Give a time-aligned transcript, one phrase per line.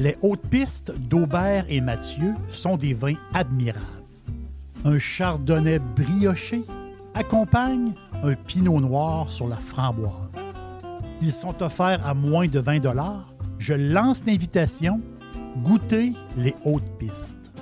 [0.00, 3.84] Les hautes pistes d'Aubert et Mathieu sont des vins admirables.
[4.86, 6.62] Un chardonnay brioché
[7.12, 7.92] accompagne
[8.22, 10.14] un pinot noir sur la framboise.
[11.20, 12.80] Ils sont offerts à moins de 20
[13.58, 15.02] Je lance l'invitation.
[15.58, 17.52] Goûtez les hautes pistes.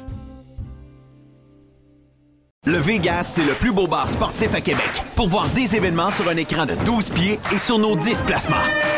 [2.67, 5.05] Le Vegas, c'est le plus beau bar sportif à Québec.
[5.17, 8.98] Pour voir des événements sur un écran de 12 pieds et sur nos 10 placements.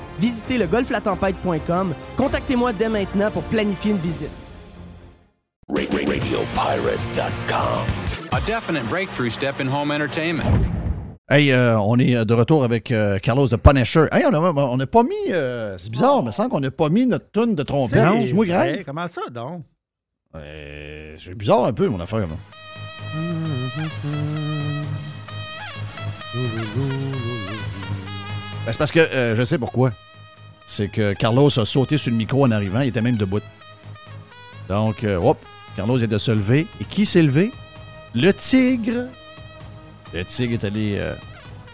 [0.21, 1.93] visitez le golflatempête.com.
[2.15, 4.29] Contactez-moi dès maintenant pour planifier une visite.
[8.33, 10.43] A definite breakthrough step in home entertainment.
[11.29, 14.07] Hey, euh, on est de retour avec euh, Carlos de Punisher.
[14.11, 15.31] Hey, on n'a pas mis.
[15.31, 18.05] Euh, c'est bizarre, mais sans qu'on n'a pas mis notre tune de trompette.
[18.21, 18.83] C'est moi grave.
[18.85, 19.63] Comment ça, donc?
[20.33, 22.19] c'est bizarre un peu, mon affaire.
[22.19, 22.35] Là.
[28.65, 29.91] Ben, c'est parce que je sais pourquoi
[30.71, 32.79] c'est que Carlos a sauté sur le micro en arrivant.
[32.79, 33.41] Il était même debout.
[34.69, 35.37] Donc, euh, hop,
[35.75, 36.65] Carlos est de se lever.
[36.79, 37.51] Et qui s'est levé?
[38.15, 39.07] Le tigre.
[40.13, 41.13] Le tigre est allé euh,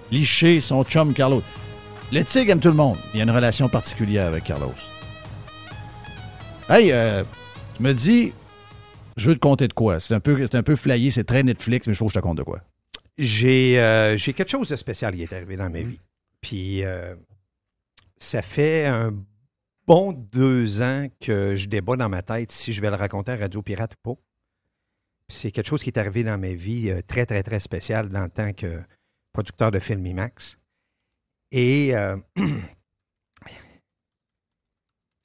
[0.10, 1.44] licher son chum Carlos.
[2.12, 2.98] Le tigre aime tout le monde.
[3.14, 4.74] Il y a une relation particulière avec Carlos.
[6.68, 7.24] Hey, euh,
[7.76, 8.34] tu me dis,
[9.16, 10.00] je veux te compter de quoi?
[10.00, 12.20] C'est un peu, c'est un peu flyé, c'est très Netflix, mais je trouve que je
[12.20, 12.62] te compte de quoi?
[13.20, 16.00] J'ai, j'ai quelque chose de spécial qui est arrivé dans ma vie.
[16.42, 16.84] Puis
[18.20, 19.14] ça fait un
[19.86, 23.38] bon deux ans que je débat dans ma tête si je vais le raconter à
[23.38, 24.22] Radio Pirate ou pas.
[25.30, 28.30] C'est quelque chose qui est arrivé dans ma vie euh, très, très, très spécial en
[28.30, 28.82] tant que
[29.34, 30.58] producteur de film IMAX.
[31.52, 32.18] Et euh,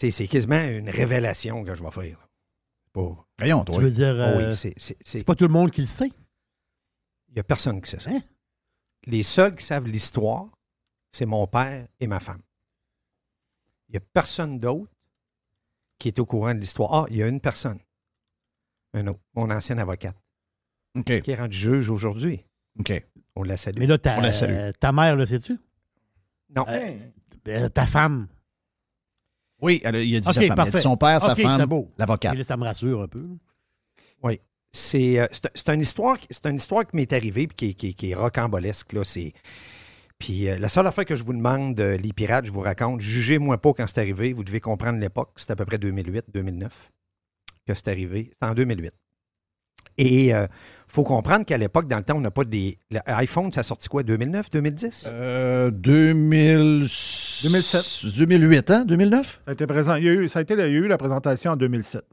[0.01, 2.29] c'est quasiment une révélation que je vais faire.
[2.93, 3.27] Pour...
[3.39, 3.77] Voyons, toi.
[3.77, 6.11] Tu veux dire, oh euh, c'est pas tout le monde qui le sait?
[7.29, 8.11] Il n'y a personne qui sait ça.
[8.11, 8.21] Hein?
[9.07, 10.47] Les seuls qui savent l'histoire,
[11.13, 12.43] c'est mon père et ma femme.
[13.93, 14.91] Il n'y a personne d'autre
[15.99, 16.93] qui est au courant de l'histoire.
[16.93, 17.79] Ah, il y a une personne.
[18.95, 20.17] Un autre, mon ancienne avocate.
[21.05, 22.43] Qui est rendu juge aujourd'hui.
[22.79, 23.05] OK.
[23.37, 23.79] On la salue.
[23.79, 25.59] Mais là, ta, ta mère, le sais-tu?
[26.57, 26.65] Non.
[26.69, 26.97] Euh,
[27.49, 28.29] euh, ta femme.
[29.61, 30.73] Oui, elle il a dit sa femme.
[30.73, 32.33] son père, sa femme, l'avocat.
[32.45, 33.27] Ça me rassure un peu.
[34.23, 34.41] Oui.
[34.73, 35.27] C'est euh,
[35.69, 36.17] une, histoire,
[36.47, 38.97] une histoire qui m'est arrivée et qui, qui, est rocambolesque.
[39.05, 39.35] C'est
[40.23, 43.01] puis euh, la seule affaire que je vous demande, euh, les pirates, je vous raconte,
[43.01, 44.33] jugez-moi pas quand c'est arrivé.
[44.33, 45.31] Vous devez comprendre l'époque.
[45.35, 46.69] C'est à peu près 2008-2009
[47.67, 48.31] que c'est arrivé.
[48.33, 48.93] C'est en 2008.
[49.99, 50.47] Et il euh,
[50.87, 52.79] faut comprendre qu'à l'époque, dans le temps, on n'a pas des.
[52.93, 55.09] L'iPhone, ça a sorti quoi, 2009, 2010?
[55.11, 56.87] Euh, 2000...
[57.43, 58.15] 2007.
[58.17, 58.85] 2008, hein?
[58.85, 59.27] 2009?
[59.27, 59.97] Ça a été présent.
[59.97, 62.05] Il y a eu, ça a été, il y a eu la présentation en 2007.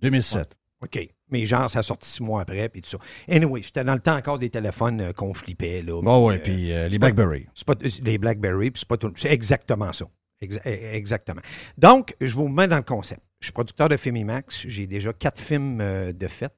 [0.00, 0.56] 2007.
[0.82, 1.08] OK.
[1.30, 2.98] Mais genre, ça a sorti six mois après, puis tout ça.
[3.28, 5.82] Anyway, j'étais dans le temps encore des téléphones euh, qu'on flippait.
[5.82, 7.46] Là, oh, ouais, puis euh, les BlackBerry.
[7.66, 9.12] Pas, les BlackBerry, puis c'est pas tout.
[9.16, 10.06] C'est exactement ça.
[10.42, 11.42] E, exactement.
[11.76, 13.22] Donc, je vous mets dans le concept.
[13.40, 14.66] Je suis producteur de film IMAX.
[14.66, 16.52] J'ai déjà quatre films euh, de fait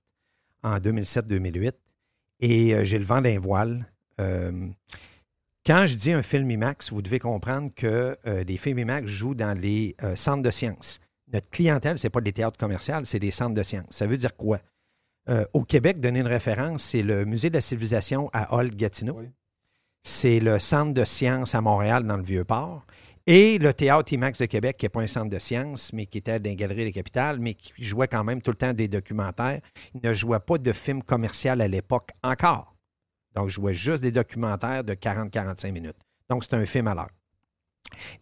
[0.62, 1.72] en 2007-2008.
[2.42, 3.84] Et j'ai le vent d'un voile.
[4.18, 9.58] quand je dis un film IMAX, vous devez comprendre que les films IMAX jouent dans
[9.58, 11.00] les centres de sciences
[11.32, 13.86] notre clientèle, ce n'est pas des théâtres commerciaux, c'est des centres de sciences.
[13.90, 14.60] Ça veut dire quoi?
[15.28, 19.22] Euh, au Québec, donner une référence, c'est le Musée de la civilisation à Hall-Gatineau.
[20.02, 22.86] C'est le Centre de sciences à Montréal, dans le Vieux-Port.
[23.26, 26.18] Et le Théâtre IMAX de Québec, qui n'est pas un centre de sciences, mais qui
[26.18, 28.88] était dans les galeries de capitale, mais qui jouait quand même tout le temps des
[28.88, 29.60] documentaires.
[29.94, 32.74] Il ne jouait pas de films commerciaux à l'époque encore.
[33.34, 35.98] Donc, je jouais juste des documentaires de 40-45 minutes.
[36.28, 37.10] Donc, c'est un film à l'heure.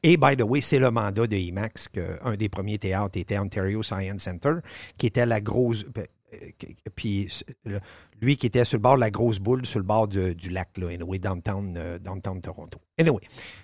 [0.02, 3.82] Et, by the way, c'est le mandat de IMAX qu'un des premiers théâtres était Ontario
[3.82, 4.54] Science Center,
[4.98, 5.84] qui était la grosse.
[6.34, 6.38] Euh,
[6.94, 7.28] puis
[8.20, 10.76] lui qui était sur le bord de la grosse boule, sur le bord du lac,
[10.76, 12.78] là, anyway, downtown, euh, downtown Toronto.
[12.98, 13.22] Anyway,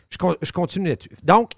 [0.08, 1.10] je, continue là-dessus.
[1.22, 1.50] Donc,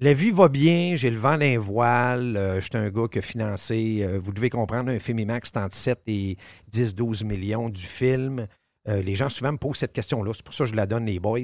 [0.00, 3.18] la vie va bien, j'ai le vent d'un voile, euh, je suis un gars qui
[3.18, 6.36] a financé, vous devez comprendre, un film IMAX, c'est entre 7 et
[6.72, 8.46] 10-12 millions du film.
[8.88, 10.32] Euh, les gens souvent me posent cette question-là.
[10.34, 11.40] C'est pour ça que je la donne, les boys.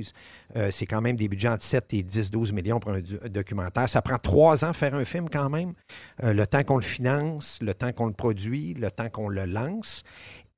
[0.57, 3.89] Euh, c'est quand même des budgets entre 7 et 10, 12 millions pour un documentaire.
[3.89, 5.75] Ça prend trois ans faire un film quand même.
[6.23, 9.47] Euh, le temps qu'on le finance, le temps qu'on le produit, le temps qu'on le
[9.47, 10.03] lance.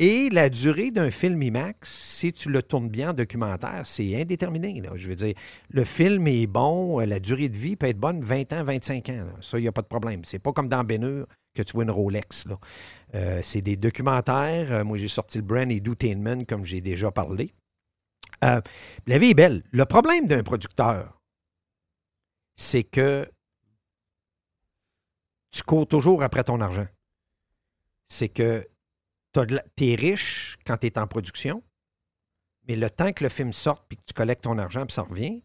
[0.00, 4.82] Et la durée d'un film IMAX, si tu le tournes bien en documentaire, c'est indéterminé.
[4.96, 5.35] Je veux dire,
[5.70, 9.08] le film est bon, euh, la durée de vie peut être bonne 20 ans, 25
[9.11, 9.26] ans.
[9.41, 10.25] Ça, il n'y a pas de problème.
[10.25, 12.46] C'est pas comme dans Bénur que tu vois une Rolex.
[12.46, 12.58] là.
[13.14, 14.73] Euh, c'est des documentaires.
[14.73, 17.55] Euh, moi, j'ai sorti le brand Edutainment, comme j'ai déjà parlé.
[18.43, 19.62] La vie est belle.
[19.70, 21.19] Le problème d'un producteur,
[22.56, 23.26] c'est que
[25.50, 26.87] tu cours toujours après ton argent.
[28.08, 28.67] C'est que
[29.40, 31.62] es riche quand tu es en production,
[32.66, 35.02] mais le temps que le film sorte puis que tu collectes ton argent puis ça
[35.02, 35.42] revient,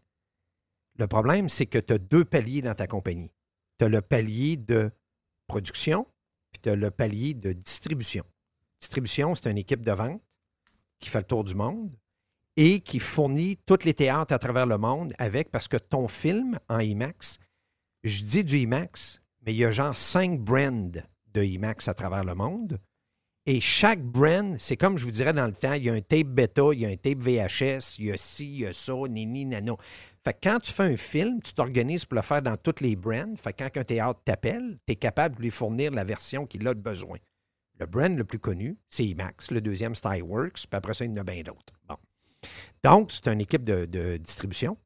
[0.98, 3.30] le problème, c'est que tu as deux paliers dans ta compagnie.
[3.78, 4.90] Tu as le palier de
[5.46, 6.06] production
[6.52, 8.24] puis tu as le palier de distribution.
[8.80, 10.22] Distribution, c'est une équipe de vente
[10.98, 11.96] qui fait le tour du monde
[12.56, 16.58] et qui fournit tous les théâtres à travers le monde avec, parce que ton film
[16.68, 17.38] en IMAX,
[18.04, 20.90] je dis du IMAX, mais il y a genre cinq brands
[21.32, 22.78] de IMAX à travers le monde.
[23.46, 26.00] Et chaque brand, c'est comme je vous dirais dans le temps, il y a un
[26.00, 28.72] tape bêta, il y a un tape VHS, il y a ci, il y a
[28.72, 29.78] ça, nini, nano.
[30.22, 32.96] Fait que quand tu fais un film, tu t'organises pour le faire dans toutes les
[32.96, 33.34] brands.
[33.36, 36.68] Fait que quand un théâtre t'appelle, tu es capable de lui fournir la version qu'il
[36.68, 37.18] a de besoin.
[37.78, 39.50] Le brand le plus connu, c'est IMAX.
[39.50, 40.66] Le deuxième, c'est iWorks.
[40.68, 41.72] Puis après ça, il y en a bien d'autres.
[41.88, 41.96] Bon.
[42.84, 44.76] Donc, c'est une équipe de, distribution.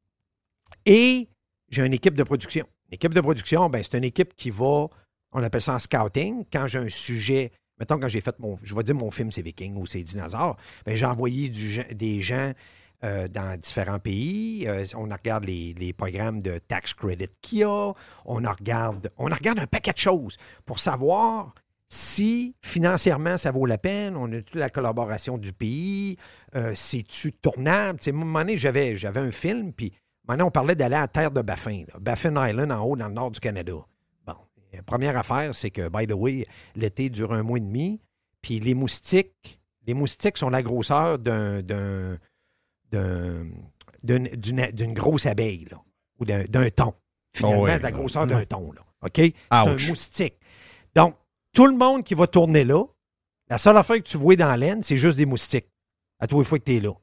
[0.85, 1.27] Et
[1.69, 2.65] j'ai une équipe de production.
[2.89, 4.87] L'équipe de production, ben, c'est une équipe qui va,
[5.33, 6.45] on appelle ça en scouting.
[6.51, 9.41] Quand j'ai un sujet, mettons quand j'ai fait mon, je vais dire mon film, c'est
[9.41, 12.53] Viking ou c'est Dinosaure, ben, j'ai envoyé des gens
[13.03, 14.65] euh, dans différents pays.
[14.67, 17.93] Euh, on regarde les, programmes de tax credit qu'il y a.
[18.25, 21.53] On regarde, on regarde un paquet de choses pour savoir
[21.89, 24.15] si financièrement ça vaut la peine.
[24.15, 26.17] On a toute la collaboration du pays.
[26.55, 27.99] Euh, C'est-tu tournable?
[28.03, 29.93] À un moment donné, j'avais, un film, puis
[30.27, 31.83] maintenant on parlait d'aller à la terre de Baffin.
[31.99, 33.73] Baffin Island en haut dans le nord du Canada.
[34.75, 37.99] La première affaire, c'est que, by the way, l'été dure un mois et demi,
[38.41, 42.17] puis les moustiques, les moustiques sont la grosseur d'un, d'un,
[42.91, 43.45] d'un-
[44.03, 45.77] d'une, d'une- d'une grosse abeille, là,
[46.19, 46.93] ou d'un, d'un thon.
[47.33, 48.81] Finalement, Oh de la grosseur d'un thon, là.
[49.01, 49.17] OK?
[49.17, 50.35] C'est un moustique.
[50.95, 51.15] Donc,
[51.53, 52.83] tout le monde qui va tourner là,
[53.49, 55.67] la seule affaire que tu vois dans l'aine, c'est juste des moustiques.
[56.19, 56.93] À tous les fois que tu es là.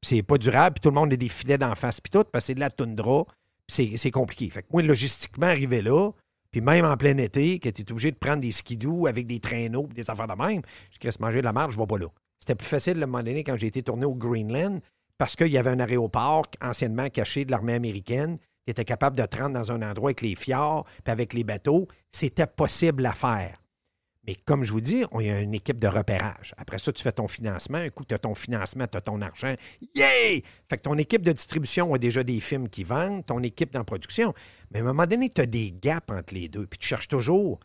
[0.00, 2.24] Puis c'est pas durable, puis tout le monde a des filets d'en face, puis tout,
[2.24, 3.34] parce que c'est de la toundra, puis
[3.68, 4.48] c'est, c'est compliqué.
[4.50, 6.10] Fait que moi, logistiquement, arrivé là,
[6.56, 9.40] puis même en plein été, que tu es obligé de prendre des skidoo avec des
[9.40, 12.06] traîneaux, des affaires de même, je se manger de la marge, je vais pas là.
[12.40, 14.80] C'était plus facile, à un moment donné, quand j'ai été tourné au Greenland,
[15.18, 18.38] parce qu'il y avait un aéroport anciennement caché de l'armée américaine.
[18.64, 21.88] Tu étais capable de te dans un endroit avec les fjords, puis avec les bateaux.
[22.10, 23.62] C'était possible à faire.
[24.26, 26.54] Mais comme je vous dis, on y a une équipe de repérage.
[26.56, 27.78] Après ça, tu fais ton financement.
[27.78, 29.54] Un coup, tu as ton financement, tu as ton argent.
[29.94, 30.42] Yay!
[30.68, 33.80] Fait que ton équipe de distribution a déjà des films qui vendent, ton équipe dans
[33.80, 34.34] la production.
[34.72, 36.66] Mais à un moment donné, tu as des gaps entre les deux.
[36.66, 37.60] Puis tu cherches toujours.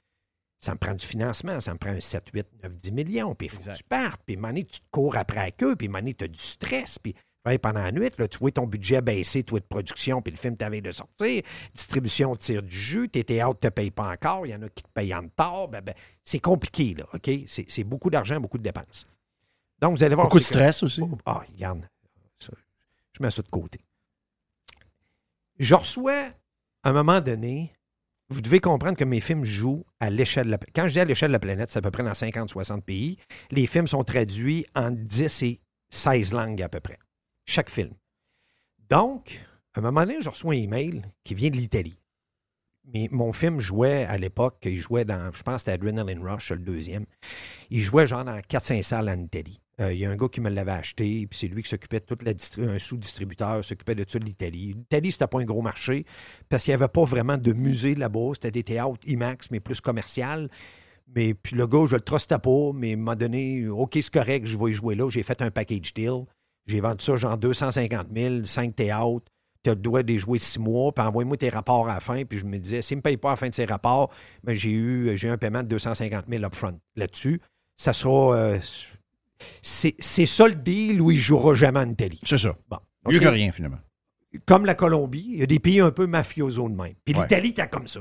[0.60, 3.34] Ça me prend du financement, ça me prend un 7, 8, 9, 10 millions.
[3.34, 4.22] Puis il faut que tu partes.
[4.24, 5.75] Puis à un moment donné, tu te cours après avec eux.
[5.75, 7.00] Puis à un moment donné, tu as du stress.
[7.00, 10.38] Puis pendant la nuit, là, tu vois ton budget baisser, toi, de production, puis le
[10.38, 11.42] film t'avait de sortir.
[11.74, 14.70] Distribution tire du jus, tes théâtres ne te payent pas encore, il y en a
[14.70, 15.68] qui te payent en retard.
[15.68, 17.30] Ben, ben, c'est compliqué, là, OK?
[17.48, 19.08] C'est c'est beaucoup d'argent, beaucoup de dépenses.
[19.82, 20.28] Donc, vous allez voir.
[20.28, 21.02] Beaucoup de que- stress aussi.
[21.26, 21.81] ah, regarde.
[22.38, 22.52] ça,
[23.18, 23.80] je mets ça de côté.
[25.60, 26.30] Je reçois,
[26.83, 27.74] à un moment donné,
[28.30, 30.76] vous devez comprendre que mes films jouent à l'échelle de la planète.
[30.76, 33.18] Quand je dis à l'échelle de la planète, c'est à peu près dans 50-60 pays.
[33.52, 36.98] Les films sont traduits en 10 et 16 langues à peu près.
[37.45, 37.94] Chaque film.
[38.90, 39.40] Donc,
[39.74, 41.98] à un moment donné, je reçois un email qui vient de l'Italie.
[42.94, 46.52] Mais mon film jouait à l'époque, il jouait dans, je pense que c'était Adrenaline Rush,
[46.52, 47.06] le deuxième.
[47.69, 49.62] Il jouait genre dans 4-5 salles en Italie.
[49.80, 52.00] Euh, il y a un gars qui me l'avait acheté, puis c'est lui qui s'occupait
[52.00, 54.74] de toute la un sous-distributeur, s'occupait de tout l'Italie.
[54.74, 56.06] L'Italie, c'était pas un gros marché,
[56.50, 58.31] parce qu'il n'y avait pas vraiment de musée là-bas.
[58.33, 60.50] C'était des théâtres IMAX, mais plus commercial.
[61.16, 64.57] Mais puis le gars, je le trustais pas, mais m'a donné OK, c'est correct, je
[64.57, 65.10] vais y jouer là.
[65.10, 66.26] J'ai fait un package deal.
[66.68, 69.25] J'ai vendu ça genre 250 000, 5 théâtres.
[69.63, 71.99] Tu as le droit de les jouer six mois, puis envoie-moi tes rapports à la
[71.99, 72.23] fin.
[72.25, 74.11] Puis je me disais, s'il ne me paye pas à la fin de ses rapports,
[74.44, 77.39] ben, j'ai eu, j'ai un paiement de 250 000 upfront là-dessus.
[77.77, 78.35] Ça sera.
[78.35, 78.59] euh,
[79.61, 82.19] c'est ça le deal où il ne jouera jamais en Italie.
[82.23, 82.56] C'est ça.
[82.69, 82.77] Bon.
[83.07, 83.80] Mieux que rien, finalement.
[84.45, 86.94] Comme la Colombie, il y a des pays un peu mafioso de même.
[87.03, 87.21] Puis Ouais.
[87.23, 87.99] l'Italie, t'as comme ça.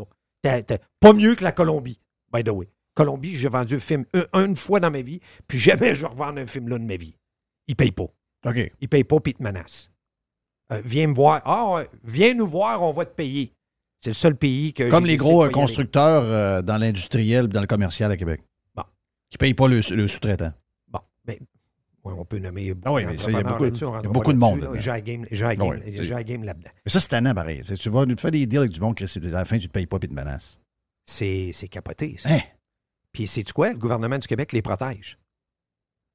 [1.00, 1.98] Pas mieux que la Colombie,
[2.32, 2.68] by the way.
[2.94, 6.08] Colombie, j'ai vendu un film un- une fois dans ma vie, puis jamais je vais
[6.08, 7.16] revendre un film là de ma vie.
[7.66, 8.06] Ils payent pas.
[8.46, 8.72] OK.
[8.80, 9.90] Ils payent pas, puis ils te menacent.
[10.72, 11.42] Euh, viens me voir.
[11.44, 13.52] Ah, viens nous voir, on va te payer.
[14.00, 14.88] C'est le seul pays que.
[14.90, 18.40] Comme les gros euh, constructeurs euh, dans l'industriel et dans le commercial à Québec.
[18.74, 18.84] Bon.
[19.28, 20.52] Qui ne payent pas le, le sous-traitant.
[20.88, 21.36] Bon, ben,
[22.04, 24.38] on peut nommer Ah oui, mais ça, il y a beaucoup- y a beaucoup de
[24.38, 24.70] monde.
[24.78, 26.70] J'ai la game, la Ah game, oui, c'est- j'ai la game là-dedans.
[26.86, 27.60] Mais ça, c'est tannant, pareil.
[27.62, 29.58] Tu Tu vas nous faire des deals avec du monde, Chris, et à la fin,
[29.58, 30.58] tu ne payes pas puis tu te menaces.
[31.04, 32.30] C'est capoté, ça.
[32.32, 32.40] Hein?
[33.12, 33.70] Puis c'est quoi?
[33.72, 35.18] Le gouvernement du Québec les protège.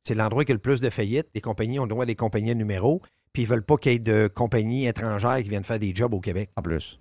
[0.08, 1.28] C'est l'endroit qui a le plus de faillites.
[1.34, 3.02] Les compagnies ont droit à des compagnies à numéro,
[3.34, 6.14] puis ils veulent pas qu'il y ait de compagnies étrangères qui viennent faire des jobs
[6.14, 6.52] au Québec.
[6.56, 7.00] En plus.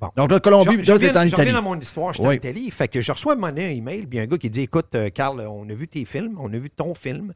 [0.00, 0.10] Bon.
[0.16, 2.34] Donc, la Colombie, Je- reviens- en je reviens dans mon histoire, je suis Oui.
[2.34, 2.70] en Italie.
[2.70, 5.40] Fait que je reçois mon un email, puis un gars qui dit Écoute, euh, Carl,
[5.40, 7.32] on a vu tes films, on a vu ton film.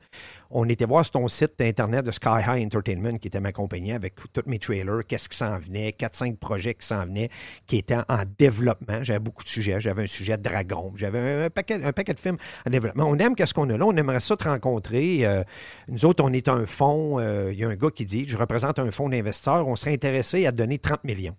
[0.51, 3.93] On était voir sur ton site internet de Sky High Entertainment, qui était ma compagnie,
[3.93, 7.31] avec tous mes trailers, qu'est-ce qui s'en venait, 4-5 projets qui s'en venaient,
[7.67, 9.03] qui étaient en développement.
[9.03, 9.81] J'avais beaucoup de sujets.
[9.81, 13.07] J'avais un sujet de dragon, j'avais un, un paquet, un paquet de films en développement.
[13.09, 15.27] On aime qu'est-ce qu'on a là, on aimerait ça te rencontrer.
[15.27, 15.43] Euh,
[15.89, 17.19] nous autres, on est un fonds.
[17.19, 19.95] euh, Il y a un gars qui dit Je représente un fonds d'investisseurs, on serait
[19.95, 21.35] intéressé à te donner 30 millions.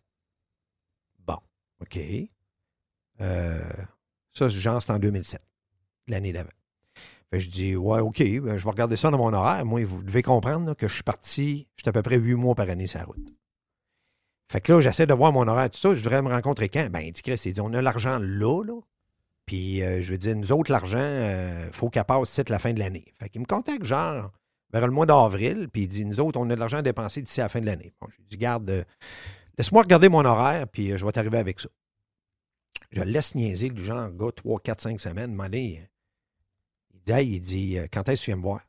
[1.83, 1.99] OK.
[3.21, 3.59] Euh,
[4.33, 5.41] ça, genre, c'est en 2007,
[6.07, 6.49] l'année d'avant.
[7.31, 9.65] Je dis, ouais, OK, ben, je vais regarder ça dans mon horaire.
[9.65, 12.69] Moi, vous devez comprendre que je suis parti, j'étais à peu près huit mois par
[12.69, 13.33] année sur la route.
[14.51, 15.95] Fait que là, j'essaie de voir mon horaire, tout ça.
[15.95, 16.87] Je voudrais me rencontrer quand?
[16.91, 18.79] Ben, il dit, Chris, il dit, on a l'argent là, là.
[19.47, 22.71] Puis, euh, je veux dire, nous autres, l'argent, il faut qu'elle passe d'ici la fin
[22.71, 23.05] de l'année.
[23.19, 24.31] Fait qu'il me contacte, genre,
[24.71, 27.21] vers le mois d'avril, puis il dit, nous autres, on a de l'argent à dépenser
[27.21, 27.93] d'ici la fin de l'année.
[27.99, 28.83] Bon, je lui dis, garde, euh,
[29.57, 31.69] laisse-moi regarder mon horaire, puis euh, je vais t'arriver avec ça.
[32.93, 35.31] Je laisse niaiser, du genre, gars, 3, 4, 5 semaines.
[35.31, 35.85] Demandez, euh,
[36.93, 38.61] il dit, il dit, euh, quand est-ce que tu viens me voir?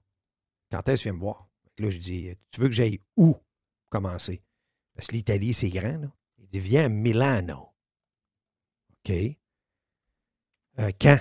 [0.70, 1.48] Quand est-ce que tu viens me voir?
[1.78, 3.36] Là, je dis, euh, tu veux que j'aille où
[3.90, 4.42] commencer?
[4.94, 6.08] Parce que l'Italie, c'est grand, là.
[6.38, 7.68] Il dit, viens à Milano.
[8.92, 9.12] OK.
[10.98, 11.18] Quand?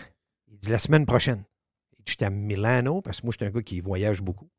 [0.48, 1.44] Il dit, la semaine prochaine.
[1.92, 4.50] Il dit, j'étais à Milano, parce que moi, j'étais un gars qui voyage beaucoup.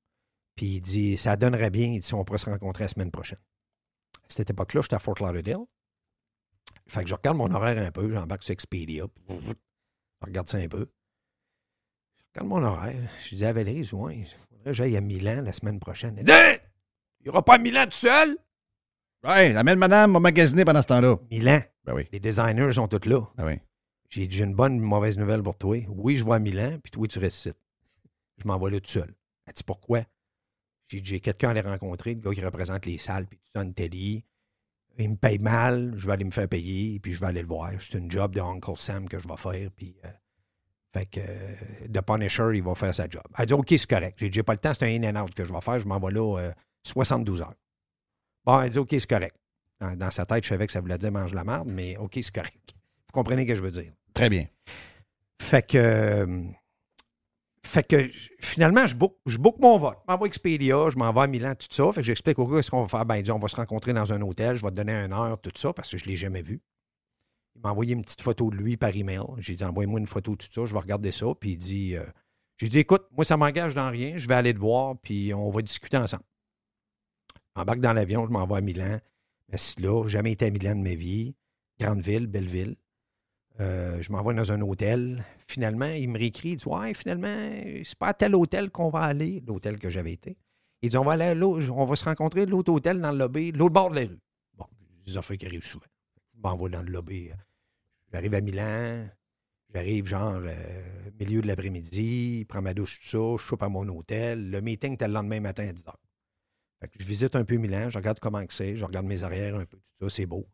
[0.54, 3.10] Puis il dit, ça donnerait bien, il dit, si on pourrait se rencontrer la semaine
[3.10, 3.40] prochaine.
[4.24, 5.64] À cette époque-là, j'étais à Fort Lauderdale.
[6.86, 9.04] Fait que je regarde mon horaire un peu, j'embarque sur Expedia.
[9.28, 9.36] Je
[10.22, 10.86] regarde ça un peu.
[12.18, 13.10] Je regarde mon horaire.
[13.24, 16.16] Je dis à Valérie, ouais, il faudrait que j'aille à Milan la semaine prochaine.
[16.18, 16.56] Elle dit, Hein?
[17.20, 18.36] Il n'y aura pas à Milan tout seul?
[19.24, 21.16] Ouais, amène madame, m'a magasiné pendant ce temps-là.
[21.30, 21.60] Milan.
[21.84, 23.20] Ben oui, Les designers sont tous là.
[23.36, 23.60] ben oui.
[24.10, 25.78] J'ai dit, j'ai une bonne, une mauvaise nouvelle pour toi.
[25.88, 27.50] Oui, je vais à Milan, puis toi, tu restes.
[28.38, 29.14] Je m'en vais là tout seul.
[29.46, 30.02] Elle dit, pourquoi?
[30.88, 33.68] J'ai quelqu'un à aller rencontrer, le gars qui représente les salles, puis tout ça en
[33.68, 34.24] Italie.
[34.98, 37.48] Il me paye mal, je vais aller me faire payer, puis je vais aller le
[37.48, 37.70] voir.
[37.80, 39.96] C'est une job de Uncle Sam que je vais faire, puis...
[40.04, 40.08] euh,
[40.92, 43.24] fait que euh, The Punisher, il va faire sa job.
[43.36, 44.14] Elle dit, OK, c'est correct.
[44.16, 45.80] J'ai dit, j'ai pas le temps, c'est un in and out que je vais faire.
[45.80, 46.52] Je m'en vais là euh,
[46.84, 47.54] 72 heures.
[48.44, 49.34] Bon, elle dit, OK, c'est correct.
[49.80, 52.12] Dans, dans sa tête, je savais que ça voulait dire mange la marde, mais OK,
[52.14, 52.74] c'est correct.
[52.76, 53.92] Vous comprenez ce que je veux dire?
[54.14, 54.46] Très bien.
[55.42, 55.78] Fait que.
[55.78, 56.44] euh,
[57.74, 58.08] fait que
[58.40, 59.96] finalement, je book, je mon vol.
[60.06, 61.90] Je m'envoie Expedia, je m'en vais à Milan, tout ça.
[61.90, 63.04] Fait que j'explique au gars ce qu'on va faire.
[63.04, 65.12] Ben, il dit, on va se rencontrer dans un hôtel, je vais te donner une
[65.12, 66.62] heure, tout ça, parce que je ne l'ai jamais vu.
[67.56, 69.24] Il m'a envoyé une petite photo de lui par email.
[69.38, 71.26] J'ai dit, envoie-moi une photo tout ça, je vais regarder ça.
[71.34, 72.04] Puis il dit, euh,
[72.58, 75.50] j'ai dit, écoute, moi, ça m'engage dans rien, je vais aller te voir, puis on
[75.50, 76.22] va discuter ensemble.
[77.56, 79.00] J'embarque dans l'avion, je m'en vais à Milan.
[79.48, 81.34] Merci là, jamais été à Milan de ma vie.
[81.80, 82.76] Grande ville, belle ville.
[83.60, 85.24] Euh, je m'envoie dans un hôtel.
[85.46, 87.36] Finalement, il me réécrit, il dit Ouais, finalement,
[87.84, 90.36] c'est pas à tel hôtel qu'on va aller, l'hôtel que j'avais été.
[90.82, 93.72] Il dit On va on va se rencontrer à l'autre hôtel dans le lobby, l'autre
[93.72, 94.18] bord de la rue.
[94.56, 94.66] Bon,
[95.06, 95.86] des affaires qui arrivent souvent.
[96.34, 97.30] Je m'envoie dans le lobby.
[98.12, 99.08] J'arrive à Milan,
[99.72, 103.88] j'arrive genre euh, milieu de l'après-midi, prends ma douche, tout ça, je soupe à mon
[103.88, 104.50] hôtel.
[104.50, 105.92] Le meeting était le lendemain matin à 10 h.
[106.98, 109.78] Je visite un peu Milan, je regarde comment c'est, je regarde mes arrières un peu,
[109.78, 110.46] tout ça, c'est beau.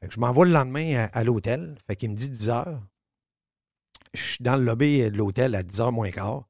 [0.00, 1.76] Fait que je m'envoie le lendemain à, à l'hôtel.
[1.86, 2.82] Fait qu'il me dit 10 heures.
[4.14, 6.48] Je suis dans le lobby de l'hôtel à 10 h moins quart.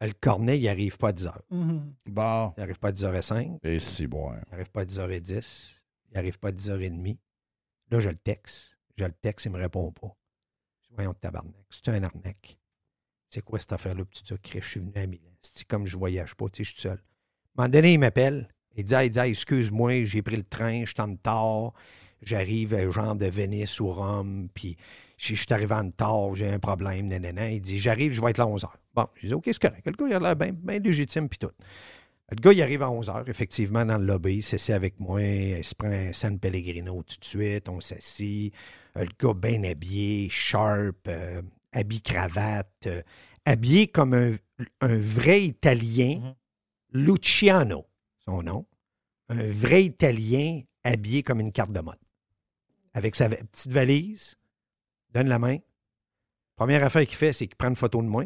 [0.00, 1.42] Le cornet, il n'arrive pas à 10 heures.
[2.06, 2.52] Bon.
[2.56, 4.32] Il n'arrive pas à 10 h 05 Et c'est bon.
[4.32, 7.16] Il n'arrive pas à 10 h 10 Il n'arrive pas à 10 h 30
[7.90, 8.78] Là, je le texte.
[8.96, 10.14] Je le texte, il ne me répond pas.
[10.82, 11.54] Je dis, Voyons, tabarnak.
[11.70, 12.58] C'est un arnaque.
[13.30, 14.04] C'est quoi cette affaire-là?
[14.04, 15.30] Puis tu dis, Chris, je suis venu à Milan.
[15.42, 16.92] C'est comme je voyage pas, tu sais, je suis seul.
[16.92, 18.48] À un moment donné, il m'appelle.
[18.76, 21.72] Il dit, il dit, Hey, excuse-moi, j'ai pris le train, je suis en retard.
[22.22, 24.76] J'arrive à genre de Venise ou Rome, puis
[25.16, 27.50] si je suis arrivé en retard, j'ai un problème, nanana.
[27.50, 28.68] Il dit, j'arrive, je vais être là à 11 h.
[28.94, 29.86] Bon, je dis, OK, c'est correct.
[29.86, 31.50] Le gars, il a l'air bien bien légitime, puis tout.
[32.30, 34.36] Le gars, il arrive à 11 h, effectivement, dans le lobby.
[34.36, 35.22] Il s'assied avec moi.
[35.22, 37.68] Il se prend un San Pellegrino tout de suite.
[37.68, 38.52] On s'assit.
[38.96, 43.02] Euh, Le gars, bien habillé, sharp, euh, habillé cravate, euh,
[43.44, 44.32] habillé comme un,
[44.82, 46.34] un vrai Italien,
[46.92, 47.86] Luciano,
[48.24, 48.66] son nom.
[49.30, 51.98] Un vrai Italien habillé comme une carte de mode.
[52.94, 54.36] Avec sa petite valise,
[55.10, 55.58] donne la main.
[56.56, 58.24] Première affaire qu'il fait, c'est qu'il prend une photo de moi.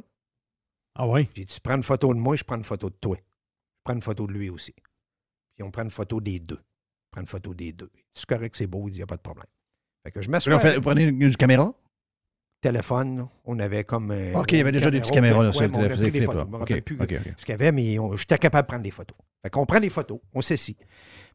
[0.95, 1.29] Ah oui?
[1.35, 3.17] J'ai dit, tu prends une photo de moi, je prends une photo de toi.
[3.19, 4.75] Je prends une photo de lui aussi.
[5.55, 6.59] Puis on prend une photo des deux.
[6.59, 7.91] On prend une photo des deux.
[8.13, 9.47] C'est correct, c'est beau, il dit, il n'y a pas de problème.
[10.05, 10.57] Fait que je m'assois.
[10.57, 11.75] vous prenez une, une caméra?
[12.63, 13.19] téléphone.
[13.19, 13.29] là.
[13.45, 14.11] On avait comme.
[14.13, 15.71] euh, OK, il y avait déjà des petites caméra, caméras là, sur le
[16.11, 16.67] téléphone.
[16.69, 17.15] Je plus OK.
[17.37, 19.17] ce qu'il y avait, mais j'étais capable de prendre des photos.
[19.43, 20.79] Fait qu'on prend des photos, on s'essit.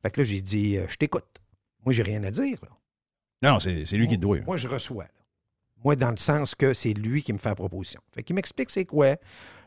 [0.01, 1.25] Fait que là, j'ai dit, euh, je t'écoute.
[1.85, 2.57] Moi, j'ai rien à dire.
[2.63, 2.69] là.
[3.41, 4.39] Non, c'est c'est lui qui te doit.
[4.41, 5.03] Moi, je reçois.
[5.03, 5.09] là.
[5.83, 8.01] Moi, dans le sens que c'est lui qui me fait la proposition.
[8.11, 9.15] Fait qu'il m'explique c'est quoi.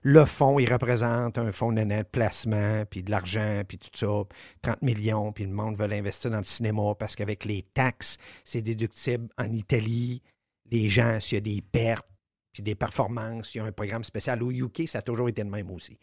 [0.03, 4.23] Le fonds, il représente un fonds de net placement, puis de l'argent, puis tout ça,
[4.63, 8.63] 30 millions, puis le monde veut l'investir dans le cinéma parce qu'avec les taxes, c'est
[8.63, 10.23] déductible en Italie.
[10.71, 12.07] Les gens, s'il y a des pertes,
[12.53, 14.43] puis des performances, il y a un programme spécial.
[14.43, 15.97] Au UK, ça a toujours été le même aussi.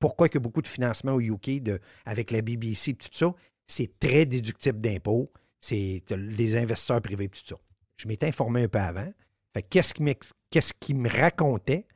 [0.00, 3.32] Pourquoi que beaucoup de financement au UK de, avec la BBC et tout ça,
[3.68, 5.30] c'est très déductible d'impôts.
[5.62, 7.54] C'est les investisseurs privés et tout ça.
[7.96, 9.10] Je m'étais informé un peu avant.
[9.54, 11.86] Fait que qu'est-ce qu'il m'ex- qu'est-ce qu'il me racontait?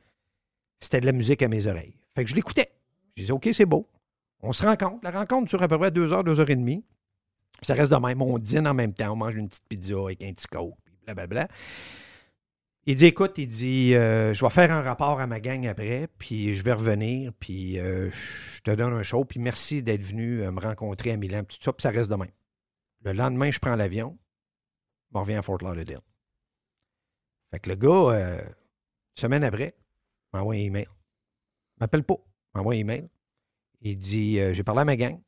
[0.79, 1.93] C'était de la musique à mes oreilles.
[2.15, 2.71] Fait que je l'écoutais.
[3.17, 3.89] Je disais, OK, c'est beau.
[4.41, 4.99] On se rencontre.
[5.03, 6.85] La rencontre dure à peu près deux heures, deux heures et demie.
[7.61, 8.21] Ça reste de même.
[8.21, 9.11] On dîne en même temps.
[9.11, 11.49] On mange une petite pizza avec un petit coke, blablabla.
[12.85, 16.07] Il dit, écoute, il dit, euh, je vais faire un rapport à ma gang après,
[16.19, 20.41] puis je vais revenir, puis euh, je te donne un show, puis merci d'être venu
[20.41, 22.15] euh, me rencontrer à Milan, puis tout ça, ça reste de.
[23.07, 24.17] Le lendemain, je prends l'avion,
[25.13, 26.01] je reviens à Fort Lauderdale.
[27.51, 29.77] Fait que le gars, euh, une semaine après,
[30.33, 30.87] m'envoie un email.
[30.89, 32.17] Il m'appelle pas.
[32.53, 33.07] M'envoie un email.
[33.79, 35.21] Il dit euh, J'ai parlé à ma gang.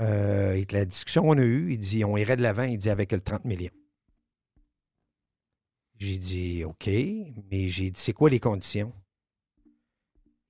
[0.00, 3.10] Euh, la discussion qu'on a eue, il dit On irait de l'avant, il dit avec
[3.10, 3.74] le 30 millions.
[5.96, 8.92] J'ai dit OK, mais j'ai dit C'est quoi les conditions?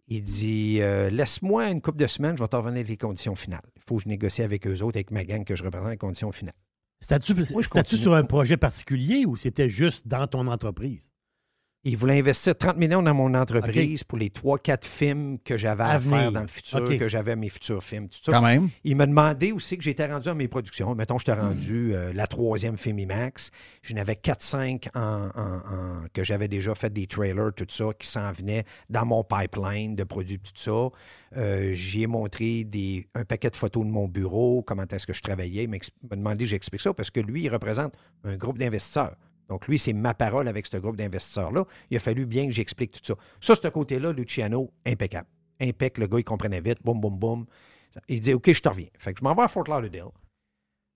[0.09, 3.35] Il dit euh, Laisse-moi une couple de semaines, je vais t'en revenir avec les conditions
[3.35, 3.63] finales.
[3.77, 5.97] Il faut que je négocie avec eux autres, avec ma gang, que je représente les
[5.97, 6.55] conditions finales.
[7.01, 11.13] C'était-tu sur un projet particulier ou c'était juste dans ton entreprise?
[11.85, 15.99] Il voulait investir 30 millions dans mon entreprise pour les 3-4 films que j'avais à,
[16.01, 18.31] faire dans le futur, que j'avais mes futurs films, tout ça.
[18.33, 18.69] Quand même.
[18.85, 20.95] Il m'a demandé aussi que j'étais rendu à mes productions.
[20.95, 23.51] Mettons, j'étais rendu euh, la troisième film IMAX.
[23.83, 28.07] J'en avais 4-5 en, en- en- que j'avais déjà fait des trailers, tout ça, qui
[28.07, 30.89] s'en venaient dans mon pipeline de produits, tout ça.
[31.37, 35.15] Euh, J'y ai montré des, un paquet de photos de mon bureau, comment est-ce que
[35.15, 35.65] je travaillais.
[35.65, 35.79] Il m'a
[36.17, 39.17] demandé, j'explique ça, parce que lui, il représente un groupe d'investisseurs.
[39.53, 41.67] Donc, lui, c'est ma parole avec ce groupe d'investisseurs-là.
[41.91, 43.15] Il a fallu bien que j'explique tout ça.
[43.39, 45.29] Ça, ce côté-là, Luciano, impeccable.
[45.61, 46.83] Impec, le gars, il comprenait vite.
[46.83, 47.45] Boum, boum, boum.
[48.09, 48.89] Il dit OK, je te reviens.
[48.99, 50.11] Fait que je m'en vais à Fort Lauderdale.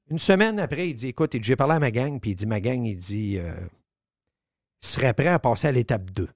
[0.08, 2.62] Une semaine après, il dit Écoute, j'ai parlé à ma gang, puis il dit Ma
[2.62, 3.52] gang, il dit euh,
[4.80, 6.26] serait prêt à passer à l'étape 2.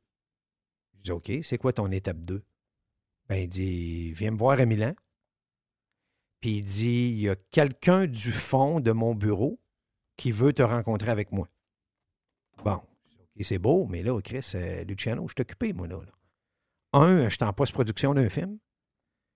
[0.96, 2.42] Je dis OK, c'est quoi ton étape 2
[3.30, 4.92] Ben, il dit Viens me voir à Milan.
[6.42, 9.58] Puis il dit Il y a quelqu'un du fond de mon bureau
[10.18, 11.48] qui veut te rencontrer avec moi.
[12.64, 12.80] Bon,
[13.40, 15.96] c'est beau, mais là, Chris, euh, Luciano, je suis occupé, moi, là.
[16.92, 18.58] Un, je suis en post-production d'un film.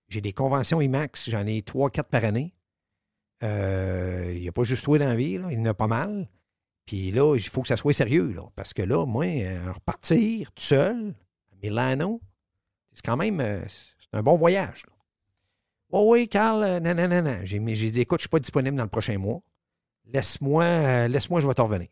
[0.09, 2.53] J'ai des conventions IMAX, j'en ai trois, quatre par année.
[3.43, 5.73] Euh, Il n'y a pas juste toi dans la vie, là, il y en a
[5.73, 6.29] pas mal.
[6.85, 10.51] Puis là, il faut que ça soit sérieux, là, parce que là, moi, euh, repartir
[10.51, 11.15] tout seul
[11.51, 12.21] à Milano,
[12.93, 13.39] c'est quand même
[14.13, 14.85] un bon voyage.
[15.89, 17.39] Oh oui, Carl, non, non, non, non.
[17.43, 19.41] J'ai dit, écoute, je ne suis pas disponible dans le prochain mois.
[20.05, 21.89] Laisse-moi, laisse-moi, je vais t'en revenir.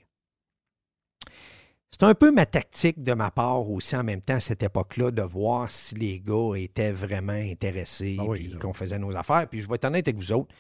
[1.94, 5.12] C'est un peu ma tactique de ma part aussi en même temps à cette époque-là
[5.12, 8.58] de voir si les gars étaient vraiment intéressés Ah oui, puis là.
[8.58, 9.48] qu'on faisait nos affaires.
[9.48, 10.56] Puis je vais être honnête avec vous autres,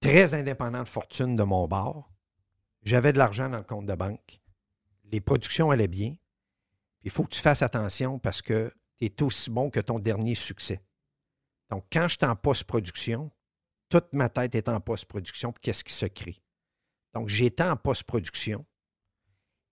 [0.00, 2.10] très indépendant de fortune de mon bord.
[2.82, 4.40] J'avais de l'argent dans le compte de banque.
[5.12, 6.16] Les productions allaient bien.
[7.04, 10.34] Il faut que tu fasses attention parce que tu es aussi bon que ton dernier
[10.34, 10.80] succès.
[11.70, 13.30] Donc, quand je suis en post-production,
[13.88, 16.42] toute ma tête est en post-production, puis qu'est-ce qui se crée?
[17.14, 18.66] Donc, j'étais en post-production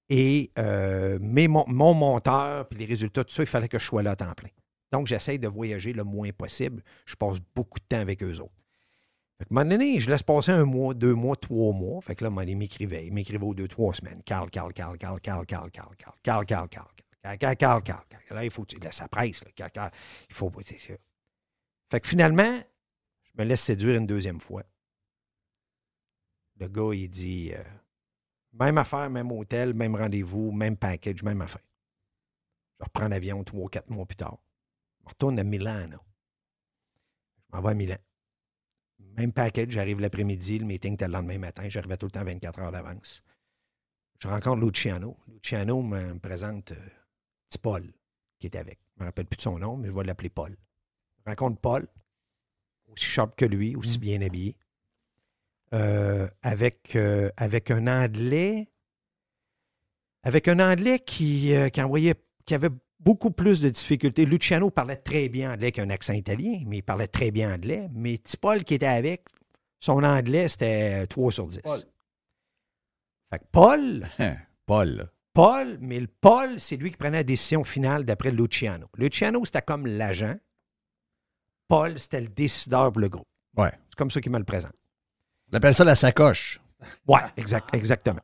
[0.09, 4.03] et euh, mon, mon monteur, puis les résultats, tout ça, il fallait que je sois
[4.03, 4.49] là à temps plein.
[4.91, 6.83] Donc, j'essaye de voyager le moins possible.
[7.05, 8.53] Je passe beaucoup de temps avec eux autres.
[9.39, 12.01] Fait que, à un moment donné, je laisse passer un mois, deux mois, trois mois.
[12.01, 13.07] Fait que là, il m'écrivait.
[13.07, 14.23] Il m'écrivait aux deux, trois semaines.
[14.25, 18.05] Carl, Carl, Carl, Carl, Carl, Carl, Carl, Carl, Carl, Carl, Carl, Carl, Carl, Carl.
[18.31, 19.91] Là, il faut, là, ça presse, là.
[20.29, 20.51] Il faut.
[21.91, 22.61] Fait que finalement,
[23.25, 24.63] je me laisse séduire une deuxième fois.
[26.61, 27.63] Le gars, il dit euh,
[28.53, 31.63] même affaire, même hôtel, même rendez-vous, même package, même affaire.
[32.79, 34.39] Je reprends l'avion trois, quatre mois plus tard.
[35.05, 35.89] Je retourne à Milan.
[35.89, 36.01] là.
[37.51, 37.99] Je m'en vais à Milan.
[38.99, 42.59] Même package, j'arrive l'après-midi, le meeting était le lendemain matin, j'arrivais tout le temps 24
[42.61, 43.23] heures d'avance.
[44.21, 45.17] Je rencontre Luciano.
[45.29, 46.89] Luciano me, me présente euh,
[47.49, 47.93] petit Paul
[48.39, 48.79] qui est avec.
[48.95, 50.57] Je ne me rappelle plus de son nom, mais je vais l'appeler Paul.
[51.19, 51.87] Je rencontre Paul,
[52.89, 54.57] aussi sharp que lui, aussi bien habillé,
[55.75, 58.69] euh, avec, euh, avec un anglais,
[60.23, 62.15] avec un anglais qui, euh, qui, envoyait,
[62.47, 64.25] qui avait beaucoup plus de difficultés.
[64.25, 67.89] Luciano parlait très bien anglais qu'un accent italien, mais il parlait très bien anglais.
[67.93, 69.27] Mais petit Paul qui était avec,
[69.79, 71.61] son anglais, c'était 3 sur 10.
[71.63, 71.83] Paul.
[73.31, 74.09] Fait que Paul,
[74.67, 75.11] Paul.
[75.35, 78.89] Paul, mais le Paul, c'est lui qui prenait la décision finale d'après Luciano.
[78.97, 80.35] Luciano, c'était comme l'agent.
[81.69, 83.29] Paul, c'était le décideur pour le groupe.
[83.57, 83.71] Ouais.
[83.91, 84.73] C'est comme ça qu'il me le présente.
[85.53, 86.61] On appelle ça la sacoche.
[87.07, 88.21] Ouais, exact, exactement.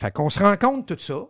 [0.00, 1.26] Fait qu'on se rend compte de tout ça.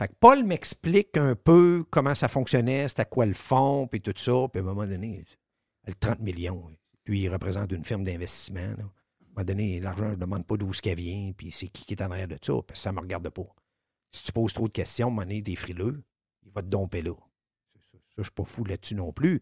[0.00, 4.14] Fait que Paul m'explique un peu comment ça fonctionnait, c'était quoi le fond, puis tout
[4.16, 4.32] ça.
[4.52, 5.24] Puis à un moment donné,
[5.86, 6.70] le 30 millions,
[7.06, 8.60] lui, il représente une firme d'investissement.
[8.60, 11.68] À un moment donné, l'argent, je ne demande pas d'où ce qu'elle vient, puis c'est
[11.68, 13.46] qui qui est en arrière de ça, parce que ça ne me regarde pas.
[14.10, 16.02] Si tu poses trop de questions, à un moment t'es frileux,
[16.44, 17.14] il va te domper là.
[17.14, 19.40] Ça, je ne suis pas fou là-dessus non plus.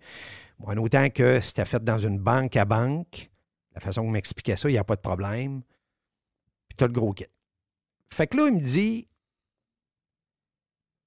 [0.59, 3.30] Moi, en autant que c'était fait dans une banque à banque,
[3.73, 5.63] la façon qu'on m'expliquait ça, il n'y a pas de problème.
[6.69, 7.27] Puis tu as le gros kit.
[8.13, 9.09] Fait que là, il me dit,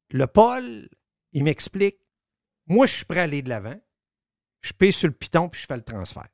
[0.10, 0.90] le Paul,
[1.34, 2.00] il m'explique,
[2.68, 3.80] moi, je suis prêt à aller de l'avant.
[4.62, 6.30] Je paye sur le piton puis je fais le transfert.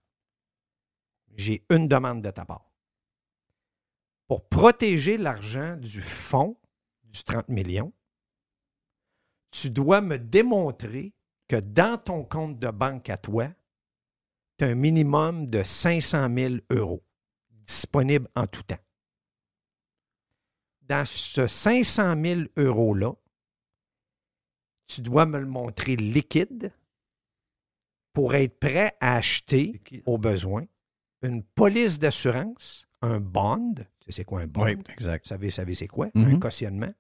[1.36, 2.70] J'ai une demande de ta part.
[4.28, 6.60] Pour protéger l'argent du fonds
[7.06, 7.92] du 30 millions,
[9.50, 11.14] tu dois me démontrer
[11.48, 13.50] que dans ton compte de banque à toi,
[14.60, 17.02] tu as un minimum de 500 000 euros
[17.50, 18.80] disponibles en tout temps.
[20.82, 23.14] Dans ce 500 000 euros-là,
[24.88, 26.72] tu dois me le montrer liquide
[28.14, 30.66] pour être prêt à acheter au besoin
[31.22, 34.64] une police d'assurance, un bond, tu sais c'est quoi un bond?
[34.64, 35.26] Oui, exact.
[35.26, 36.10] Vous savez, vous savez c'est quoi?
[36.16, 36.94] Un cautionnement.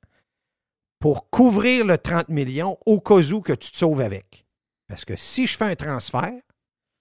[0.99, 4.45] Pour couvrir le 30 millions au cas où que tu te sauves avec.
[4.87, 6.41] Parce que si je fais un transfert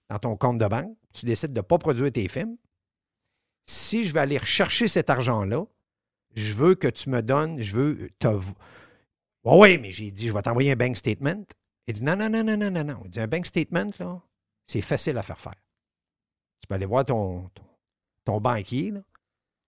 [0.09, 2.57] dans ton compte de banque, tu décides de ne pas produire tes films,
[3.65, 5.65] si je vais aller rechercher cet argent-là,
[6.35, 8.09] je veux que tu me donnes, je veux.
[8.19, 8.35] t'as-
[9.43, 11.43] Ouais, ouais, mais j'ai dit, je vais t'envoyer un bank statement.
[11.87, 13.01] Il dit, non, non, non, non, non, non, non.
[13.05, 14.21] Il dit, un bank statement, là,
[14.67, 15.55] c'est facile à faire faire.
[16.61, 17.49] Tu peux aller voir ton,
[18.25, 19.01] ton, banquier, là.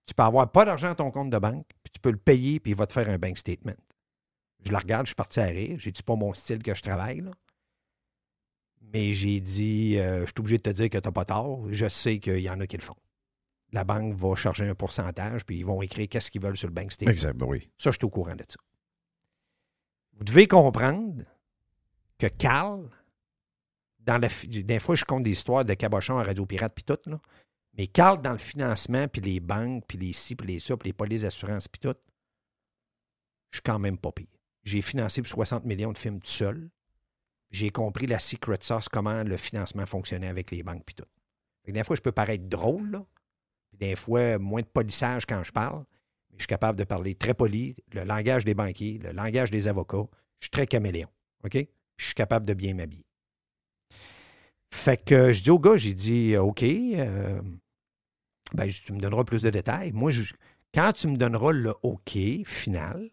[0.05, 2.59] Tu peux avoir pas d'argent à ton compte de banque, puis tu peux le payer,
[2.59, 3.75] puis il va te faire un bank statement.
[4.63, 5.77] Je la regarde, je suis parti à rire.
[5.79, 7.31] J'ai dit, pas mon style que je travaille, là.
[8.81, 11.65] Mais j'ai dit, euh, je suis obligé de te dire que tu n'as pas tort.
[11.71, 12.95] Je sais qu'il y en a qui le font.
[13.71, 16.73] La banque va charger un pourcentage, puis ils vont écrire qu'est-ce qu'ils veulent sur le
[16.73, 17.11] bank statement.
[17.11, 17.69] Exact, ben oui.
[17.77, 18.57] Ça, je suis au courant de ça.
[20.17, 21.23] Vous devez comprendre
[22.19, 22.89] que Carl,
[23.99, 26.99] dans la, des fois, je compte des histoires de cabochons à Radio Pirate puis tout,
[27.05, 27.19] là.
[27.77, 30.89] Mais Carl, dans le financement, puis les banques, puis les ci, puis les ça, puis
[30.89, 31.95] les polices d'assurance, puis tout,
[33.51, 34.27] je suis quand même pas pire.
[34.63, 36.69] J'ai financé pour 60 millions de films tout seul.
[37.51, 41.05] J'ai compris la secret sauce, comment le financement fonctionnait avec les banques, puis tout.
[41.67, 43.05] Des fois, je peux paraître drôle, là.
[43.73, 45.83] Des fois, moins de polissage quand je parle.
[46.29, 49.67] Mais je suis capable de parler très poli, le langage des banquiers, le langage des
[49.67, 50.07] avocats.
[50.39, 51.09] Je suis très caméléon.
[51.43, 51.57] OK?
[51.97, 53.05] Je suis capable de bien m'habiller.
[54.73, 57.41] Fait que euh, je dis au gars, j'ai dit euh, OK, euh,
[58.53, 59.91] ben, tu me donneras plus de détails.
[59.91, 60.11] Moi,
[60.73, 63.09] quand tu me donneras le OK final,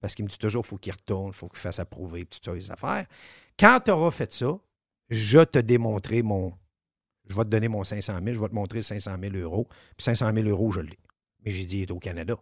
[0.00, 3.06] parce qu'il me dit toujours faut qu'il retourne, faut qu'il fasse approuver, toutes les affaires.
[3.60, 4.58] Quand tu auras fait ça,
[5.10, 6.58] je te démontrer mon.
[7.28, 9.68] Je vais te donner mon 500 000, je vais te montrer 500 000 euros.
[9.96, 10.98] Puis 500 000 euros, je l'ai.
[11.44, 12.36] Mais j'ai dit, il est au Canada.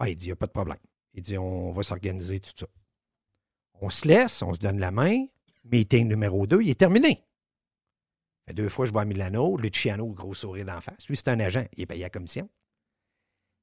[0.00, 0.78] Ah, il dit, il n'y a pas de problème.
[1.14, 2.66] Il dit, on va s'organiser, tout ça.
[3.80, 5.26] On se laisse, on se donne la main.
[5.64, 7.24] Meeting numéro 2, il est terminé.
[8.52, 11.06] Deux fois, je vois Milano, Luciano, gros sourire d'en face.
[11.06, 12.50] Lui, c'est un agent, il est payé à commission.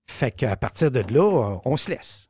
[0.07, 2.29] Fait qu'à partir de là, on se laisse.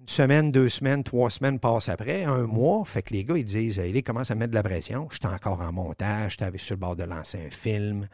[0.00, 2.84] Une semaine, deux semaines, trois semaines passent après, un mois.
[2.84, 5.08] Fait que les gars, ils disent, il ils commencent à mettre de la pression?
[5.10, 8.08] J'étais encore en montage, j'étais sur le bord de lancer un film.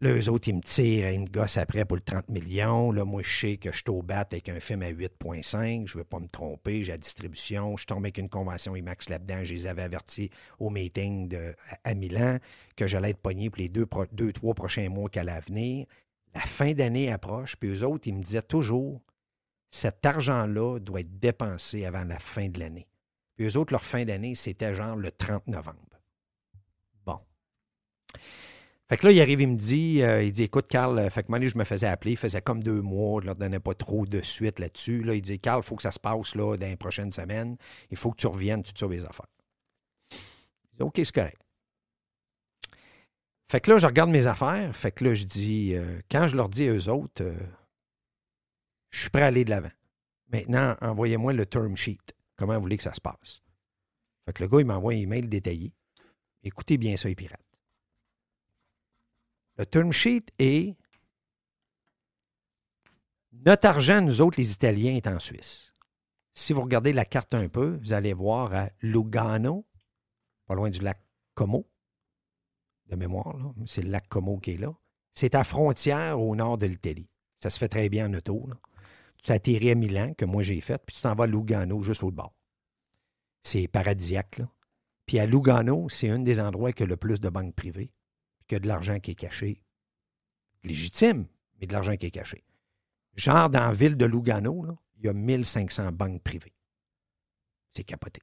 [0.00, 2.92] Là, eux autres, ils me tirent, ils me gossent après pour le 30 millions.
[2.92, 5.86] Là, moi, je sais que je suis au bat avec un film à 8,5.
[5.88, 6.84] Je ne veux pas me tromper.
[6.84, 7.76] J'ai la distribution.
[7.76, 9.42] Je tombe avec une convention IMAX là-dedans.
[9.42, 10.30] Je les avais avertis
[10.60, 12.38] au meeting de, à, à Milan
[12.76, 15.86] que j'allais être pogné pour les deux, pro- deux trois prochains mois qu'elle allait venir.
[16.34, 19.00] La fin d'année approche, puis eux autres, ils me disaient toujours
[19.70, 22.88] cet argent-là doit être dépensé avant la fin de l'année.
[23.36, 25.78] Puis eux autres, leur fin d'année, c'était genre le 30 novembre.
[27.06, 27.20] Bon.
[28.88, 31.22] Fait que là, il arrive, il me dit, euh, il dit, écoute, Carl, euh, fait
[31.22, 33.74] que moi, je me faisais appeler, il faisait comme deux mois, je leur donnais pas
[33.74, 35.04] trop de suite là-dessus.
[35.04, 37.56] Là, il dit, Carl, il faut que ça se passe là, dans les prochaines semaines.
[37.90, 39.28] Il faut que tu reviennes, tout ça, les affaires.
[40.10, 41.40] Je dis, OK, c'est correct.
[43.50, 44.74] Fait que là, je regarde mes affaires.
[44.74, 47.22] Fait que là, je dis, euh, quand je leur dis à eux autres,
[48.90, 49.70] je suis prêt à aller de l'avant.
[50.32, 52.14] Maintenant, envoyez-moi le term sheet.
[52.36, 53.42] Comment vous voulez que ça se passe?
[54.24, 55.72] Fait que le gars, il m'envoie un email détaillé.
[56.42, 57.40] Écoutez bien ça, les pirates.
[59.56, 60.76] Le term sheet est
[63.44, 65.72] notre argent, nous autres, les Italiens, est en Suisse.
[66.34, 69.66] Si vous regardez la carte un peu, vous allez voir à Lugano,
[70.46, 71.00] pas loin du lac
[71.34, 71.68] Como,
[72.86, 74.72] de mémoire, c'est le lac Como qui est là.
[75.14, 77.08] C'est à frontière au nord de l'Italie.
[77.38, 78.48] Ça se fait très bien en auto.
[79.24, 82.02] Tu atterris à Milan, que moi j'ai fait, puis tu t'en vas à Lugano, juste
[82.02, 82.34] au bord.
[83.42, 84.48] C'est paradisiaque, là.
[85.06, 87.92] Puis à Lugano, c'est un des endroits qui a le plus de banques privées,
[88.46, 89.62] que de l'argent qui est caché.
[90.64, 91.26] Légitime,
[91.60, 92.44] mais de l'argent qui est caché.
[93.14, 96.54] Genre, dans la ville de Lugano, là, il y a 1500 banques privées.
[97.74, 98.20] C'est capoté.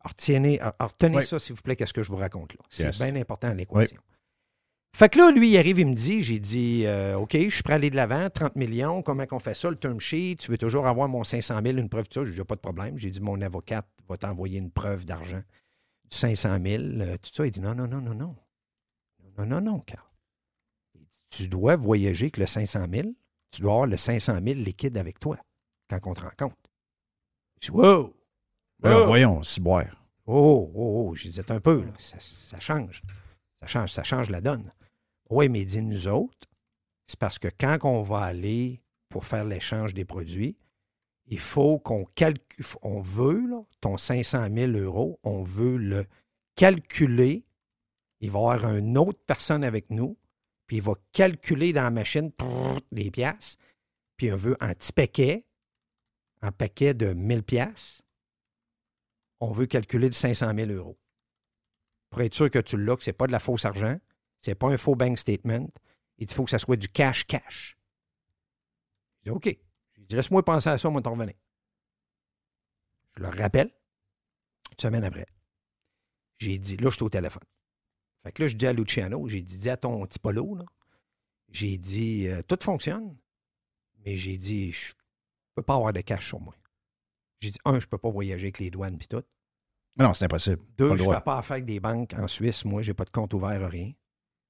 [0.00, 1.24] Alors, retenez, alors, retenez Oui.
[1.26, 2.60] ça, s'il vous plaît, qu'est-ce que je vous raconte là?
[2.68, 2.98] C'est Yes.
[2.98, 4.00] bien important à l'équation.
[4.96, 7.64] Fait que là, lui, il arrive, il me dit, j'ai dit, euh, OK, je suis
[7.64, 10.52] prêt à aller de l'avant, 30 millions, comment qu'on fait ça, le term sheet, tu
[10.52, 12.96] veux toujours avoir mon 500 000, une preuve de ça, j'ai dit, pas de problème.
[12.96, 15.42] J'ai dit, mon avocate va t'envoyer une preuve d'argent
[16.08, 17.44] du 500 000, euh, tout ça.
[17.44, 18.36] Il dit, non, non, non, non, non.
[19.36, 20.06] Non, non, non, Carl.
[21.28, 23.08] Tu dois voyager avec le 500 000,
[23.50, 25.38] tu dois avoir le 500 000 liquide avec toi
[25.90, 26.54] quand on te rencontre.
[27.60, 28.14] Je dis, wow!
[28.84, 29.06] Alors, Oh!
[29.06, 30.06] voyons, si boire.
[30.26, 33.02] Oh, oh, oh, je disais un peu, là, ça, ça change.
[33.60, 34.70] Ça change, ça change la donne.
[35.34, 36.48] Oui, mais dis nous autres,
[37.08, 40.56] c'est parce que quand on va aller pour faire l'échange des produits,
[41.26, 46.06] il faut qu'on calcule, on veut, là, ton 500 000 euros, on veut le
[46.54, 47.44] calculer.
[48.20, 50.16] Il va y avoir une autre personne avec nous,
[50.68, 52.30] puis il va calculer dans la machine
[52.92, 53.60] les piastres,
[54.16, 55.44] puis on veut un petit paquet,
[56.42, 58.04] un paquet de 1000 piastres
[59.40, 60.96] on veut calculer le 500 000 euros.
[62.10, 63.98] Pour être sûr que tu l'as, que ce n'est pas de la fausse argent,
[64.44, 65.68] ce n'est pas un faux bank statement,
[66.18, 67.78] il faut que ça soit du cash-cash.
[69.22, 69.44] Je dis OK.
[69.46, 71.34] J'ai dit, laisse-moi penser à ça, moi, t'en revenir.
[73.16, 73.70] Je le rappelle,
[74.72, 75.24] une semaine après.
[76.38, 77.42] J'ai dit, là, je suis au téléphone.
[78.22, 80.64] Fait que là, je dis à Luciano, j'ai dit, dis à ton petit polo, là,
[81.48, 83.16] j'ai dit, euh, tout fonctionne,
[84.04, 84.94] mais j'ai dit, je ne
[85.54, 86.54] peux pas avoir de cash sur moi.
[87.40, 89.22] J'ai dit, un, je ne peux pas voyager avec les douanes puis tout.
[89.96, 90.62] Non, c'est impossible.
[90.76, 92.64] Deux, je fais pas affaire avec des banques en Suisse.
[92.66, 93.92] Moi, je n'ai pas de compte ouvert, rien.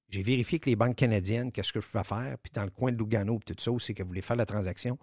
[0.09, 2.37] J'ai vérifié que les banques canadiennes, qu'est-ce que je fais faire.
[2.39, 4.97] Puis dans le coin de Lugano, puis tout ça, c'est qu'elles voulaient faire la transaction.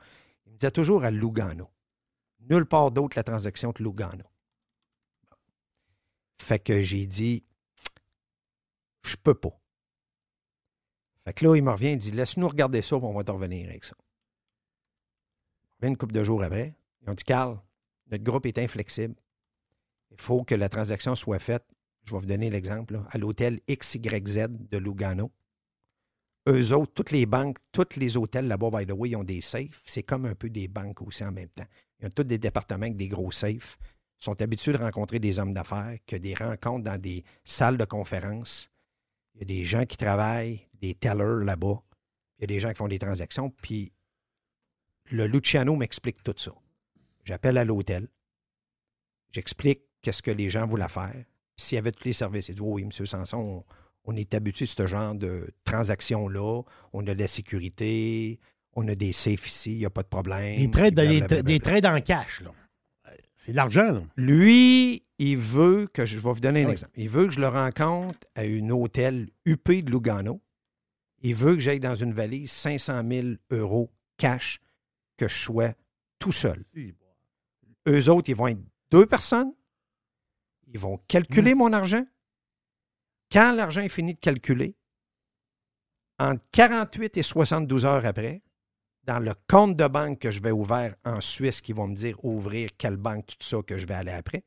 [0.47, 1.69] Ils me disaient toujours à Lugano.
[2.51, 4.25] Nulle part d'autre la transaction que Lugano.
[6.41, 7.45] Fait que j'ai dit,
[9.03, 9.57] je peux pas.
[11.25, 13.69] Fait que là, il me revient, il dit, laisse-nous regarder ça, on va te revenir
[13.69, 13.95] avec ça.
[15.81, 16.75] Il une couple de jours après.
[17.03, 17.61] Ils ont dit, Carl,
[18.11, 19.15] notre groupe est inflexible.
[20.11, 21.65] Il faut que la transaction soit faite,
[22.05, 25.31] je vais vous donner l'exemple, à l'hôtel XYZ de Lugano.
[26.49, 29.41] Eux autres, toutes les banques, tous les hôtels là-bas, by the way, ils ont des
[29.41, 29.83] safes.
[29.85, 31.67] C'est comme un peu des banques aussi en même temps.
[32.01, 33.79] Ils ont tous des départements avec des gros safes.
[34.21, 37.85] Ils sont habitués de rencontrer des hommes d'affaires, que des rencontres dans des salles de
[37.85, 38.71] conférence.
[39.35, 41.81] Il y a des gens qui travaillent, des tellers là-bas.
[42.39, 43.51] Il y a des gens qui font des transactions.
[43.51, 43.93] Puis
[45.11, 46.53] le Luciano m'explique tout ça.
[47.25, 48.09] J'appelle à l'hôtel.
[49.31, 51.25] J'explique qu'est-ce que les gens voulaient faire.
[51.63, 52.91] S'il y avait tous les services, il dit Oui, M.
[53.07, 53.65] Sanson, on,
[54.13, 56.63] on est habitué à ce genre de transactions-là.
[56.93, 58.39] On a de la sécurité,
[58.75, 60.59] on a des safes ici, il n'y a pas de problème.
[60.59, 62.53] Des trades, des, des trades en cash, là.
[63.35, 64.03] C'est de l'argent, là.
[64.17, 66.73] Lui, il veut que je, je vais vous donner un oui.
[66.73, 66.93] exemple.
[66.97, 70.41] Il veut que je le rencontre à un hôtel UP de Lugano.
[71.23, 74.61] Il veut que j'aille dans une valise 500 000 euros cash,
[75.17, 75.73] que je sois
[76.19, 76.65] tout seul.
[77.89, 79.53] Eux autres, ils vont être deux personnes.
[80.73, 82.05] Ils vont calculer mon argent.
[83.31, 84.77] Quand l'argent est fini de calculer,
[86.19, 88.43] entre 48 et 72 heures après,
[89.05, 92.23] dans le compte de banque que je vais ouvrir en Suisse, qui vont me dire
[92.25, 94.45] ouvrir quelle banque, tout ça, que je vais aller après,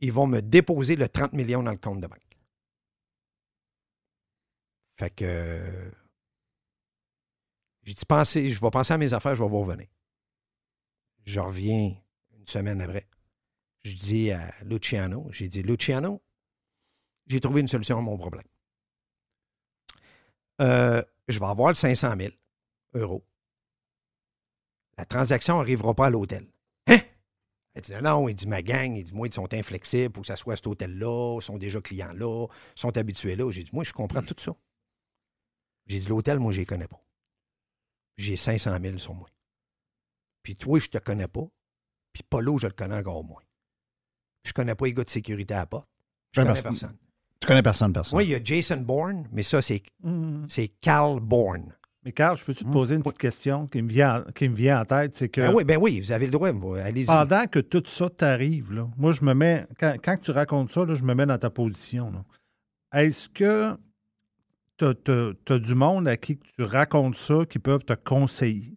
[0.00, 2.20] ils vont me déposer le 30 millions dans le compte de banque.
[4.98, 5.92] Fait que
[7.84, 9.86] j'ai dit penser, je vais penser à mes affaires, je vais vous revenir.
[11.24, 11.94] Je reviens
[12.36, 13.06] une semaine après.
[13.88, 16.20] Je dis à Luciano, j'ai dit Luciano,
[17.26, 18.44] j'ai trouvé une solution à mon problème.
[20.60, 22.32] Euh, je vais avoir le 500 000
[22.94, 23.24] euros.
[24.98, 26.46] La transaction n'arrivera pas à l'hôtel.
[26.86, 26.98] Hein?
[27.76, 30.26] Il dit non, il dit ma gang, il dit moi, ils sont inflexibles, faut que
[30.26, 32.46] ça soit à cet hôtel-là, ils sont déjà clients là,
[32.76, 33.50] ils sont habitués là.
[33.50, 34.54] J'ai dit moi, je comprends tout ça.
[35.86, 37.00] J'ai dit l'hôtel, moi, je les connais pas.
[38.18, 39.28] J'ai 500 000 sur moi.
[40.42, 41.48] Puis toi, je ne te connais pas.
[42.12, 43.42] Puis Polo, je le connais encore moins.
[44.48, 45.88] Je ne connais pas les gars de sécurité à la porte.
[46.32, 46.96] Je connais parce- personne.
[47.40, 48.18] Tu connais personne, personne.
[48.18, 50.46] Oui, il y a Jason Bourne, mais ça, c'est Mhm.
[50.48, 51.74] c'est Carl Bourne.
[52.04, 54.54] Mais Carl, je peux-tu te poser une petite question qui me vient, en- qui me
[54.54, 55.14] vient en tête?
[55.14, 56.48] C'est que Ben oui, ben oui, vous avez le droit.
[56.78, 57.06] Allez-y.
[57.06, 60.84] pendant que tout ça t'arrive, là, moi, je me mets, quand, quand tu racontes ça,
[60.84, 62.10] là, je me mets dans ta position.
[62.10, 62.24] là.
[63.00, 63.76] Est-ce que
[64.78, 64.84] tu
[65.52, 68.74] as, du monde à qui tu racontes ça qui peuvent te conseiller?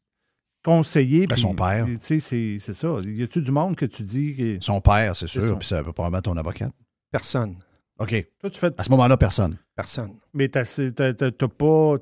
[0.63, 1.28] Conseiller.
[1.28, 1.86] Ben, son père.
[1.86, 2.97] puis, Tu sais, c'est- c'est ça.
[3.04, 4.36] Y a-tu du monde que tu dis.
[4.36, 6.71] que- Son père, c'est sûr, puis ça peut probablement ton avocat.
[7.12, 7.58] Personne.
[8.00, 8.26] OK.
[8.39, 8.71] Toi, tu fais.
[8.80, 9.58] À ce moment-là, personne.
[9.76, 10.15] Personne.
[10.34, 10.63] Mais t'as,
[10.95, 11.95] t'as- t'as- t'as pas.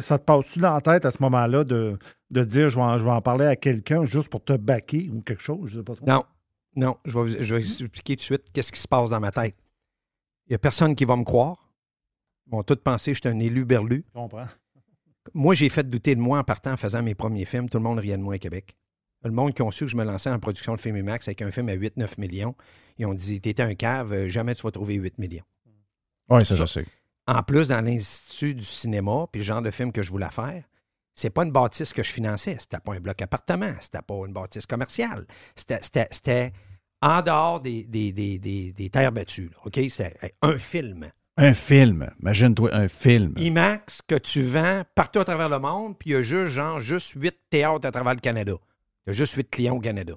[0.00, 1.98] ça te passe-tu dans la tête à ce moment-là de,
[2.30, 5.08] de dire je vais, en, je vais en parler à quelqu'un juste pour te baquer
[5.12, 5.70] ou quelque chose?
[5.70, 6.06] Je sais pas trop.
[6.06, 6.22] Non,
[6.76, 9.20] non, je vais, vous- je vais expliquer tout de suite qu'est-ce qui se passe dans
[9.20, 9.56] ma tête.
[10.46, 11.68] Il n'y a personne qui va me croire.
[12.46, 14.04] Ils vont tous penser que je suis un élu berlu.
[14.08, 14.46] Je comprends.
[15.34, 17.68] Moi, j'ai fait douter de moi en partant en faisant mes premiers films.
[17.68, 18.76] Tout le monde riait de moi à Québec.
[19.22, 21.42] Le monde qui ont su que je me lançais en production de film IMAX avec
[21.42, 22.54] un film à 8-9 millions,
[22.96, 25.44] ils ont dit T'étais un cave, euh, jamais tu vas trouver 8 millions.
[26.30, 26.86] Oui, ça, je sais.
[27.26, 30.64] En plus, dans l'Institut du cinéma, puis le genre de film que je voulais faire,
[31.14, 32.56] c'est pas une bâtisse que je finançais.
[32.58, 33.72] C'était pas un bloc appartement.
[33.80, 35.26] C'était pas une bâtisse commerciale.
[35.54, 36.52] C'était-
[37.02, 39.48] en dehors des, des, des, des- des terres battues.
[39.50, 39.80] là, OK?
[39.88, 41.10] C'était un film.
[41.40, 42.10] Un film.
[42.20, 43.34] Imagine-toi un film.
[43.38, 46.80] IMAX que tu vends partout à travers le monde, puis il y a juste, genre,
[46.80, 48.52] juste huit théâtres à travers le Canada.
[49.06, 50.14] Il y a juste huit clients au Canada.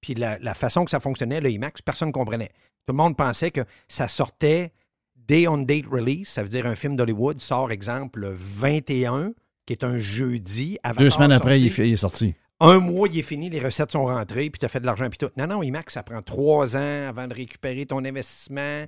[0.00, 2.50] Puis la, la façon que ça fonctionnait, le IMAX, personne ne comprenait.
[2.86, 4.72] Tout le monde pensait que ça sortait
[5.16, 9.32] day on date release, ça veut dire un film d'Hollywood sort, exemple, le 21,
[9.66, 10.78] qui est un jeudi.
[10.82, 12.34] Avatar Deux semaines après, fait- il est sorti.
[12.60, 15.08] Un mois, il est fini, les recettes sont rentrées, puis tu as fait de l'argent,
[15.08, 15.30] puis tout.
[15.36, 18.84] Non, non, IMAX, ça prend trois ans avant de récupérer ton investissement.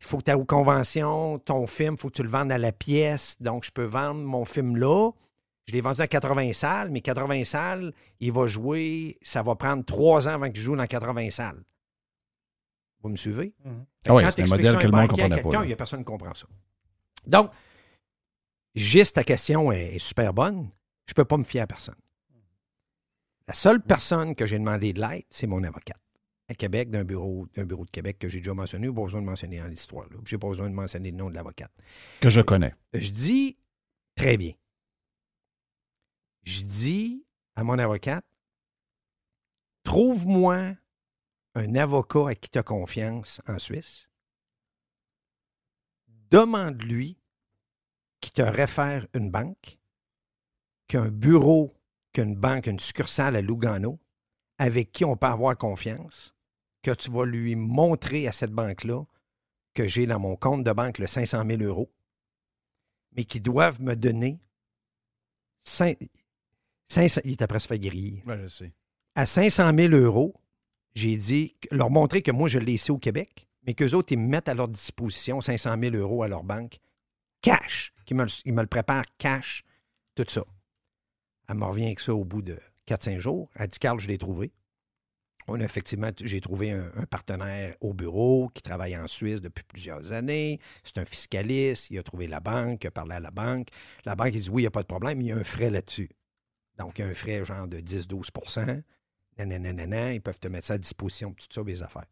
[0.00, 2.52] Il faut que tu aies aux conventions, ton film, il faut que tu le vendes
[2.52, 3.36] à la pièce.
[3.40, 5.10] Donc, je peux vendre mon film là.
[5.66, 9.84] Je l'ai vendu à 80 salles, mais 80 salles, il va jouer, ça va prendre
[9.84, 11.64] trois ans avant que je joue dans 80 salles.
[13.02, 13.52] Vous me suivez?
[13.64, 13.84] Mhm.
[14.06, 15.62] Ah oui, quand c'est un modèle que le monde comprenait pas.
[15.62, 16.46] Il n'y a personne qui comprend ça.
[17.26, 17.50] Donc,
[18.74, 20.70] juste ta question est, est super bonne.
[21.06, 21.96] Je ne peux pas me fier à personne.
[23.48, 26.00] La seule personne que j'ai demandé de l'aide, c'est mon avocate.
[26.48, 29.26] À Québec, d'un bureau, d'un bureau de Québec que j'ai déjà mentionné, pas besoin de
[29.26, 30.06] mentionner dans l'histoire.
[30.24, 31.72] Je n'ai pas besoin de mentionner le nom de l'avocate.
[32.20, 32.74] Que je connais.
[32.92, 33.56] Je dis
[34.14, 34.52] très bien.
[36.44, 38.24] Je dis à mon avocate,
[39.82, 40.76] trouve-moi
[41.56, 44.08] un avocat à qui tu as confiance en Suisse.
[46.30, 47.18] Demande-lui
[48.20, 49.78] qui te réfère une banque,
[50.86, 51.74] qu'un bureau,
[52.12, 53.98] qu'une banque, une succursale à Lugano,
[54.58, 56.35] avec qui on peut avoir confiance,
[56.86, 59.02] que tu vas lui montrer à cette banque-là
[59.74, 61.92] que j'ai dans mon compte de banque le 500 000 euros,
[63.16, 64.38] mais qui doivent me donner
[65.64, 65.98] 5,
[66.86, 68.22] 500, il est après se faire griller.
[68.24, 68.72] Oui, je sais.
[69.16, 70.34] À 500 000 euros,
[70.94, 74.18] j'ai dit, leur montrer que moi, je l'ai ici au Québec, mais qu'eux autres, ils
[74.18, 76.78] me mettent à leur disposition 500 000 euros à leur banque,
[77.42, 79.64] cash, qu'ils me, ils me le préparent cash,
[80.14, 80.44] tout ça.
[81.48, 83.50] Elle me revient avec ça au bout de 4-5 jours.
[83.56, 84.52] Elle dit, Carl, je l'ai trouvé.
[85.48, 90.12] On a effectivement, j'ai trouvé un, partenaire au bureau qui travaille en Suisse depuis plusieurs
[90.12, 90.58] années.
[90.82, 91.90] C'est un fiscaliste.
[91.90, 93.68] Il a trouvé la banque, il a parlé à la banque.
[94.04, 95.44] La banque, il dit oui, il n'y a pas de problème, il y a un
[95.44, 96.10] frais là-dessus.
[96.78, 98.82] Donc, il y a un frais genre de 10-12
[99.38, 102.06] Nanana, ils peuvent te mettre ça à disposition, tout ça, les affaires.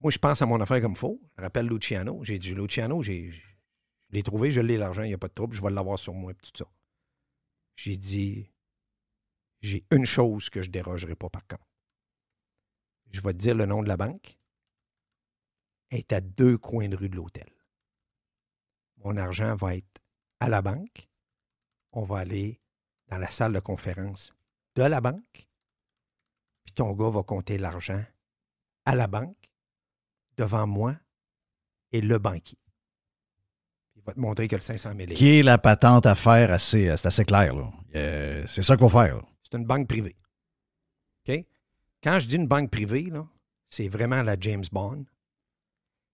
[0.00, 1.20] Moi, je pense à mon affaire comme il faut.
[1.36, 2.22] Je rappelle Luciano.
[2.22, 3.12] J'ai dit, Luciano, je
[4.10, 6.14] l'ai trouvé, je l'ai l'argent, il n'y a pas de trouble, je vais l'avoir sur
[6.14, 6.70] moi, puis tout ça.
[7.74, 8.50] J'ai dit,
[9.60, 11.67] j'ai une chose que je ne dérogerai pas par contre.
[13.10, 14.38] Je vais te dire le nom de la banque.
[15.90, 17.48] Elle est à deux coins de rue de l'hôtel.
[18.98, 20.02] Mon argent va être
[20.40, 21.08] à la banque.
[21.92, 22.60] On va aller
[23.08, 24.32] dans la salle de conférence
[24.74, 25.48] de la banque.
[26.64, 28.04] Puis ton gars va compter l'argent
[28.84, 29.36] à la banque,
[30.36, 30.94] devant moi
[31.92, 32.58] et le banquier.
[33.96, 36.52] Il va te montrer que le 500 000 est Qui est la patente à faire
[36.52, 37.70] assez, c'est assez clair, là.
[37.94, 39.22] Euh, c'est ça qu'il faut faire, là.
[39.42, 40.16] C'est une banque privée.
[41.26, 41.44] OK?
[42.02, 43.10] Quand je dis une banque privée,
[43.68, 45.04] c'est vraiment la James Bond.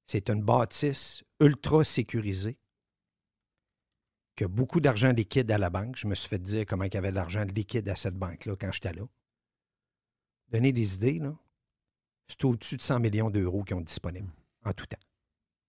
[0.06, 2.58] C'est une bâtisse ultra sécurisée
[4.36, 5.96] qui a beaucoup d'argent liquide à la banque.
[5.96, 8.56] Je me suis fait dire comment il y avait de l'argent liquide à cette banque-là
[8.56, 9.02] quand j'étais là.
[10.48, 11.34] Donner des idées, là,
[12.26, 14.32] c'est au-dessus de 100 millions d'euros qui ont disponibles
[14.64, 14.98] en tout temps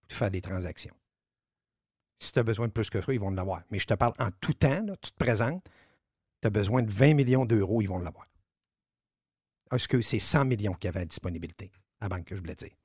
[0.07, 0.95] pour faire des transactions.
[2.19, 3.63] Si tu as besoin de plus que ça, ils vont l'avoir.
[3.71, 5.63] Mais je te parle en tout temps, là, tu te présentes,
[6.41, 8.27] tu as besoin de 20 millions d'euros, ils vont l'avoir.
[9.71, 12.55] Est-ce que c'est 100 millions qu'il y avait à disponibilité, la banque que je voulais
[12.55, 12.75] dire?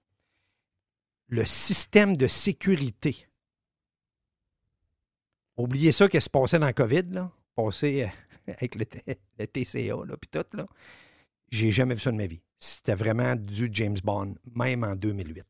[1.28, 3.28] Le système de sécurité.
[5.56, 7.30] Oubliez ça, qu'est-ce qui se passait dans le COVID, là?
[7.54, 8.08] Passé euh,
[8.52, 8.84] avec le
[9.46, 10.66] TCA, là, puis tout, là.
[11.50, 12.42] J'ai jamais vu ça de ma vie.
[12.58, 15.44] C'était vraiment du James Bond, même en 2008.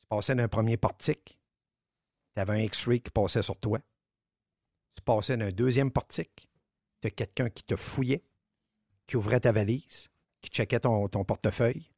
[0.00, 1.38] Tu passais d'un premier portique,
[2.34, 3.78] tu avais un X-ray qui passait sur toi.
[4.94, 6.48] Tu passais d'un deuxième portique,
[7.00, 8.24] tu as quelqu'un qui te fouillait,
[9.10, 10.08] qui ouvrait ta valise,
[10.40, 11.90] qui checkait ton, portefeuille,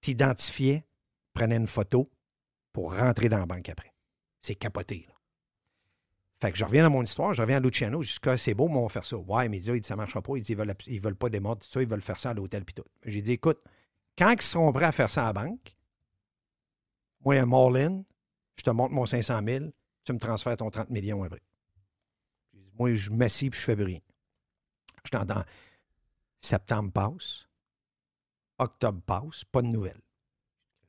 [0.00, 0.86] t'identifiait,
[1.34, 2.08] prenait une photo
[2.72, 3.92] pour rentrer dans la banque après.
[4.40, 5.08] C'est capoté.
[6.40, 8.76] Fait que je reviens dans mon histoire, je reviens à Luciano, que c'est beau, mais
[8.76, 9.16] on va faire ça.
[9.16, 10.36] Ouais, mais il dit, dit, ça ne marchera pas.
[10.36, 12.84] Ils veulent, veulent pas des ça, ils veulent faire ça à l'hôtel puis tout.
[13.04, 13.58] J'ai dit, écoute,
[14.16, 15.76] quand ils seront prêts à faire ça à la banque,
[17.24, 18.04] Moi, un all-in,
[18.56, 19.64] je te montre mon 500 000,
[20.04, 21.42] tu me transfères ton 30 millions après.
[22.54, 23.98] J'ai Moi, je m'assis puis je fais rien.
[25.04, 25.42] Je t'entends.
[26.40, 27.46] Septembre passe.
[28.58, 29.44] Octobre passe.
[29.44, 30.00] Pas de nouvelles.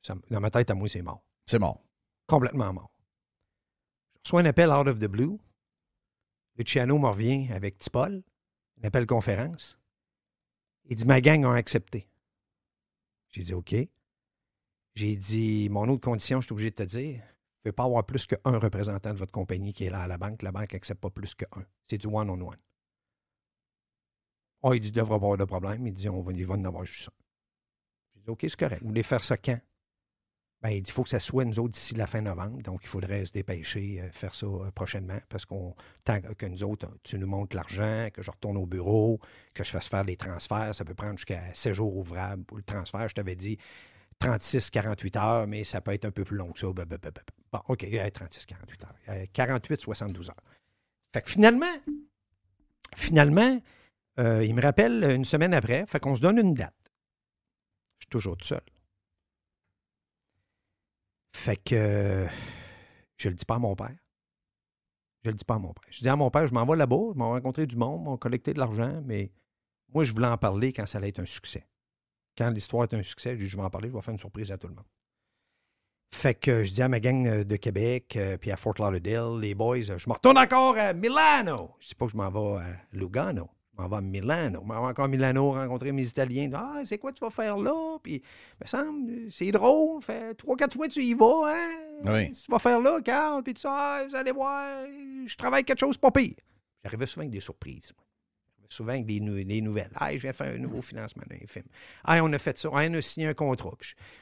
[0.02, 1.24] Ça dans ma tête, à moi, c'est mort.
[1.46, 1.82] C'est mort.
[2.28, 2.92] Complètement mort.
[4.16, 5.38] Je reçois un appel out of the blue.
[6.58, 8.24] Luciano me revient avec Tipol,
[8.82, 9.78] un appel conférence.
[10.86, 12.08] Il dit Ma gang a accepté.
[13.30, 13.76] J'ai dit OK.
[14.96, 17.16] J'ai dit Mon autre condition, je suis obligé de te dire,
[17.64, 20.08] il ne peut pas avoir plus qu'un représentant de votre compagnie qui est là à
[20.08, 20.42] la banque.
[20.42, 21.48] La banque n'accepte pas plus qu'un.
[21.88, 22.58] C'est du one-on-one.
[24.64, 25.88] Oh, il dit, il devrait avoir de problème.
[25.88, 27.12] Il dit, on va, il va en avoir juste un.
[28.16, 28.82] J'ai dit, OK, c'est correct.
[28.82, 29.60] Vous voulez faire ça quand?
[30.62, 32.62] Ben, il dit, il faut que ça soit nous autres d'ici la fin novembre.
[32.62, 35.74] Donc, il faudrait se dépêcher, euh, faire ça euh, prochainement, parce qu'on
[36.06, 39.20] tant que nous autres, tu nous montres l'argent, que je retourne au bureau,
[39.56, 42.64] que je fasse faire les transferts, ça peut prendre jusqu'à 7 jours ouvrables pour le
[42.64, 43.10] transfert.
[43.10, 43.58] Je t'avais dit
[44.22, 46.72] 36-48 heures, mais ça peut être un peu plus long que ça.
[46.72, 47.10] Bah, bah, bah.
[47.52, 49.26] Bon, OK, 36-48 heures.
[49.34, 50.36] 48-72 heures.
[51.12, 51.66] Fait que finalement,
[52.96, 53.60] finalement,
[54.20, 56.76] euh, il me rappelle une semaine après, fait qu'on se donne une date.
[58.00, 58.62] Je suis toujours tout seul.
[61.36, 62.28] Fait que
[63.18, 63.96] je le dis pas à mon père.
[65.24, 65.84] Je le dis pas à mon père.
[65.92, 68.08] Je dis à mon père, je m'en vais là-bas, je m'en vais rencontrer du monde,
[68.08, 69.32] on va collecter de l'argent, mais
[69.94, 71.68] moi, je voulais en parler quand ça allait être un succès.
[72.38, 74.58] Quand l'histoire est un succès, je vais en parler, je vais faire une surprise à
[74.58, 74.86] tout le monde.
[76.14, 79.40] Fait que je dis à ma gang euh, de Québec, euh, puis à Fort Lauderdale,
[79.40, 81.76] les boys, je me retourne encore à Milano.
[81.80, 83.50] Je dis pas que je m'en vais à Lugano.
[83.82, 84.60] M'en vais à Milano.
[84.62, 86.50] Je m'en vais encore à Milano rencontrer mes Italiens.
[86.54, 87.98] Ah, c'est quoi tu vas faire là?
[88.04, 88.22] Puis,
[88.62, 90.02] me semble, c'est drôle.
[90.04, 91.70] Fait trois, quatre fois tu y vas, hein?
[92.06, 92.32] Oui.
[92.32, 93.42] Tu vas faire là, Carl?
[93.44, 94.86] Puis tout ça, Ah, vous allez voir,
[95.26, 96.36] je travaille quelque chose pas pire.
[96.84, 97.92] J'arrivais souvent avec des surprises.
[97.98, 98.06] moi.
[98.72, 99.92] Souvent avec des, nou- des nouvelles.
[99.96, 101.66] Ah, viens faire un nouveau financement d'un film.
[102.06, 102.70] Ah, on a fait ça.
[102.72, 103.76] Ah, on a signé un contrat.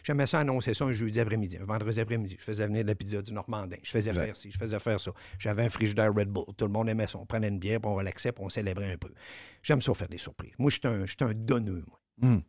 [0.04, 2.36] J'aimais ça annoncer ça un jeudi après-midi, un vendredi après-midi.
[2.40, 3.78] Je faisais venir de la pizza du Normandin.
[3.84, 4.26] Je faisais Exact.
[4.26, 5.12] faire ci, je faisais faire ça.
[5.38, 6.46] J'avais un frigidaire Red Bull.
[6.58, 7.20] Tout le monde aimait ça.
[7.20, 9.14] On prenait une bière, puis on relaxait, puis on célébrait un peu.
[9.62, 10.54] J'aime ça faire des surprises.
[10.58, 12.00] Moi, je suis un, je suis un donneux, moi.
[12.18, 12.40] Hmm.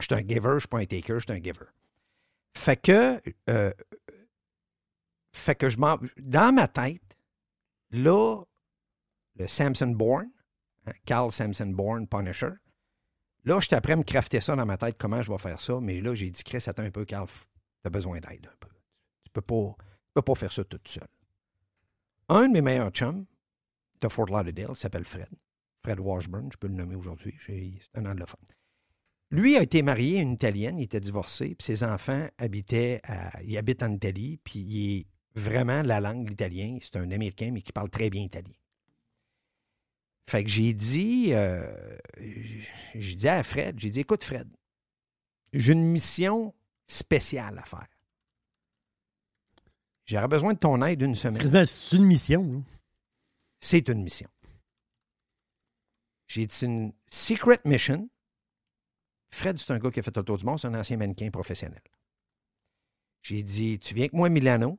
[0.00, 1.66] Je suis un giver, je suis pas un taker, je suis un giver.
[2.58, 3.72] Fait que, euh,
[5.32, 5.98] fait que je m'en.
[6.18, 7.16] Dans ma tête,
[7.90, 8.42] là,
[9.36, 10.30] le Samson Bourne,
[11.04, 12.50] Carl Samson Bourne, Punisher,
[13.44, 15.80] là, j'étais après à me crafter ça dans ma tête, comment je vais faire ça,
[15.80, 18.68] mais là, j'ai dit, Chris, attends un peu, Carl, tu as besoin d'aide un peu.
[19.24, 21.08] Tu peux pas, tu peux pas faire ça tout seul.
[22.28, 23.26] Un de mes meilleurs chums
[24.00, 25.28] de Fort Lauderdale s'appelle Fred.
[25.82, 28.40] Fred Washburn, je peux le nommer aujourd'hui, c'est un anglophone.
[29.30, 33.02] Lui a été marié à une Italienne, il était divorcé, puis ses enfants habitaient
[33.44, 36.78] il habite en Italie, puis il est vraiment la langue, l'italien.
[36.80, 38.54] C'est un Américain, mais qui parle très bien italien.
[40.26, 41.98] Fait que j'ai dit, euh,
[42.94, 44.48] j'ai dit à Fred, j'ai dit, écoute Fred,
[45.52, 46.54] j'ai une mission
[46.86, 47.86] spéciale à faire.
[50.06, 51.66] J'aurais besoin de ton aide une semaine.
[51.66, 52.64] c'est une mission.
[53.60, 54.28] C'est une mission.
[56.26, 58.08] J'ai dit, c'est une secret mission.
[59.30, 61.30] Fred, c'est un gars qui a fait le tour du monde, c'est un ancien mannequin
[61.30, 61.82] professionnel.
[63.22, 64.78] J'ai dit, tu viens avec moi à Milano,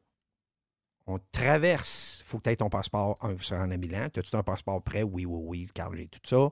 [1.07, 4.07] on traverse, il faut que tu aies ton passeport un, se rendre à Milan.
[4.15, 5.03] As-tu un passeport prêt?
[5.03, 6.51] Oui, oui, oui, car j'ai tout ça.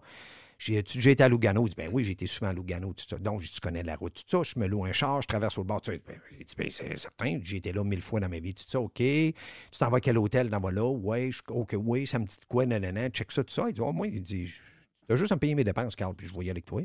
[0.59, 1.65] J'ai été à Lugano?
[1.65, 3.17] Il dit, ben oui, j'ai été souvent à Lugano, tout ça.
[3.17, 4.43] Donc, tu connais la route, tout ça.
[4.43, 5.81] Je me loue un char, je traverse au bord.
[5.83, 5.91] Ça.
[5.91, 6.19] Ben,
[6.57, 8.95] ben, c'est certain, j'ai été là mille fois dans ma vie, tout ça, OK.
[8.95, 9.33] Tu
[9.77, 10.49] t'en vas à quel hôtel?
[10.49, 10.89] Dans là?
[10.89, 13.65] Ouais, je, OK, oui, ça me dit quoi, nanana, check ça, tout ça.
[13.67, 14.53] Il dit, oh, moi, il dit,
[15.07, 16.81] tu as juste à me payer mes dépenses, Carl, puis je aller avec toi.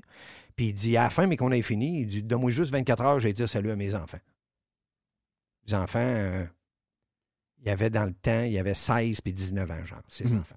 [0.56, 3.02] Puis il dit, à la fin, mais qu'on ait fini, il dit, donne-moi juste 24
[3.02, 4.18] heures, j'ai dire salut à mes enfants.
[5.66, 6.44] Les enfants, euh,
[7.60, 10.24] il y avait dans le temps, il y avait 16 puis 19 ans, genre, ces
[10.24, 10.40] Mhm.
[10.40, 10.56] enfants.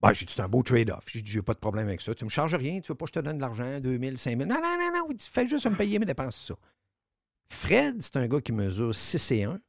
[0.00, 1.04] Ben, j'ai dit, c'est un beau trade-off.
[1.08, 2.12] J'ai dit, j'ai pas de problème avec ça.
[2.14, 4.46] Tu me charges rien, tu veux pas que je te donne de l'argent, 2000, 5000.
[4.48, 6.54] Non, non, non, non, fais juste me payer mes dépenses, ça.
[7.48, 9.60] Fred, c'est un gars qui mesure 6 et 1.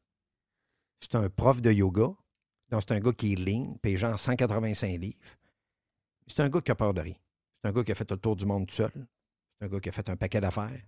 [1.00, 2.14] C'est un prof de yoga.
[2.70, 5.18] Donc, c'est un gars qui est lean, paye genre 185 livres.
[6.26, 7.16] C'est un gars qui a peur de rien.
[7.62, 8.92] C'est un gars qui a fait le tour du monde tout seul.
[9.60, 10.82] C'est un gars qui a fait un paquet d'affaires.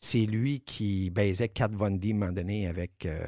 [0.00, 3.26] C'est lui qui baisait Kat Von D à un moment donné avec, euh,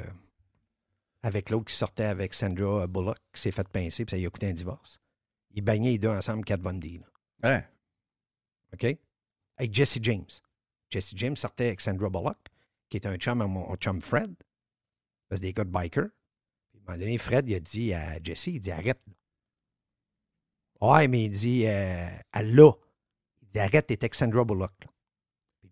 [1.23, 4.31] avec l'autre qui sortait avec Sandra Bullock, qui s'est fait pincer, puis ça lui a
[4.31, 5.01] coûté un divorce.
[5.53, 7.01] Ils baignaient les deux ensemble, Kat Von D.
[7.01, 7.07] là.
[7.57, 7.65] Hein?
[8.73, 8.97] OK?
[9.57, 10.29] Avec Jesse James.
[10.91, 12.39] Jesse James sortait avec Sandra Bullock,
[12.89, 14.33] qui est un chum à mon chum Fred.
[15.31, 16.09] C'est des gars de biker.
[16.71, 19.01] Puis, à un moment donné, Fred, il a dit à Jesse, il dit arrête.
[19.07, 19.15] là.
[20.89, 22.73] Ouais, mais il dit, euh, elle l'a.
[23.43, 24.73] Il dit arrête, t'es avec Sandra Bullock.
[24.85, 24.91] là.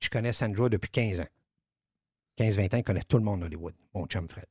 [0.01, 1.29] Je connais Sandra depuis 15 ans.
[2.39, 4.47] 15-20 ans, il connaît tout le monde à Hollywood, mon chum Fred.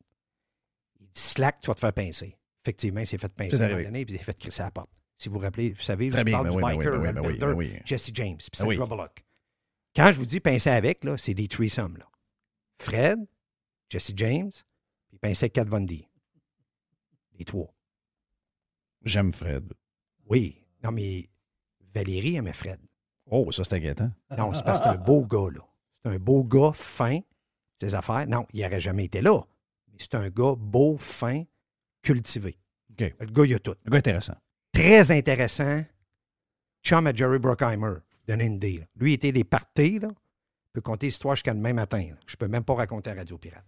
[1.00, 2.38] Il dit slack, tu vas te faire pincer.
[2.64, 4.66] Effectivement, il s'est fait pincer à un moment donné, puis il s'est fait crisser à
[4.66, 4.92] la porte.
[5.18, 7.02] Si vous vous rappelez, vous savez, Très je bien, parle ben du oui, ben biker,
[7.02, 7.80] ben ben Builder, ben oui.
[7.86, 8.76] Jesse James, puis Ben oui.
[8.76, 9.24] Sandra Bullock.
[9.96, 11.98] Quand je vous dis pincer avec, là, c'est des threesomes.
[11.98, 12.08] Là.
[12.80, 13.20] Fred,
[13.90, 14.52] Jesse James,
[15.08, 16.08] puis pinçait Kat Von D.
[17.40, 17.74] Les trois.
[19.04, 19.74] J'aime Fred.
[20.26, 20.62] Oui.
[20.84, 21.30] Non, mais
[21.94, 22.80] Valérie aimait Fred.
[23.30, 24.10] Oh, ça, c'est inquiétant.
[24.38, 25.62] Non, c'est parce que c'est un beau gars, là.
[26.04, 27.20] C'est un beau gars fin,
[27.80, 28.26] ses affaires.
[28.28, 29.42] Non, il n'aurait jamais été là.
[29.92, 31.44] Mais c'est un gars beau, fin,
[32.02, 32.58] cultivé.
[32.92, 33.14] OK.
[33.20, 33.76] Le gars, il a tout.
[33.86, 34.36] Un gars intéressant.
[34.72, 35.84] Très intéressant.
[36.84, 37.96] Chum à Jerry Bruckheimer.
[38.28, 38.78] Donner une idée.
[38.80, 38.86] là.
[38.96, 40.08] Lui, il était des parties, là.
[40.10, 42.06] Il peut compter l'histoire jusqu'à demain matin.
[42.10, 42.16] là.
[42.28, 43.66] Je peux même pas raconter à Radio Pirate.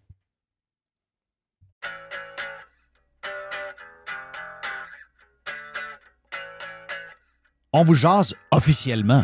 [7.71, 9.23] On vous jase officiellement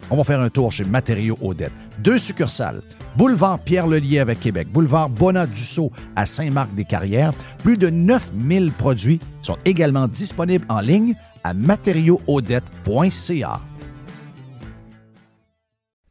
[0.13, 1.71] On va faire un tour chez Matériaux Odette.
[1.99, 2.81] Deux succursales.
[3.15, 4.67] Boulevard Pierre-Lelier avec Québec.
[4.67, 7.31] Boulevard Bonat-Dussault à Saint-Marc-des-Carrières.
[7.59, 13.61] Plus de 9000 produits sont également disponibles en ligne à matériauxaudette.ca.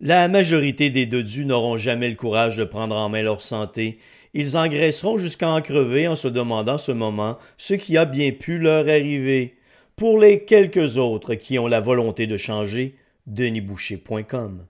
[0.01, 3.99] La majorité des dodus n'auront jamais le courage de prendre en main leur santé.
[4.33, 8.59] Ils engraisseront jusqu'à en crever en se demandant ce moment ce qui a bien pu
[8.59, 9.59] leur arriver.
[9.95, 12.95] Pour les quelques autres qui ont la volonté de changer,
[13.27, 14.67] denisboucher.com.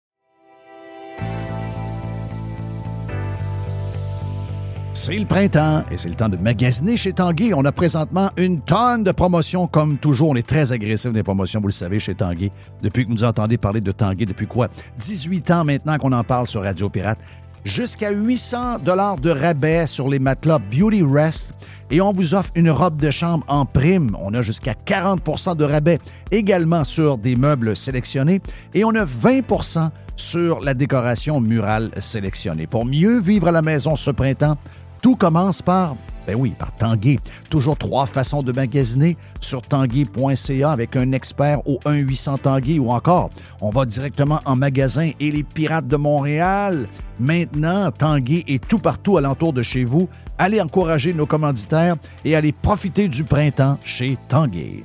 [4.94, 7.52] C'est le printemps et c'est le temps de magasiner chez Tanguy.
[7.54, 9.66] On a présentement une tonne de promotions.
[9.68, 12.50] Comme toujours, on est très agressif des promotions, vous le savez, chez Tanguy.
[12.82, 14.68] Depuis que vous nous entendez parler de Tanguy, depuis quoi?
[14.98, 17.20] 18 ans maintenant qu'on en parle sur Radio Pirate.
[17.68, 21.52] Jusqu'à 800 dollars de rabais sur les matelas Beauty Rest.
[21.90, 24.16] Et on vous offre une robe de chambre en prime.
[24.18, 25.98] On a jusqu'à 40% de rabais
[26.30, 28.40] également sur des meubles sélectionnés.
[28.72, 32.66] Et on a 20% sur la décoration murale sélectionnée.
[32.66, 34.56] Pour mieux vivre à la maison ce printemps,
[35.02, 35.94] tout commence par,
[36.28, 37.18] ben oui, par Tanguay.
[37.48, 43.30] Toujours trois façons de magasiner sur tanguay.ca avec un expert au 1-800 Tanguay ou encore,
[43.62, 46.86] on va directement en magasin et les Pirates de Montréal.
[47.18, 50.10] Maintenant, Tanguay est tout partout alentour de chez vous.
[50.36, 54.84] Allez encourager nos commanditaires et allez profiter du printemps chez Tanguay.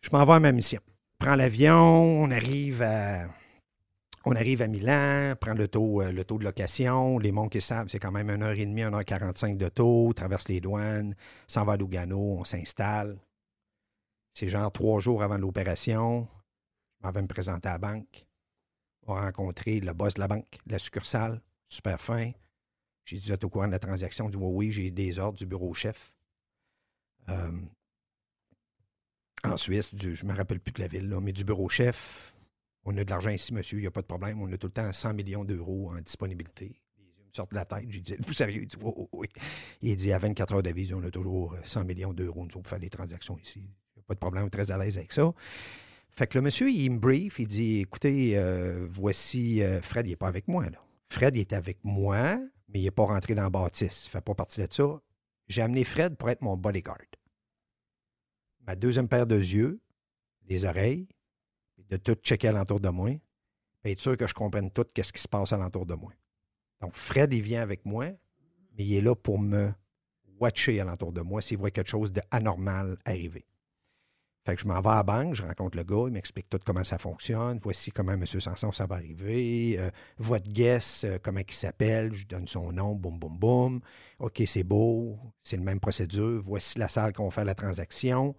[0.00, 0.80] Je m'en vais à ma mission.
[1.20, 3.28] Prends l'avion, on arrive à.
[4.26, 7.18] On arrive à Milan, prend le taux, euh, le taux de location.
[7.18, 11.14] Les monts qui savent, c'est quand même 1h30, 1h45 de taux, traverse les douanes,
[11.46, 13.18] s'en va à Lugano, on s'installe.
[14.32, 16.26] C'est genre trois jours avant l'opération.
[17.00, 18.26] Je m'en vais me présenter à la banque.
[19.06, 22.32] On va rencontrer le boss de la banque, la succursale, super fin.
[23.04, 24.28] J'ai dit, vous êtes au courant de la transaction?
[24.28, 26.14] Il dit, oui, oui, j'ai des ordres du bureau chef.
[27.28, 27.52] Euh,
[29.44, 32.33] en Suisse, je ne me rappelle plus de la ville, mais du bureau chef.
[32.84, 34.40] On a de l'argent ici, monsieur, il n'y a pas de problème.
[34.42, 36.66] On a tout le temps 100 millions d'euros en disponibilité.
[36.98, 37.86] Les yeux me sortent de la tête.
[37.88, 38.62] J'ai dit, êtes-vous sérieux?
[38.62, 39.26] Il dit, oui, oui.
[39.80, 42.80] Il dit, à 24 heures d'avis, on a toujours 100 millions d'euros, nous pour faire
[42.80, 43.60] des transactions ici.
[43.60, 45.32] Il n'y a pas de problème, très à l'aise avec ça.
[46.10, 50.10] Fait que le monsieur, il me brief, il dit, écoutez, euh, voici, euh, Fred, il
[50.10, 50.66] n'est pas avec moi.
[51.08, 54.04] Fred, il est avec moi, mais il n'est pas rentré dans la bâtisse.
[54.04, 55.00] Il ne fait pas partie de ça.
[55.48, 56.98] J'ai amené Fred pour être mon bodyguard.
[58.66, 59.80] Ma deuxième paire de yeux,
[60.42, 61.08] des oreilles,
[61.90, 63.10] de tout checker alentour de moi,
[63.82, 66.12] puis être sûr que je comprenne tout ce qui se passe alentour de moi.
[66.80, 68.06] Donc, Fred, il vient avec moi,
[68.76, 69.72] mais il est là pour me
[70.38, 73.46] watcher alentour de moi s'il voit quelque chose d'anormal arriver.
[74.46, 76.58] Fait que je m'en vais à la banque, je rencontre le gars, il m'explique tout
[76.62, 77.58] comment ça fonctionne.
[77.62, 78.26] Voici comment M.
[78.26, 79.76] Sanson, ça va arriver.
[79.78, 83.80] Euh, votre guest, euh, comment il s'appelle, je donne son nom, boum, boum, boum.
[84.18, 86.42] OK, c'est beau, c'est la même procédure.
[86.42, 88.36] Voici la salle qu'on fait la transaction.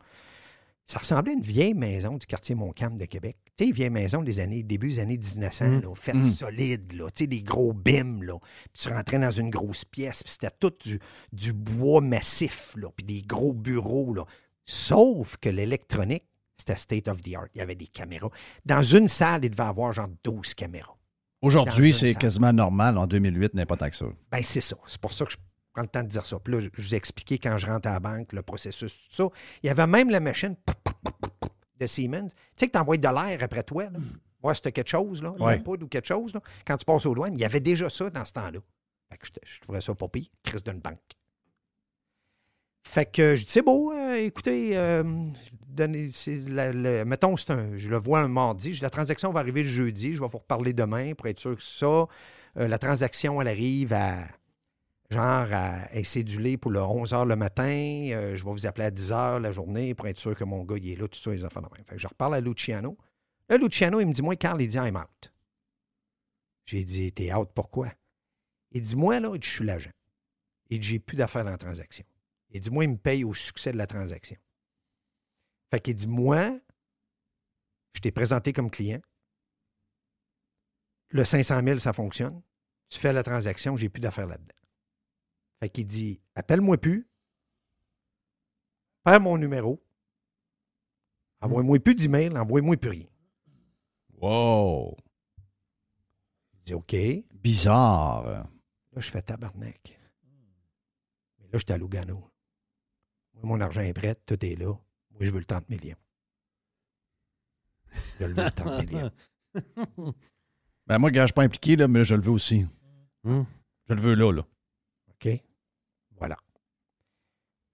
[0.87, 3.37] Ça ressemblait à une vieille maison du quartier Montcalm de Québec.
[3.57, 5.81] Tu sais, vieille maison des années, début des années 1900, Mm.
[5.81, 6.21] là, faite Mm.
[6.23, 8.37] solide, là, tu sais, des gros bims, là.
[8.71, 10.99] Puis tu rentrais dans une grosse pièce, puis c'était tout du,
[11.33, 14.25] du bois massif, là, puis des gros bureaux, là.
[14.65, 16.23] Sauf que l'électronique,
[16.57, 17.47] C'était state of the art.
[17.53, 18.29] Il y avait des caméras.
[18.65, 20.95] Dans une salle, il devait avoir genre 12 caméras.
[21.41, 22.97] Aujourd'hui, c'est quasiment normal.
[22.97, 24.05] En 2008, n'est pas tant que ça.
[24.31, 24.77] Ben, c'est ça.
[24.87, 25.37] C'est pour ça que je
[25.75, 26.39] prends le temps de dire ça.
[26.39, 29.15] Puis là, je, vous ai expliqué quand je rentre à la banque, le processus, tout
[29.15, 29.27] ça.
[29.61, 30.55] Il y avait même la machine
[31.79, 32.27] de Siemens.
[32.29, 33.99] Tu sais que tu envoies de l'air après toi, là,
[34.41, 35.59] voir si tu quelque chose, là, Ouais.
[35.59, 36.33] poudre ou quelque chose.
[36.33, 36.41] Là.
[36.65, 38.59] Quand tu passes aux douanes, il y avait déjà ça dans ce temps-là.
[39.11, 40.99] Fait que je, je trouvais ça pas pire, crise d'une banque.
[42.87, 45.03] Fait que je dis, c'est beau, euh, écoutez, euh,
[45.67, 49.31] donnez, c'est la- le- mettons, c'est un, je le vois un mardi, je la transaction
[49.31, 52.05] va arriver le jeudi, je vais vous reparler demain pour être sûr que ça.
[52.57, 54.19] Euh, la transaction, elle arrive à
[55.09, 58.07] genre à est cédulée pour le 11 h le matin.
[58.11, 60.63] Euh, je vais vous appeler à 10 h la journée pour être sûr que mon
[60.63, 61.61] gars il est là, tout ça, les enfants.
[61.85, 62.97] Fait que je reparle à Luciano.
[63.49, 65.31] Là, Luciano, il me dit, moi, Carl, il dit, I'm out.
[66.65, 67.91] J'ai dit, t'es out, pourquoi?
[68.71, 69.91] Il dit, moi, là, je suis l'agent.
[70.69, 72.05] Il dit, j'ai plus d'affaires dans la transaction.
[72.49, 74.37] Il dit, moi, il me paye au succès de la transaction.
[75.69, 76.59] Fait qu'il dit, moi,
[77.93, 79.01] je t'ai présenté comme client.
[81.09, 82.41] Le 500 000, ça fonctionne.
[82.89, 84.54] Tu fais la transaction, j'ai plus d'affaires là-dedans.
[85.59, 87.07] Fait qu'il dit, appelle-moi plus.
[89.03, 89.81] Perds mon numéro.
[91.41, 93.07] Envoie-moi plus d'email, envoie-moi plus rien.
[94.13, 94.97] Wow!
[96.53, 96.95] Il dit, OK.
[97.33, 98.23] Bizarre.
[98.25, 98.47] Là,
[98.97, 99.99] je fais tabarnak.
[101.39, 102.31] Mais là, j'étais à Lugano.
[103.33, 104.73] Moi, mon argent est prêt, tout est là.
[105.11, 105.97] Moi, je veux le 30 millions.
[108.19, 109.11] Je le veux le 30 millions.
[110.87, 112.67] Ben moi, gars, je suis pas impliqué, là, mais je le veux aussi.
[113.23, 113.45] Hum.
[113.89, 114.45] Je le veux là, là.
[115.15, 115.43] OK?
[116.17, 116.37] Voilà.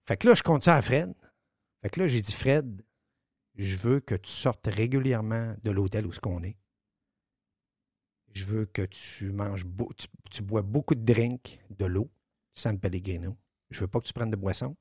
[0.06, 1.12] Fait que là, je compte ça à Fred.
[1.82, 2.82] Fait que là, j'ai dit, Fred,
[3.54, 6.56] je veux que tu sortes régulièrement de l'hôtel où ce qu'on est.
[8.32, 9.66] Je veux que tu manges,
[10.30, 12.10] tu bois beaucoup de drinks, de l'eau,
[12.54, 13.36] San Pellegrino.
[13.70, 14.76] Je veux pas que tu prennes de boisson.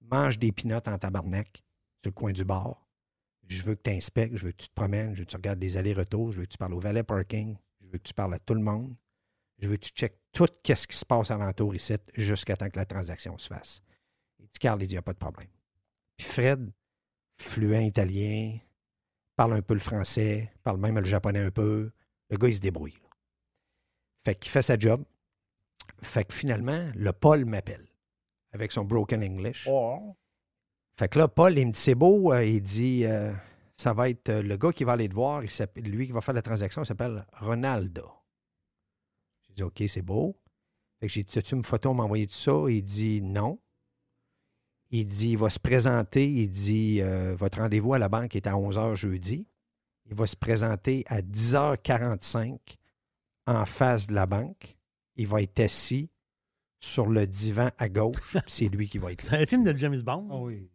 [0.00, 1.62] Mange des pinottes en tabarnak
[2.02, 2.88] sur le coin du bar.
[3.46, 5.36] Je veux que tu inspectes, je veux que tu te promènes, je veux que tu
[5.36, 8.14] regardes les allers-retours, je veux que tu parles au valet parking, je veux que tu
[8.14, 8.96] parles à tout le monde.
[9.58, 12.78] Je veux que tu checkes tout ce qui se passe alentour ici jusqu'à temps que
[12.78, 13.82] la transaction se fasse.
[14.38, 15.48] Il dit, Carl, il dit, il n'y a pas de problème.
[16.16, 16.70] Puis Fred,
[17.36, 18.58] fluent italien,
[19.36, 21.90] parle un peu le français, parle même le japonais un peu.
[22.28, 22.92] Le gars, il se débrouille.
[23.02, 23.08] là.
[24.24, 25.04] Fait qu'il fait sa job.
[26.02, 27.86] Fait que finalement, le Paul m'appelle
[28.52, 29.66] avec son broken English.
[30.96, 32.32] Fait que là, Paul, il me dit, c'est beau.
[32.32, 33.32] euh, il dit, euh,
[33.76, 35.42] ça va être euh, le gars qui va aller te voir.
[35.76, 38.10] Il lui qui va faire la transaction, il s'appelle Ronaldo.
[39.50, 40.36] J'ai dit, OK, c'est beau.
[41.00, 42.52] Fait que j'ai dit, as-tu une photo, m'envoyer tout ça?
[42.68, 43.58] Il dit, non.
[44.90, 46.30] Il dit, il va se présenter.
[46.30, 49.46] Il dit, euh, votre rendez-vous à la banque est à 11h jeudi.
[50.06, 52.58] Il va se présenter à 10h45
[53.46, 54.76] en face de la banque.
[55.16, 56.10] Il va être assis
[56.80, 58.36] sur le divan à gauche.
[58.46, 59.30] C'est lui qui va être là.
[59.30, 60.28] C'est un film de James Bond.
[60.30, 60.68] Ah oui.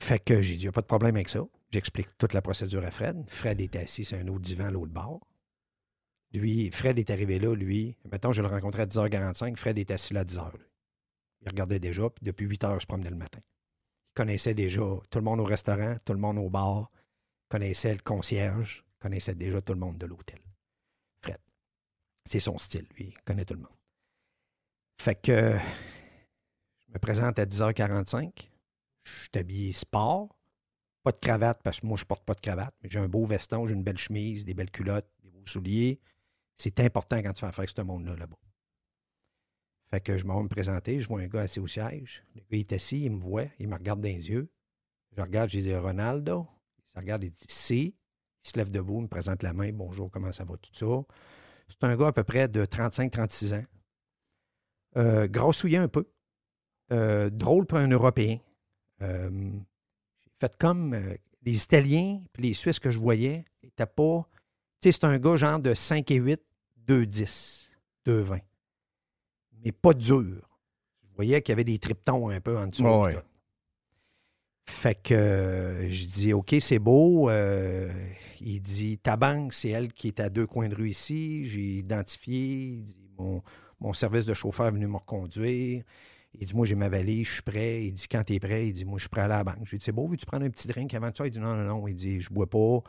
[0.00, 1.44] Fait que j'ai dit, il n'y a pas de problème avec ça.
[1.70, 3.22] J'explique toute la procédure à Fred.
[3.28, 5.20] Fred est assis sur un autre divan à l'autre bord.
[6.32, 7.96] Lui, Fred est arrivé là, lui.
[8.10, 9.56] Mettons, je le rencontrais à 10h45.
[9.56, 10.56] Fred est assis là à 10h.
[10.56, 10.66] lui.
[11.42, 13.40] Il regardait déjà, puis depuis 8h, il se promenait le matin.
[13.42, 16.90] Il connaissait déjà tout le monde au restaurant, tout le monde au bar,
[17.48, 20.38] connaissait le concierge, connaissait déjà tout le monde de l'hôtel.
[21.22, 21.38] Fred.
[22.28, 23.14] C'est son style, lui.
[23.16, 23.76] Il connaît tout le monde.
[25.00, 25.56] Fait que
[26.86, 28.50] je me présente à 10h45.
[29.02, 30.36] Je suis habillé sport.
[31.02, 33.24] Pas de cravate, parce que moi, je porte pas de cravate, mais j'ai un beau
[33.24, 35.98] veston, j'ai une belle chemise, des belles culottes, des beaux souliers.
[36.60, 38.36] C'est important quand tu fais affaire avec ce monde-là, là-bas.
[39.90, 42.22] Fait que je m'en vais me présenter, je vois un gars assis au siège.
[42.34, 44.52] Le gars, il est assis, il me voit, il me regarde dans les yeux.
[45.16, 46.46] Je regarde, j'ai dit Ronaldo?
[46.78, 47.96] Il se regarde, il dit Si.
[48.44, 49.72] Il se lève debout, il me présente la main.
[49.72, 50.86] Bonjour, comment ça va, tout ça.
[51.66, 53.64] C'est un gars à peu près de 35-36 ans.
[54.98, 56.12] Euh, grassouillet un peu.
[56.92, 58.38] Euh, drôle pour un Européen.
[59.00, 59.50] Euh,
[60.38, 64.28] fait comme euh, les Italiens puis les Suisses que je voyais, n'étaient pas.
[64.82, 66.49] Tu sais, c'est un gars genre de 5 et 8,
[66.90, 67.70] 2, 10,
[68.04, 68.38] 2, 20.
[69.64, 70.24] Mais pas dur.
[71.04, 72.82] Je voyais qu'il y avait des triptons un peu en dessous.
[72.82, 73.16] Ouais.
[74.68, 77.30] Fait que euh, je dis OK, c'est beau.
[77.30, 77.92] Euh,
[78.40, 81.46] il dit Ta banque, c'est elle qui est à deux coins de rue ici.
[81.46, 82.38] J'ai identifié.
[82.38, 83.40] Il dit, mon,
[83.78, 85.84] mon service de chauffeur est venu me reconduire.
[86.34, 87.84] Il dit Moi, j'ai ma valise, je suis prêt.
[87.86, 89.64] Il dit Quand tu es prêt, il dit Moi, je suis prêt à la banque.
[89.66, 91.26] J'ai dit C'est beau, veux-tu prendre un petit drink avant ça?
[91.26, 91.88] Il dit Non, non, non.
[91.88, 92.80] Il dit Je bois pas.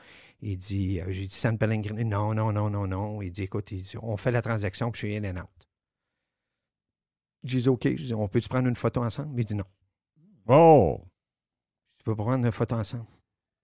[0.42, 2.04] Il dit euh, J'ai dit San Pellegrino.
[2.04, 3.22] Non, non, non, non, non.
[3.22, 5.50] Il dit Écoute, il dit, on fait la transaction, puis je suis in and out.
[7.44, 7.84] J'ai dit OK.
[7.88, 9.40] Je dis On peut-tu prendre une photo ensemble?
[9.40, 9.66] Il dit Non.
[10.48, 11.02] Oh!
[12.04, 13.06] Tu veux prendre une photo ensemble?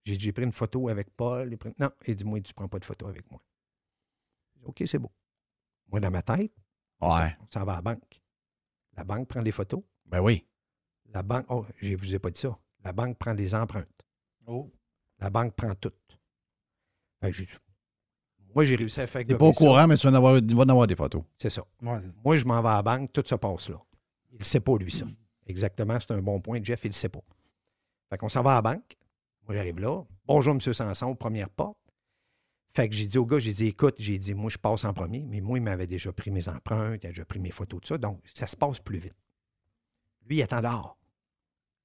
[0.05, 1.57] J'ai dit, j'ai pris une photo avec Paul.
[1.57, 3.41] pris- Non, il dit, moi, tu prends pas de photo avec moi.
[4.55, 5.11] Dit, OK, c'est beau.
[5.91, 6.53] Moi, dans ma tête,
[7.01, 7.35] Ouais.
[7.41, 8.21] on s'en va à la banque.
[8.97, 9.81] La banque prend les photos.
[10.05, 10.45] Ben oui.
[11.13, 12.57] La banque, oh, je ne vous ai pas dit ça.
[12.83, 13.87] La banque prend des empreintes.
[14.47, 14.69] Oh.
[15.19, 15.91] La banque prend tout.
[17.21, 17.49] Fait que j'ai-
[18.53, 19.57] moi, j'ai réussi à faire T'es pas au ça.
[19.57, 21.23] courant, mais tu vas en avoir, il va en avoir des photos.
[21.37, 21.63] C'est ça.
[21.81, 23.77] Ouais, Moi, je m'en vais à la banque, tout se passe là.
[24.31, 25.05] Il ne sait pas, lui, ça.
[25.45, 26.59] Exactement, c'est un bon point.
[26.63, 27.21] Jeff, il ne sait pas.
[28.09, 28.97] Fait qu'on s'en va à la banque.
[29.47, 30.03] Moi, j'arrive là.
[30.25, 30.59] Bonjour, M.
[30.59, 31.77] Sanson, première porte.
[32.77, 34.93] Fait que j'ai dit au gars, j'ai dit, écoute, j'ai dit, moi, je passe en
[34.93, 37.81] premier, mais moi, il m'avait déjà pris mes empreintes, il a déjà pris mes photos,
[37.81, 37.97] tout ça.
[37.97, 39.17] Donc, ça se passe plus vite.
[40.27, 40.95] Lui, il attend dehors.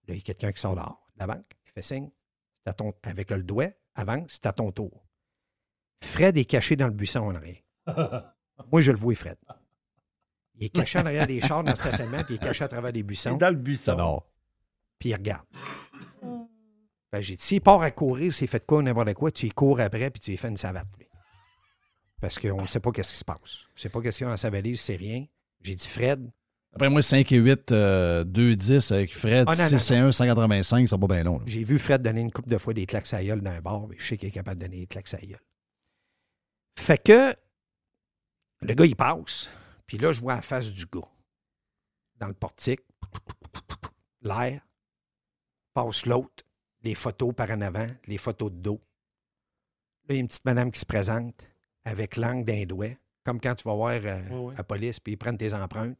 [0.07, 1.47] Là, il y a quelqu'un qui sort dehors de la banque.
[1.65, 2.11] Il fait signe.
[2.63, 5.03] C'est à ton- avec le doigt, avant, c'est à ton tour.
[6.03, 7.63] Fred est caché dans le buisson en arrière.
[8.71, 9.39] Moi, je le vois, Fred.
[10.57, 12.69] Il est caché en arrière des chars dans le stationnement, puis il est caché à
[12.69, 14.23] travers les buissons, Dans le buisson.
[14.99, 15.47] Puis il regarde.
[17.13, 19.51] Ben, j'ai dit, s'il part à courir, s'il fait de quoi, n'importe quoi, tu y
[19.51, 21.07] cours après, puis tu lui fais une savate, lui.
[22.21, 23.65] Parce qu'on ne sait pas qu'est-ce qui se passe.
[23.69, 25.27] On ne sait pas qu'est-ce qu'il y a dans sa valise, c'est rien.
[25.61, 26.31] J'ai dit, Fred,
[26.73, 29.97] Après moi, 5 et 8, euh, 2 10 avec Fred, Ah, non, non, 6 et
[29.97, 31.43] 1, 185, ça va pas bien long.
[31.45, 33.87] j'ai vu Fred donner une couple de fois des claques à gueule dans un bar,
[33.89, 35.43] mais je sais qu'il est capable de donner des claques à gueule.
[36.79, 37.35] Fait que
[38.63, 39.51] le gars, il passe,
[39.87, 41.01] puis là, je vois la face du gars
[42.19, 42.81] dans le portique,
[44.23, 44.63] l'air,
[45.75, 46.45] passe l'autre,
[46.83, 48.81] les photos par en avant, les photos de dos.
[50.09, 51.43] Là, il y a une petite madame qui se présente
[51.85, 54.55] avec l'angle d'un doigt, comme quand tu vas voir euh, Oui, oui.
[54.57, 55.97] la police, puis ils prennent tes empreintes.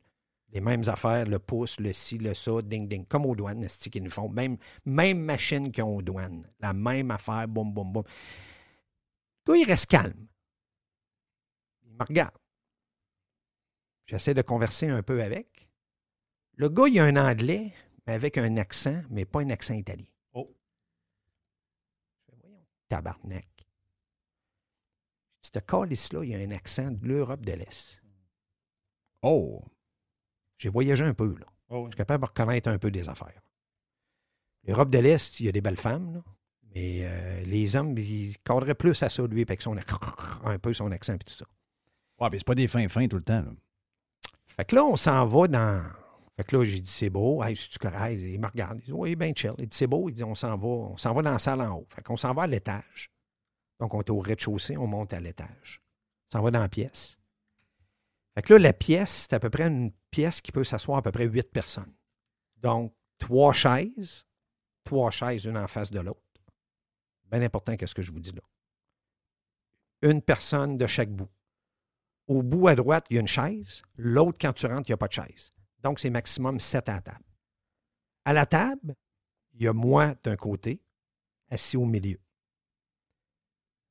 [0.53, 3.89] Les mêmes affaires, le pouce, le ci, le ça, ding, ding, comme aux douanes, c'est
[3.89, 4.29] qu'ils nous font.
[4.29, 6.47] Même, même machine qu'ils ont aux douanes.
[6.61, 8.05] La même affaire, boum, boum, boum.
[9.47, 10.27] Le gars, il reste calme.
[11.85, 12.35] Il me regarde.
[14.05, 15.71] J'essaie de converser un peu avec.
[16.57, 17.73] Le gars, il a un anglais,
[18.07, 20.05] mais avec un accent, mais pas un accent italien.
[20.35, 20.55] Oh.
[22.27, 23.49] Je fais, voyons, tabarnak.
[25.41, 28.03] Ce calice-là, il a un accent de l'Europe de l'Est.
[29.23, 29.63] Oh!
[30.59, 31.47] J'ai voyagé un peu, là.
[31.69, 31.85] Oh, oui.
[31.87, 33.41] Je suis capable de reconnaître un peu des affaires.
[34.65, 36.23] L'Europe de l'Est, il y a des belles femmes, là.
[36.75, 39.77] Mais euh, les hommes, ils cadraient plus à ça, lui, avec son
[40.45, 41.45] un peu son accent et tout ça.
[42.19, 43.43] Ouais, mais c'est pas des fins fins tout le temps.
[43.43, 43.53] là.
[44.47, 45.83] Fait que là, on s'en va dans.
[46.37, 47.43] Fait que là, j'ai dit, c'est beau.
[47.43, 48.19] Hey, c'est-tu correct?
[48.19, 48.79] Il me regarde.
[48.81, 49.53] Il dit, oui, bien chill.
[49.59, 50.09] Il dit, c'est beau.
[50.09, 50.67] Il dit, on s'en va.
[50.67, 51.87] On s'en va dans la salle en haut.
[51.91, 53.11] Fait qu'on s'en va à l'étage.
[53.79, 55.83] Donc, on est au rez-de-chaussée, on monte à l'étage.
[56.31, 57.19] On s'en va dans la pièce.
[58.35, 61.03] Fait que là, la pièce, c'est à peu près une pièce qui peut s'asseoir à
[61.03, 61.93] peu près huit personnes.
[62.57, 64.25] Donc, trois chaises,
[64.85, 66.21] trois chaises, une en face de l'autre.
[67.31, 68.43] Bien important, qu'est-ce que je vous dis là.
[70.03, 71.31] Une personne de chaque bout.
[72.29, 73.83] Au bout à droite, il y a une chaise.
[73.97, 75.53] L'autre, quand tu rentres, il n'y a pas de chaise.
[75.83, 77.25] Donc, c'est maximum sept à table.
[78.25, 78.95] À la table,
[79.55, 80.81] il y a moi d'un côté,
[81.51, 82.21] assis au milieu.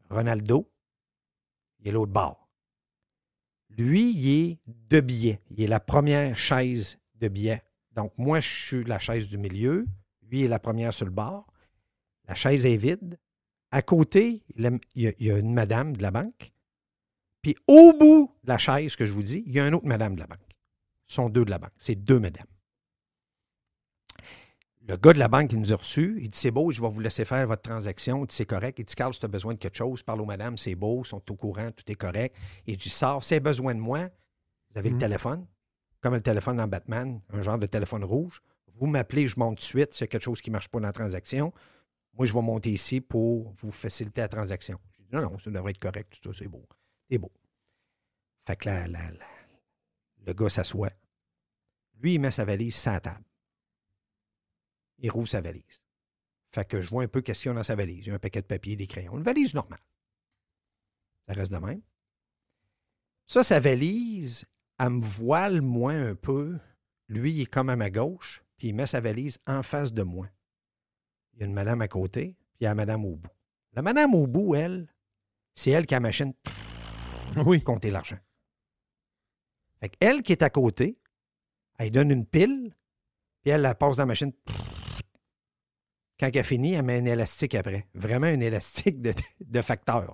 [0.09, 0.71] Ronaldo,
[1.79, 2.49] il est l'autre bord.
[3.69, 5.41] Lui, il est de billets.
[5.49, 7.63] Il est la première chaise de billets.
[7.93, 9.85] Donc, moi, je suis la chaise du milieu.
[10.23, 11.47] Lui est la première sur le bord.
[12.27, 13.17] La chaise est vide.
[13.71, 16.51] À côté, il y a une madame de la banque.
[17.41, 19.85] Puis au bout de la chaise que je vous dis, il y a une autre
[19.85, 20.50] madame de la banque.
[21.11, 21.73] Ce sont deux de la banque.
[21.77, 22.47] C'est deux madames.
[24.87, 26.17] Le gars de la banque, il nous a reçus.
[26.21, 28.23] Il dit C'est beau, je vais vous laisser faire votre transaction.
[28.23, 28.79] Il dit C'est correct.
[28.79, 31.01] Il dit Carl, si tu as besoin de quelque chose, parle aux madames, c'est beau,
[31.03, 32.33] ils sont au courant, tout est correct.
[32.65, 34.07] Et je dis Sors, si tu besoin de moi,
[34.69, 35.45] vous avez le téléphone,
[35.99, 38.41] comme le téléphone dans Batman, un genre de téléphone rouge.
[38.75, 40.79] Vous m'appelez, je monte de suite s'il y a quelque chose qui ne marche pas
[40.79, 41.51] dans la transaction.
[42.13, 44.79] Moi, je vais monter ici pour vous faciliter la transaction.
[44.97, 46.65] J'ai dit Non, non, ça devrait être correct, tout ça, c'est beau.
[47.09, 47.33] C'est beau.
[48.47, 49.40] Fait que la- la- la-
[50.25, 50.91] le gars s'assoit.
[51.99, 53.25] Lui, il met sa valise sur la table.
[54.99, 55.81] Il rouvre sa valise.
[56.53, 58.05] Fait que je vois un peu qu'est-ce qu'il y a dans sa valise.
[58.05, 59.17] Il y a un paquet de papier, des crayons.
[59.17, 59.79] Une valise normale.
[61.27, 61.81] Ça reste de même.
[63.27, 64.45] Ça, sa valise,
[64.77, 66.59] elle me voile, moi, un peu.
[67.07, 70.03] Lui, il est comme à ma gauche, puis il met sa valise en face de
[70.03, 70.27] moi.
[71.33, 73.29] Il y a une madame à côté, puis il y a la madame au bout.
[73.73, 74.93] La madame au bout, elle,
[75.53, 76.33] c'est elle qui a la machine
[77.45, 77.63] Oui.
[77.63, 78.19] compter l'argent.
[79.89, 80.97] Qu'elle qui est à côté,
[81.77, 82.75] elle donne une pile,
[83.41, 84.31] puis elle la passe dans la machine.
[86.19, 87.87] Quand elle finit, elle met un élastique après.
[87.95, 90.13] Vraiment un élastique de, facteur.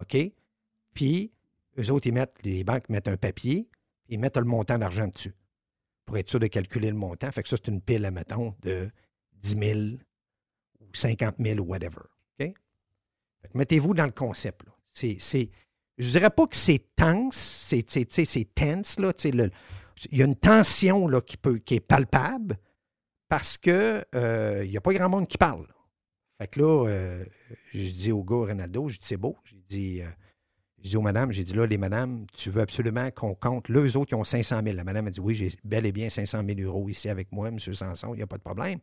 [0.00, 0.16] OK?
[0.94, 1.32] Puis,
[1.78, 3.68] eux autres, ils mettent, les banques mettent un papier,
[4.08, 5.34] ils mettent le montant d'argent dessus
[6.06, 7.30] pour être sûr de calculer le montant.
[7.30, 8.90] Fait que ça, c'est une pile, admettons, de
[9.34, 9.80] 10 000
[10.80, 12.00] ou 50 000 ou whatever.
[12.40, 12.54] OK?
[13.52, 14.62] Mettez-vous dans le concept.
[14.90, 15.50] C'est,
[15.98, 17.84] je dirais pas que c'est tense, c'est,
[18.54, 19.12] tense, là,
[20.10, 22.58] il y a une tension là, qui, peut, qui est palpable
[23.28, 25.62] parce que euh, n'y a pas grand monde qui parle.
[25.62, 25.74] là.
[26.38, 27.24] Fait que là, euh,
[27.72, 29.36] je dis au gars Ronaldo, je dis c'est beau.
[29.44, 30.06] J'ai dit, euh,
[30.82, 33.70] je dis aux madames, j'ai dit là, les madames, tu veux absolument qu'on compte.
[33.70, 34.76] Eux autres, qui ont 500 000.
[34.76, 37.48] La madame a dit oui, j'ai bel et bien 500 000 euros ici avec moi,
[37.48, 37.58] M.
[37.58, 38.80] Sanson, il n'y a pas de problème.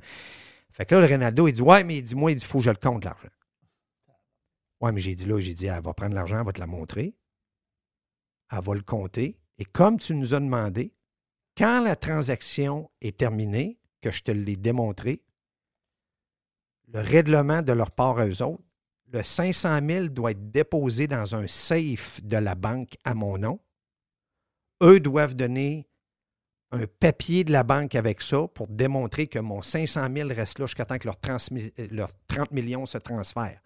[0.71, 2.59] Fait que là, le Ronaldo, il dit Ouais, mais il dit Moi, il dit faut
[2.59, 3.27] que je le compte, l'argent.
[4.81, 6.67] Ouais, mais j'ai dit là, j'ai dit Elle va prendre l'argent, elle va te la
[6.67, 7.15] montrer.
[8.51, 9.39] Elle va le compter.
[9.57, 10.93] Et comme tu nous as demandé,
[11.57, 15.21] quand la transaction est terminée, que je te l'ai démontré,
[16.87, 18.63] le règlement de leur part à eux autres,
[19.13, 23.59] le 500 000 doit être déposé dans un safe de la banque à mon nom.
[24.81, 25.87] Eux doivent donner
[26.71, 30.65] un papier de la banque avec ça pour démontrer que mon 500 000 reste là
[30.65, 33.61] jusqu'à temps que leurs 30, mi- euh, leurs 30 millions se transfèrent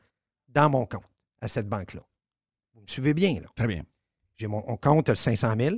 [0.56, 1.04] dans mon compte
[1.42, 2.02] à cette banque-là.
[2.74, 3.48] Vous me suivez bien, là?
[3.56, 3.84] Très bien.
[4.38, 5.76] J'ai mon on compte le 500 000.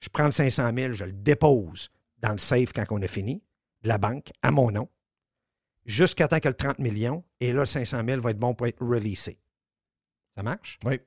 [0.00, 3.42] Je prends le 500 000, je le dépose dans le safe quand on a fini,
[3.82, 4.88] de la banque, à mon nom,
[5.84, 8.66] jusqu'à temps que le 30 millions, et là, le 500 000 va être bon pour
[8.66, 9.38] être releasé.
[10.36, 10.78] Ça marche?
[10.84, 11.00] Oui.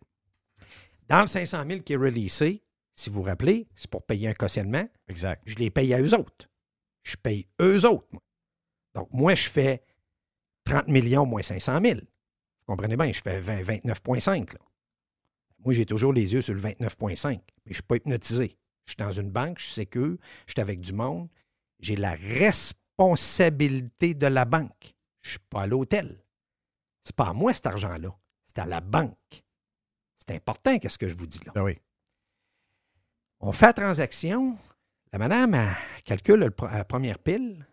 [1.07, 4.33] Dans le 500 000 qui est releasé, si vous vous rappelez, c'est pour payer un
[4.33, 4.87] cautionnement.
[5.07, 5.41] Exact.
[5.45, 6.49] Je les paye à eux autres.
[7.03, 8.07] Je paye eux autres.
[8.11, 8.21] moi.
[8.93, 9.83] Donc, moi, je fais
[10.65, 11.99] 30 millions moins 500 000.
[12.71, 14.53] Comprenez bien, je fais 20 29,5.
[14.53, 14.59] là.
[15.65, 18.57] Moi, j'ai toujours les yeux sur le 29,5, mais je ne suis pas hypnotisé.
[18.85, 20.15] Je suis dans une banque, je suis sécure,
[20.47, 21.27] je suis avec du monde.
[21.81, 24.95] J'ai la responsabilité de la banque.
[25.19, 26.23] Je ne suis pas à l'hôtel.
[27.03, 28.17] C'est pas à moi cet argent-là.
[28.47, 29.43] C'est à la banque.
[30.25, 31.51] C'est important, qu'est-ce que je vous dis là.
[31.53, 31.77] Ben oui.
[33.41, 34.57] On fait la transaction.
[35.11, 37.67] La madame, elle calcule la première pile.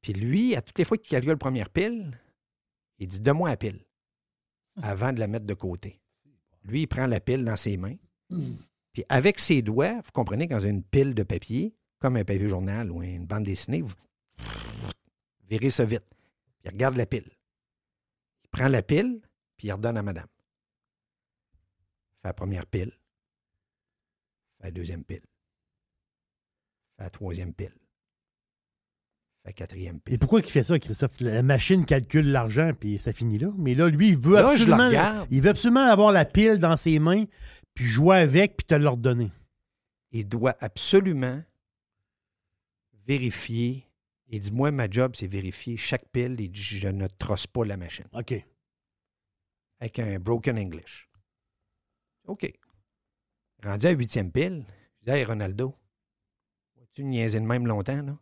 [0.00, 2.18] Puis lui, à toutes les fois qu'il calcule la première pile,
[3.00, 3.84] il dit Donne-moi la pile
[4.82, 6.00] avant de la mettre de côté.
[6.62, 7.96] Lui, il prend la pile dans ses mains.
[8.92, 12.24] Puis avec ses doigts, vous comprenez, quand vous avez une pile de papier, comme un
[12.24, 13.94] papier journal ou une bande dessinée, vous
[15.48, 16.06] virez ça vite.
[16.10, 17.30] Puis il regarde la pile.
[18.44, 19.20] Il prend la pile,
[19.56, 20.28] puis il redonne à madame.
[22.22, 22.92] Fait la première pile.
[24.58, 25.24] Fait la deuxième pile.
[26.96, 27.74] Fait la troisième pile.
[29.50, 30.14] La quatrième pile.
[30.14, 31.18] Et pourquoi il fait ça, Christophe?
[31.18, 33.48] La machine calcule l'argent, puis ça finit là.
[33.58, 35.26] Mais là, lui, il veut Là, absolument.
[35.28, 37.24] Il veut absolument avoir la pile dans ses mains,
[37.74, 39.32] puis jouer avec, puis te l'ordonner.
[40.12, 41.42] il doit absolument
[43.08, 43.88] vérifier.
[44.28, 46.36] Il dit, moi, ma job, c'est vérifier chaque pile.
[46.38, 48.06] Il dit, je ne trosse pas la machine.
[48.12, 48.32] OK.
[49.80, 51.10] Avec un broken English.
[52.28, 52.52] OK.
[53.64, 54.64] Rendu à huitième pile,
[55.00, 55.74] je dis, hey, Ronaldo,
[56.92, 58.16] tu niaiser de même longtemps, là?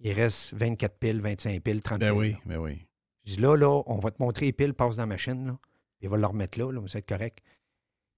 [0.00, 2.18] Il reste 24 piles, 25 piles, 30 Ben piles.
[2.18, 2.38] oui, là.
[2.46, 2.86] ben oui.
[3.24, 5.58] Je dis, là, là, on va te montrer les piles, passe dans la machine, là.
[5.98, 7.40] Puis il va le remettre là, là, c'est correct.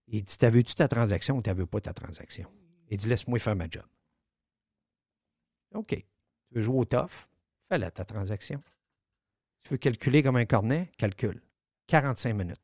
[0.06, 2.48] Il dit, t'as vu-tu ta transaction ou t'as vu pas ta transaction?
[2.88, 3.84] Il dit, laisse-moi faire ma job.
[5.74, 5.88] OK.
[5.96, 6.04] Tu
[6.54, 7.26] veux jouer au tough?
[7.68, 8.62] Fais-la, ta transaction.
[9.64, 10.90] Tu veux calculer comme un cornet?
[10.98, 11.42] Calcule.
[11.88, 12.60] 45 minutes.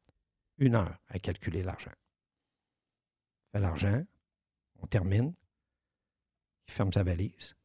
[0.59, 1.93] Une heure à calculer l'argent.
[3.53, 4.05] Fait l'argent.
[4.81, 5.35] On termine.
[6.69, 7.57] Il ferme sa valise.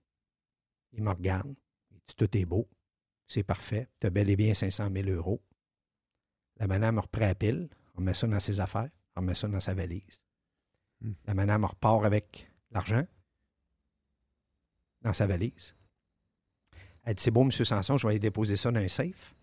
[0.94, 1.54] Il me regarde.
[1.92, 2.68] Il dit, tout est beau.
[3.28, 3.90] C'est parfait.
[4.00, 5.42] Tu as bel et bien 500 000 euros.
[6.58, 9.60] La madame reprend la pile, on met ça dans ses affaires, on met ça dans
[9.60, 10.22] sa valise.
[11.02, 11.14] Hmm.
[11.26, 13.06] La madame repart avec l'argent
[15.02, 15.76] dans sa valise.
[17.04, 17.52] Elle dit C'est beau, M.
[17.52, 19.36] Sanson, je vais aller déposer ça dans un safe.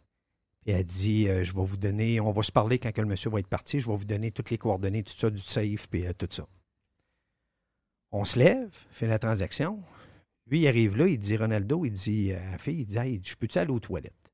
[0.63, 3.07] Puis elle dit euh, Je vais vous donner, on va se parler quand que le
[3.07, 5.89] monsieur va être parti, je vais vous donner toutes les coordonnées, tout ça, du safe,
[5.89, 6.47] puis euh, tout ça.
[8.13, 9.83] On se lève, fait la transaction.
[10.51, 13.37] Lui, il arrive là, il dit Ronaldo, il dit à la fille, il dit je
[13.37, 14.31] peux-tu aller aux toilettes?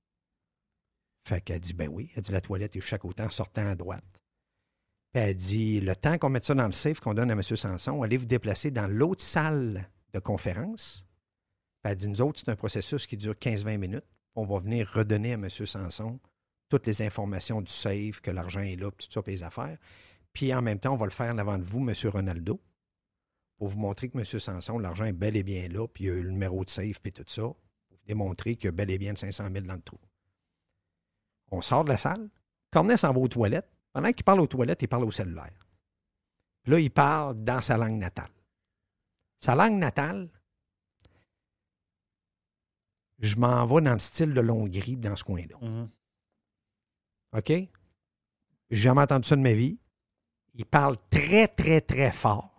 [1.27, 2.11] Fait qu'elle dit Ben oui.
[2.15, 4.23] Elle dit La toilette est chaque autant sortant à droite.
[5.13, 7.43] Puis elle dit Le temps qu'on mette ça dans le safe, qu'on donne à M.
[7.43, 11.05] Sanson, allez vous déplacer dans l'autre salle de conférence.
[11.83, 14.05] Puis elle dit Nous autres, c'est un processus qui dure 15-20 minutes.
[14.37, 15.51] On va venir redonner à M.
[15.51, 16.21] Sanson
[16.69, 19.79] toutes les informations du safe, que l'argent est là, puis tout ça, les affaires.
[20.33, 21.93] Puis en même temps, on va le faire en avant de vous, M.
[22.11, 22.61] Ronaldo,
[23.57, 24.25] pour vous montrer que M.
[24.25, 26.71] Sanson, l'argent est bel et bien là, puis il y a eu le numéro de
[26.71, 27.57] safe, puis tout ça, pour
[27.91, 29.99] vous démontrer qu'il y a bel et bien de 500 000 dans le trou.
[31.51, 32.29] On sort de la salle.
[32.71, 33.71] Cornet s'en va aux toilettes.
[33.93, 35.67] Pendant qu'il parle aux toilettes, il parle au cellulaire.
[36.67, 38.31] Là, il parle dans sa langue natale.
[39.39, 40.29] Sa langue natale,
[43.19, 45.57] je m'en vais dans le style de Longrie, dans ce coin-là.
[45.61, 45.89] Mhm.
[47.33, 47.49] OK?
[47.49, 47.69] J'ai
[48.71, 49.79] jamais entendu ça de ma vie.
[50.55, 52.56] Il parle très, très, très fort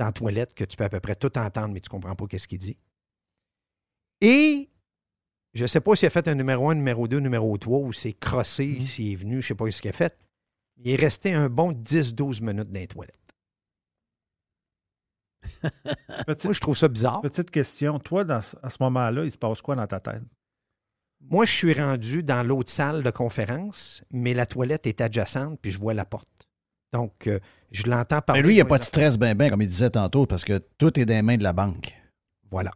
[0.00, 2.16] dans la toilette que tu peux à peu près tout entendre, mais tu ne comprends
[2.16, 2.76] pas qu'est-ce qu'il dit.
[4.20, 4.68] Et
[5.54, 7.92] je ne sais pas s'il a fait un numéro 1, numéro 2, numéro 3 ou
[7.92, 8.80] s'il est crossé, Mhm.
[8.80, 10.16] s'il est venu, je ne sais pas ce qu'il a fait.
[10.78, 13.16] Il est resté un bon 10-12 minutes dans les toilettes.
[16.26, 17.20] Petite, Moi, je trouve ça bizarre.
[17.20, 17.98] petite question.
[17.98, 20.22] Toi, dans à ce moment-là, il se passe quoi dans ta tête?
[21.20, 25.70] Moi, je suis rendu dans l'autre salle de conférence, mais la toilette est adjacente, puis
[25.70, 26.48] je vois la porte.
[26.92, 27.38] Donc, euh,
[27.70, 28.42] je l'entends parler.
[28.42, 30.44] Mais lui, il n'y a pas de stress ben ben, comme il disait tantôt, parce
[30.44, 31.94] que tout est dans les mains de la banque.
[32.50, 32.72] Voilà.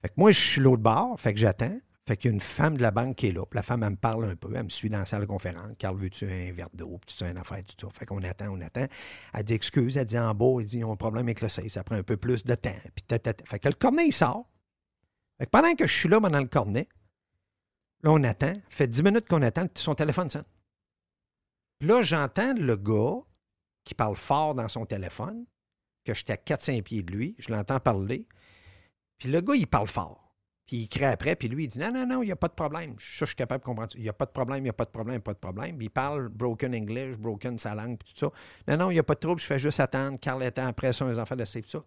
[0.00, 1.78] Fait que moi, je suis l'autre bord, fait que j'attends.
[2.06, 3.44] Fait qu'il y a une femme de la banque qui est là.
[3.44, 4.48] Puis la femme, elle me parle un peu.
[4.54, 5.72] Elle me suit dans la salle de conférence.
[5.76, 7.00] Carl, veux-tu un verre d'eau?
[7.04, 7.92] Puis tu une affaire, tout ça.
[7.92, 8.86] Fait qu'on attend, on attend.
[9.34, 9.96] Elle dit excuse.
[9.96, 11.66] Elle dit en bas, elle dit ils ont un problème avec le safe.
[11.66, 12.76] Ça prend un peu plus de temps.
[12.94, 13.32] Puis tata.
[13.44, 14.48] Fait que le cornet, il sort.
[15.38, 16.88] Fait que pendant que je suis là, dans le cornet,
[18.04, 18.52] là, on attend.
[18.70, 20.44] fait 10 minutes qu'on attend, puis son téléphone sonne.
[21.78, 23.20] Puis là, j'entends le gars
[23.84, 25.44] qui parle fort dans son téléphone,
[26.04, 27.34] que j'étais à 4-5 pieds de lui.
[27.38, 28.26] Je l'entends parler.
[29.18, 30.26] Puis le gars, il parle fort.
[30.66, 32.48] Puis il crée après, puis lui, il dit Non, non, non, il n'y a pas
[32.48, 32.96] de problème.
[32.98, 33.92] Je suis capable de comprendre.
[33.94, 35.76] Il n'y a pas de problème, il n'y a pas de problème, pas de problème.
[35.76, 38.32] Puis il parle broken English, broken sa langue, puis tout ça.
[38.66, 40.18] Non, non, il n'y a pas de trouble, je fais juste attendre.
[40.18, 41.84] Carl attend après ça, les enfants de safe, tout ça.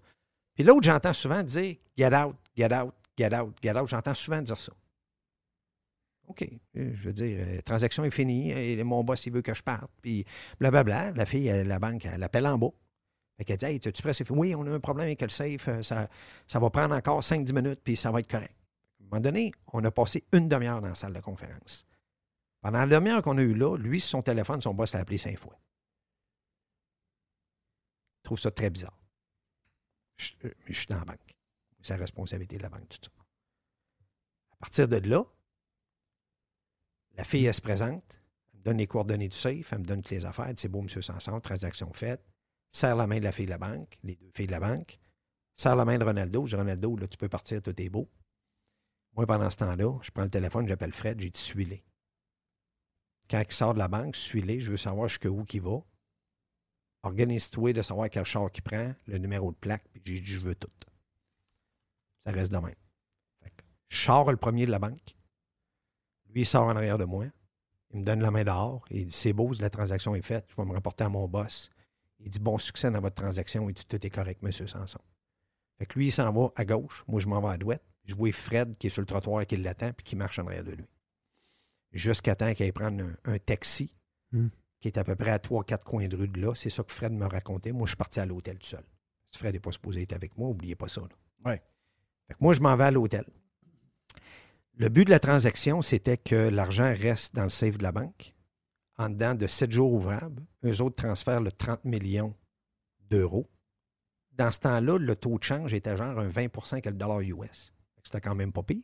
[0.56, 3.88] Puis l'autre, j'entends souvent dire Get out, get out, get out, get out.
[3.88, 4.72] J'entends souvent dire ça.
[6.30, 6.48] OK.
[6.74, 9.92] Je veux dire, la transaction est finie, et mon boss, il veut que je parte.
[10.02, 10.26] Puis
[10.60, 11.12] blablabla.
[11.12, 12.70] La fille, la banque, elle appelle en bas.
[13.38, 14.14] Fait qu'elle dit Hey, es-tu prêt?
[14.30, 15.70] Oui, on a un problème avec le safe.
[15.82, 16.08] Ça,
[16.60, 18.56] va prendre encore 5-10 minutes, puis ça va être correct
[19.10, 21.86] un moment donné, on a passé une demi-heure dans la salle de conférence.
[22.62, 25.38] Pendant la demi-heure qu'on a eue là, lui, son téléphone, son boss l'a appelé cinq
[25.38, 25.58] fois.
[28.20, 28.98] Je trouve ça très bizarre.
[30.18, 31.36] Je, euh, je suis dans la banque.
[31.82, 33.12] C'est la responsabilité de la banque, tout ça.
[34.52, 35.26] À partir de là,
[37.20, 38.22] la fille, elle se présente,
[38.54, 40.82] elle me donne les coordonnées du safe, elle me donne toutes les affaires, c'est beau,
[40.82, 42.24] monsieur Sanson, transaction faite,
[42.72, 44.98] serre la main de la fille de la banque, les deux filles de la banque,
[45.58, 48.10] serre la main de Ronaldo, je dis Ronaldo, là, tu peux partir, tout est beau.
[49.18, 51.84] Moi, pendant ce temps-là, je prends le téléphone, j'appelle Fred, j'ai dit suis-les.
[53.30, 55.82] Quand il sort de la banque, suis-les, je veux savoir jusqu'où il va.
[57.04, 60.56] Organise-toi de savoir quel char il prend, le numéro de plaque, puis j'ai je veux
[60.56, 60.72] tout.
[62.26, 62.76] Ça reste de même.
[63.90, 65.18] sors le premier de la banque.
[66.30, 67.26] Lui, il sort en arrière de moi.
[67.92, 68.86] Il me donne la main dehors.
[68.92, 70.46] Il dit C'est beau, la transaction est faite.
[70.50, 71.70] Je vais me rapporter à mon boss.
[72.20, 73.68] Il dit Bon succès dans votre transaction.
[73.70, 75.00] Il dit Tout est correct, monsieur Sanson.
[75.78, 77.04] Fait que lui, il s'en va à gauche.
[77.08, 77.84] Moi, je m'en vais à droite.
[78.06, 80.48] Je vois Fred qui est sur le trottoir et qui l'attend puis qui marche en
[80.48, 80.86] arrière de lui.
[81.92, 83.96] Jusqu'à temps qu'il aille prendre un, taxi
[84.32, 84.50] Hmm.
[84.80, 86.54] qui est à peu près à 3-4 coins de rue de là.
[86.54, 87.72] C'est ça que Fred me racontait.
[87.72, 88.84] Moi, je suis parti à l'hôtel tout seul.
[89.32, 91.02] Si Fred n'est pas supposé être avec moi, n'oubliez pas ça.
[91.02, 91.08] là.
[91.52, 91.64] Ouais.
[92.28, 93.26] Fait que moi, je m'en vais à l'hôtel.
[94.80, 98.34] Le but de la transaction, c'était que l'argent reste dans le safe de la banque.
[98.98, 102.34] En dedans de 7 jours ouvrables, eux autres transfèrent le 30 millions
[103.10, 103.50] d'euros.
[104.32, 106.48] Dans ce temps-là, le taux de change était genre un 20
[106.82, 107.74] que le dollar US.
[108.04, 108.84] C'était quand même pas pire.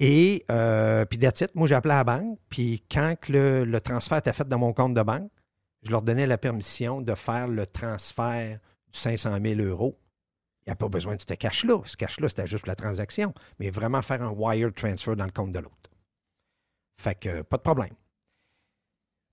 [0.00, 1.54] Et euh, puis it.
[1.54, 4.74] moi j'ai appelé à la banque, puis quand le, le transfert était fait dans mon
[4.74, 5.32] compte de banque,
[5.80, 8.58] je leur donnais la permission de faire le transfert
[8.92, 9.98] du 500 000 euros.
[10.66, 11.82] Il n'y a pas besoin de ce cash-là.
[11.84, 15.30] Ce cash-là, c'était juste pour la transaction, mais vraiment faire un wire transfer dans le
[15.30, 15.90] compte de l'autre.
[17.00, 17.92] Fait que pas de problème.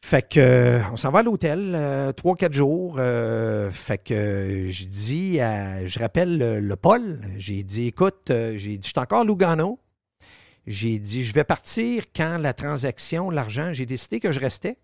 [0.03, 2.95] Fait que on s'en va à l'hôtel, euh, trois, quatre jours.
[2.97, 7.21] euh, fait que je dis, à- je rappelle le, le Paul.
[7.37, 9.79] J'ai dit, écoute, euh, j'ai dit, je suis encore Lugano.
[10.67, 14.77] J'ai dit, je vais partir quand la transaction, l'argent, j'ai décidé que je restais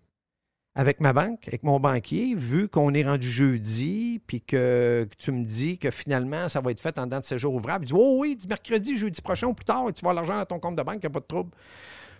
[0.78, 5.44] avec ma banque, avec mon banquier, vu qu'on est rendu jeudi, puis que, tu me
[5.44, 7.84] dis que finalement, ça va être fait en dedans de ces jours ouvrables.
[7.84, 10.44] Il dit, oh oui, dit mercredi, jeudi prochain ou plus tard, tu vas l'argent dans
[10.44, 11.50] ton compte de banque, il n'y a pas de trouble.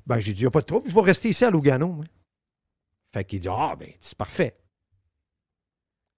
[0.09, 2.01] Ben, j'ai dit, il n'y a pas de trouble, je vais rester ici à Lugano.
[3.13, 4.59] Fait qu'il dit Ah, ben, c'est parfait.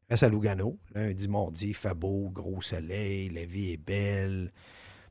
[0.09, 0.79] Reste à Lugano.
[0.95, 4.51] Lundi, mardi, il fait gros soleil, la vie est belle.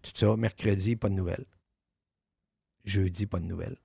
[0.02, 0.36] Tout ça.
[0.36, 1.46] Mercredi, pas de nouvelles.
[2.86, 3.78] Jeudi, pas de nouvelles.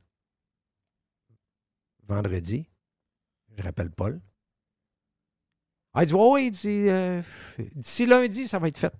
[2.09, 2.66] Vendredi,
[3.57, 4.20] je rappelle Paul.
[5.92, 7.22] Ah, il dit Oui, dit euh,
[7.74, 8.92] d'ici lundi, ça va être fait.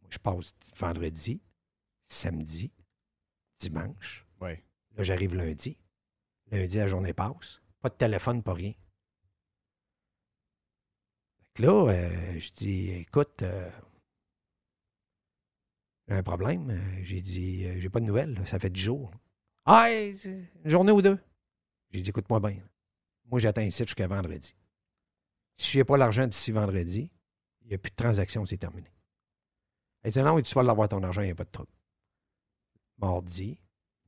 [0.00, 1.40] Moi, je passe vendredi,
[2.08, 2.72] samedi,
[3.58, 4.26] dimanche.
[4.40, 4.64] Ouais.
[4.96, 5.76] Là, j'arrive lundi.
[6.50, 7.60] Lundi, la journée passe.
[7.80, 8.72] Pas de téléphone, pas rien.
[11.42, 13.70] Fait que là, euh, je dis, écoute, euh,
[16.06, 16.80] j'ai un problème.
[17.02, 18.34] J'ai dit, j'ai pas de nouvelles.
[18.34, 18.46] là.
[18.46, 19.10] Ça fait 10 jours.
[19.64, 21.18] Ah, une journée ou deux.
[21.90, 22.62] J'ai dit, écoute-moi bien.
[23.26, 24.54] Moi, j'attends ici jusqu'à vendredi.
[25.56, 27.10] Si je n'ai pas l'argent d'ici vendredi,
[27.62, 28.90] il n'y a plus de transaction, c'est terminé.
[30.02, 31.72] Elle dit, non, tu vas l'avoir ton argent, il n'y a pas de trouble.
[32.98, 33.58] Mardi,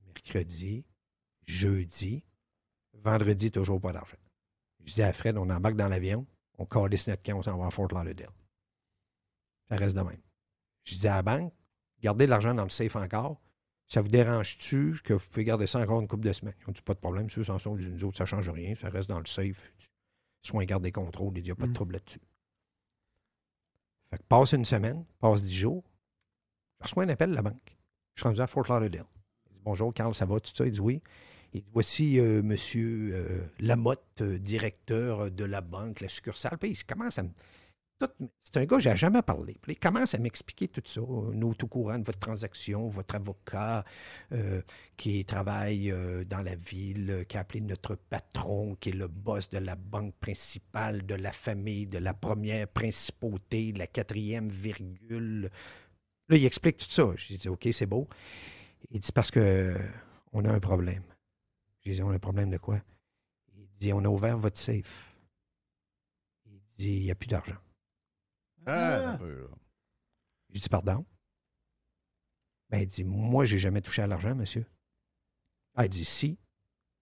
[0.05, 0.85] mercredi,
[1.47, 2.23] jeudi,
[2.93, 4.19] vendredi, toujours pas d'argent.
[4.85, 6.27] Je dis à Fred, on embarque dans l'avion,
[6.59, 8.29] on calisse notre camp, on s'en va à Fort Lauderdale.
[9.69, 10.21] Ça reste de même.
[10.85, 11.53] Je dis à la banque,
[12.01, 13.41] gardez l'argent dans le safe encore.
[13.89, 16.55] Ça vous dérange-tu que vous pouvez garder ça encore une couple de semaines?
[16.61, 18.75] Ils ont dit pas de problème, ceux sans sont nous autres, ça ne change rien,
[18.75, 19.73] ça reste dans le safe.
[20.43, 22.21] Soit garde des contrôles, il n'y a pas de trouble là-dessus.
[24.11, 25.85] Fait que passe une semaine, passe dix jours,
[26.81, 27.77] je reçois un appel de la banque.
[28.15, 29.07] Je suis rendu à Fort Lauderdale.
[29.51, 30.67] Il dit, Bonjour, Carl, ça va, tout ça?
[30.67, 31.03] Il dit oui.
[31.53, 36.59] Il dit, voici euh, monsieur euh, Lamotte, euh, directeur de la banque, la succursale.
[36.59, 37.31] Puis il commence à me
[38.43, 39.57] c'est un gars, j'ai jamais parlé.
[39.69, 41.01] Il commence à m'expliquer tout ça.
[41.01, 43.85] Nous, tout courant de votre transaction, votre avocat
[44.33, 44.61] euh,
[44.97, 49.09] qui travaille euh, dans la ville, euh, qui a appelé notre patron, qui est le
[49.09, 54.51] boss de la banque principale, de la famille, de la première principauté, de la quatrième
[54.51, 55.51] virgule.
[56.29, 57.13] Là, il explique tout ça.
[57.17, 58.07] J'ai dit, OK, c'est beau.
[58.91, 59.75] Il dit, parce que
[60.33, 61.03] on a un problème.
[61.81, 62.81] J'ai dit, on a un problème de quoi?
[63.57, 65.15] Il dit, on a ouvert votre safe.
[66.47, 67.57] Il dit, il n'y a plus d'argent.
[68.67, 69.49] Ah, un peu, là.
[70.51, 71.05] J'ai dit, pardon?
[72.71, 74.67] Ben, il dit, moi, j'ai jamais touché à l'argent, monsieur.
[75.75, 76.39] Ah, il dit, si,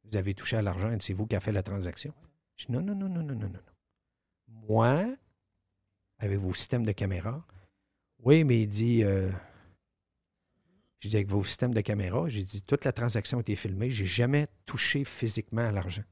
[0.05, 2.13] vous avez touché à l'argent, c'est vous qui avez fait la transaction.
[2.57, 3.49] Je dis, non, non, non, non, non, non, non.
[3.49, 3.61] non.
[4.69, 5.17] Moi,
[6.19, 7.45] avec vos systèmes de caméra,
[8.21, 9.31] oui, mais il dit, euh,
[11.01, 13.91] je dis, avec vos systèmes de caméra, j'ai dit, toute la transaction a été filmée,
[13.91, 16.05] j'ai jamais touché physiquement à l'argent.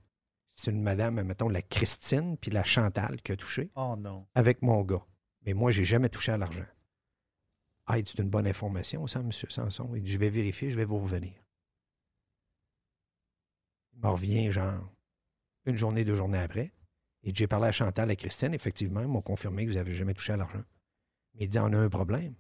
[0.55, 4.27] C'est une madame, mettons, la Christine, puis la Chantal qui a touché Oh non.
[4.35, 5.05] avec mon gars.
[5.45, 6.67] Mais moi, j'ai jamais touché à l'argent.
[7.87, 9.33] Ah, c'est une bonne information, ça, M.
[9.33, 9.95] Sanson.
[9.95, 11.33] Il dit, je vais vérifier, je vais vous revenir.
[13.93, 14.89] Il me revient, genre,
[15.67, 16.73] une journée, deux journées après.
[17.25, 20.15] Et j'ai parlé à Chantal et Christine, effectivement, ils m'ont confirmé que vous n'avez jamais
[20.15, 20.65] touché à l'argent.
[21.35, 22.35] Mais il dit, on a un problème.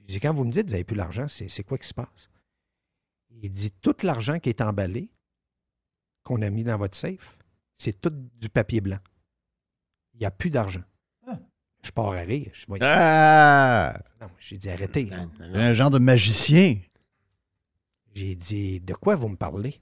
[0.00, 1.94] Je dis, quand vous me dites que vous n'avez plus l'argent, c'est quoi qui se
[1.94, 2.30] passe?
[3.30, 5.12] Il dit, tout l'argent qui est emballé,
[6.22, 7.38] qu'on a mis dans votre safe,
[7.76, 8.98] c'est tout du papier blanc.
[10.14, 10.82] Il n'y a plus d'argent.
[11.86, 12.50] Je pars à rire.
[12.52, 13.96] Je dis, Ah!
[14.20, 15.08] non, j'ai dit arrêtez.
[15.40, 16.78] Un genre de magicien.
[18.14, 19.80] J'ai dit de quoi vous me parlez?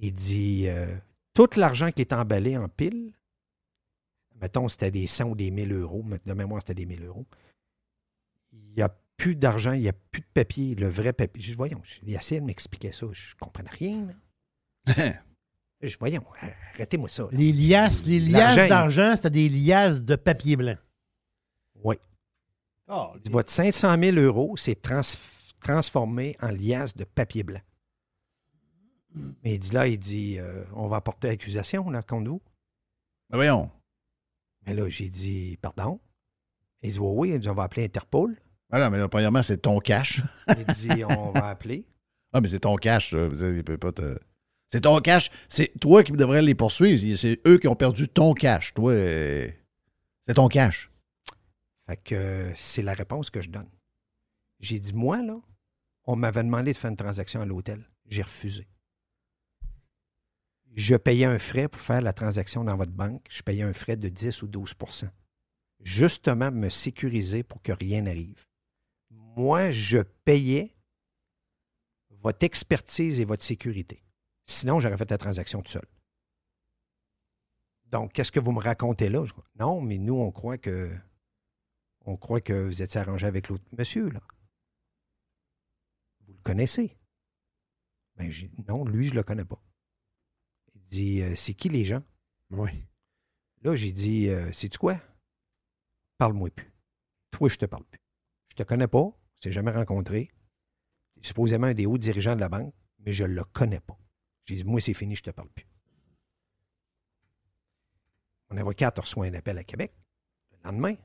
[0.00, 0.96] Il dit euh,
[1.34, 3.12] tout l'argent qui est emballé en pile,
[4.40, 7.26] mettons c'était des 100 ou des 1000 euros, de mémoire c'était des 1000 euros,
[8.52, 11.42] il n'y a plus d'argent, il n'y a plus de papier, le vrai papier.
[11.42, 14.06] Je dis, voyons, de m'expliquer ça, je ne comprenais rien.
[14.86, 15.12] là.
[15.80, 16.24] Je dis, voyons,
[16.74, 17.22] arrêtez-moi ça.
[17.24, 17.28] là.
[17.32, 20.76] Les liasses, les liasses d'argent, c'était des liasses de papier blanc.
[21.84, 21.96] Oui.
[23.16, 25.00] Il dit, votre 500 000 euros, trans-
[25.60, 27.60] transformé en liasse de papier blanc.
[29.42, 32.42] Mais il dit là, il dit, euh, on va porter accusation là, contre vous.
[33.30, 33.70] Ben voyons.
[34.66, 35.98] Mais là, j'ai dit, pardon.
[36.82, 38.36] Il dit, oui, oui, il dit, on va appeler Interpol.
[38.70, 40.22] Ah non, mais là, premièrement, c'est ton cash.
[40.58, 41.86] Il dit, on va appeler.
[42.34, 43.48] Ah, mais c'est ton cash, ça.
[43.48, 44.18] Il peut pas te-
[44.70, 45.30] C'est ton cash.
[45.48, 47.16] C'est toi qui devrais les poursuivre.
[47.16, 48.74] C'est eux qui ont perdu ton cash.
[48.74, 49.48] Toi, euh,
[50.26, 50.90] c'est ton cash.
[51.96, 53.70] Que c'est la réponse que je donne.
[54.60, 55.40] J'ai dit, moi, là,
[56.04, 57.88] on m'avait demandé de faire une transaction à l'hôtel.
[58.06, 58.66] J'ai refusé.
[60.74, 63.26] Je payais un frais pour faire la transaction dans votre banque.
[63.30, 65.08] Je payais un frais de 10 ou 12%
[65.80, 68.44] Justement, me sécuriser pour que rien n'arrive.
[69.10, 70.74] Moi, je payais
[72.22, 74.02] votre expertise et votre sécurité.
[74.46, 75.86] Sinon, j'aurais fait la transaction tout seul.
[77.86, 79.24] Donc, qu'est-ce que vous me racontez là?
[79.58, 80.90] Non, mais nous, on croit que
[82.08, 84.20] on croit que vous étiez arrangé avec l'autre monsieur, là.
[86.26, 86.96] Vous le connaissez?
[88.16, 89.62] Ben, j'ai dit, non, lui, je le connais pas.
[90.74, 92.02] Il dit, euh, c'est qui les gens?
[92.48, 92.70] Oui.
[93.60, 94.98] Là, j'ai dit, euh, sais-tu quoi?
[96.16, 96.72] Parle-moi plus.
[97.30, 98.00] Toi, je te parle plus.
[98.48, 100.30] Je te connais pas, on s'est jamais rencontré.
[101.16, 103.98] C'est supposément un des hauts dirigeants de la banque, mais je le connais pas.
[104.46, 105.66] J'ai dit, moi, c'est fini, je te parle plus.
[108.48, 109.92] Mon avocat a reçu un appel à Québec
[110.52, 110.96] le lendemain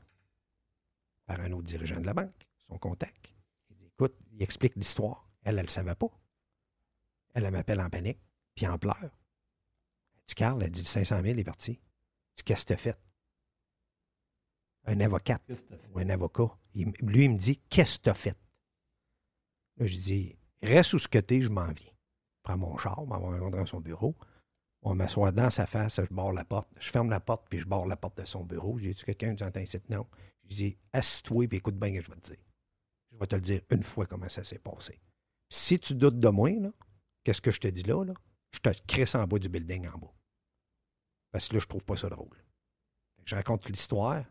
[1.26, 3.34] par un autre dirigeant de la banque, son contact.
[3.70, 5.30] Il dit, écoute, il explique l'histoire.
[5.44, 6.08] Elle, elle ne savait pas.
[7.34, 8.20] Elle, elle m'appelle en panique,
[8.56, 8.98] puis en pleurs.
[9.04, 9.10] Elle
[10.28, 11.72] dit, Carl, elle dit, le 500 000 est parti.
[11.72, 13.00] Elle dit, qu'est-ce que tu as fait?
[14.86, 15.40] Un avocat
[15.94, 16.50] ou un avocat.
[16.76, 18.38] Il- lui, il me dit, qu'est-ce que tu as fait?
[19.78, 21.92] Là, je dis, reste où ce que t'es, je m'en viens.
[21.92, 24.16] Je prends mon char, on va rencontrer dans son bureau.
[24.82, 26.70] On m'assoit dans sa face, je barre la porte.
[26.78, 28.78] Je ferme la porte, puis je barre la porte de son bureau.
[28.80, 29.80] J'ai dit, quelqu'un qui entend ici?
[29.90, 30.06] Non.
[30.50, 32.46] Je dis, assis-toi, puis écoute bien ce que je vais te dire.
[33.12, 35.00] Je vais te le dire une fois comment ça s'est passé.
[35.50, 36.50] Si tu doutes de moi,
[37.24, 38.14] qu'est-ce que je te dis là, là?
[38.52, 40.14] Je te crisse en bas du building en bas.
[41.32, 42.30] Parce que là, je trouve pas ça drôle.
[42.30, 44.26] Que Je raconte l'histoire.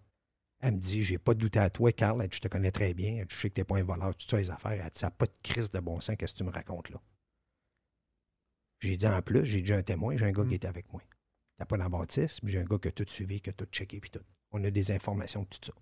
[0.60, 2.22] Elle me dit, j'ai pas de doute à toi, Carl.
[2.22, 3.16] Elle dit, je te connais très bien.
[3.16, 4.72] Elle dit, je sais que t'es pas un voleur, toutes ça, les affaires.
[4.72, 6.90] Elle dit, ça n'a pas de crise de bon sens, qu'est-ce que tu me racontes
[6.90, 7.01] là?
[8.80, 11.02] J'ai dit, en plus, j'ai déjà un témoin, j'ai un gars qui était avec moi.
[11.56, 14.01] T'as pas dans baptisme, j'ai un gars qui a tout suivi, qui a tout checké,
[14.01, 14.24] puis tout.
[14.51, 15.72] On a des informations, tout ça.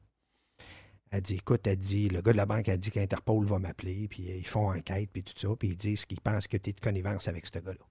[1.10, 4.06] Elle dit, écoute, elle dit, le gars de la banque a dit qu'Interpol va m'appeler,
[4.06, 6.70] puis euh, ils font enquête, puis tout ça, puis ils disent qu'ils pensent que tu
[6.70, 7.84] es de connivence avec ce gars-là.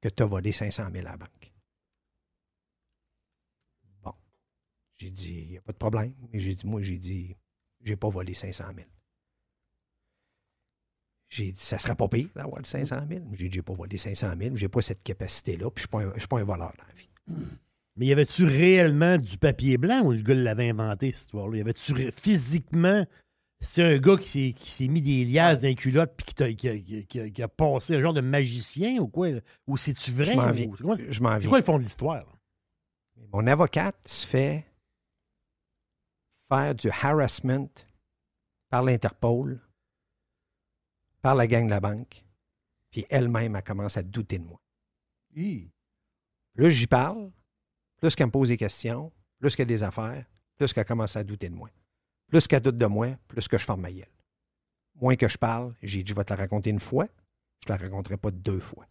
[0.00, 1.52] Que tu as volé 500 000 à la banque.
[4.02, 4.14] Bon.
[4.96, 6.14] J'ai dit, il n'y a pas de problème.
[6.32, 7.36] Mais j'ai dit, moi, j'ai dit,
[7.82, 8.88] j'ai pas volé 500 000.
[11.28, 13.24] J'ai dit, ça serait pas pire d'avoir le 500 000.
[13.32, 16.28] J'ai dit, j'ai pas volé 500 000, j'ai pas cette capacité-là, puis je je suis
[16.28, 17.08] pas un voleur dans la vie.
[17.98, 21.58] Mais y avait-tu réellement du papier blanc ou le gars l'avait inventé, cette histoire-là?
[21.58, 23.04] Y avait-tu physiquement.
[23.60, 26.68] C'est un gars qui s'est, mis des liasses dans les culottes puis qui, a, qui
[26.68, 29.28] a- qui a- qui a passé un genre de magicien ou quoi?
[29.66, 30.26] Ou c'est-tu vrai?
[30.26, 30.70] Je m'en viens.
[31.42, 32.24] c'est quoi- le fond de l'histoire?
[32.24, 32.32] là?
[33.32, 34.64] Mon avocate se fait
[36.48, 37.68] faire du harassment
[38.70, 39.60] par l'Interpol,
[41.20, 42.24] par la gang de la banque,
[42.90, 44.60] puis elle-même, elle commence à douter de moi.
[45.34, 45.68] Hi.
[46.54, 47.30] Plus j'y parle,
[48.00, 50.24] plus qu'elle me pose des questions, plus qu'elle a des affaires,
[50.56, 51.70] plus qu'elle commence à douter de moi.
[52.28, 54.06] Plus qu'elle doute de moi, plus que je ferme ma gueule.
[55.00, 57.06] Moins que je parle, j'ai dit je vais te la raconter une fois,
[57.64, 58.86] je ne la raconterai pas deux fois.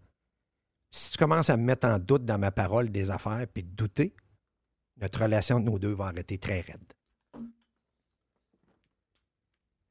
[0.91, 3.69] Si tu commences à me mettre en doute dans ma parole des affaires puis de
[3.69, 4.15] douter,
[4.97, 6.93] notre relation entre nous deux va arrêter très raide.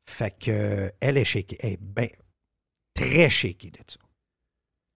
[0.08, 2.18] Fait que elle est shaky, elle est
[2.94, 4.00] très shaky de ça.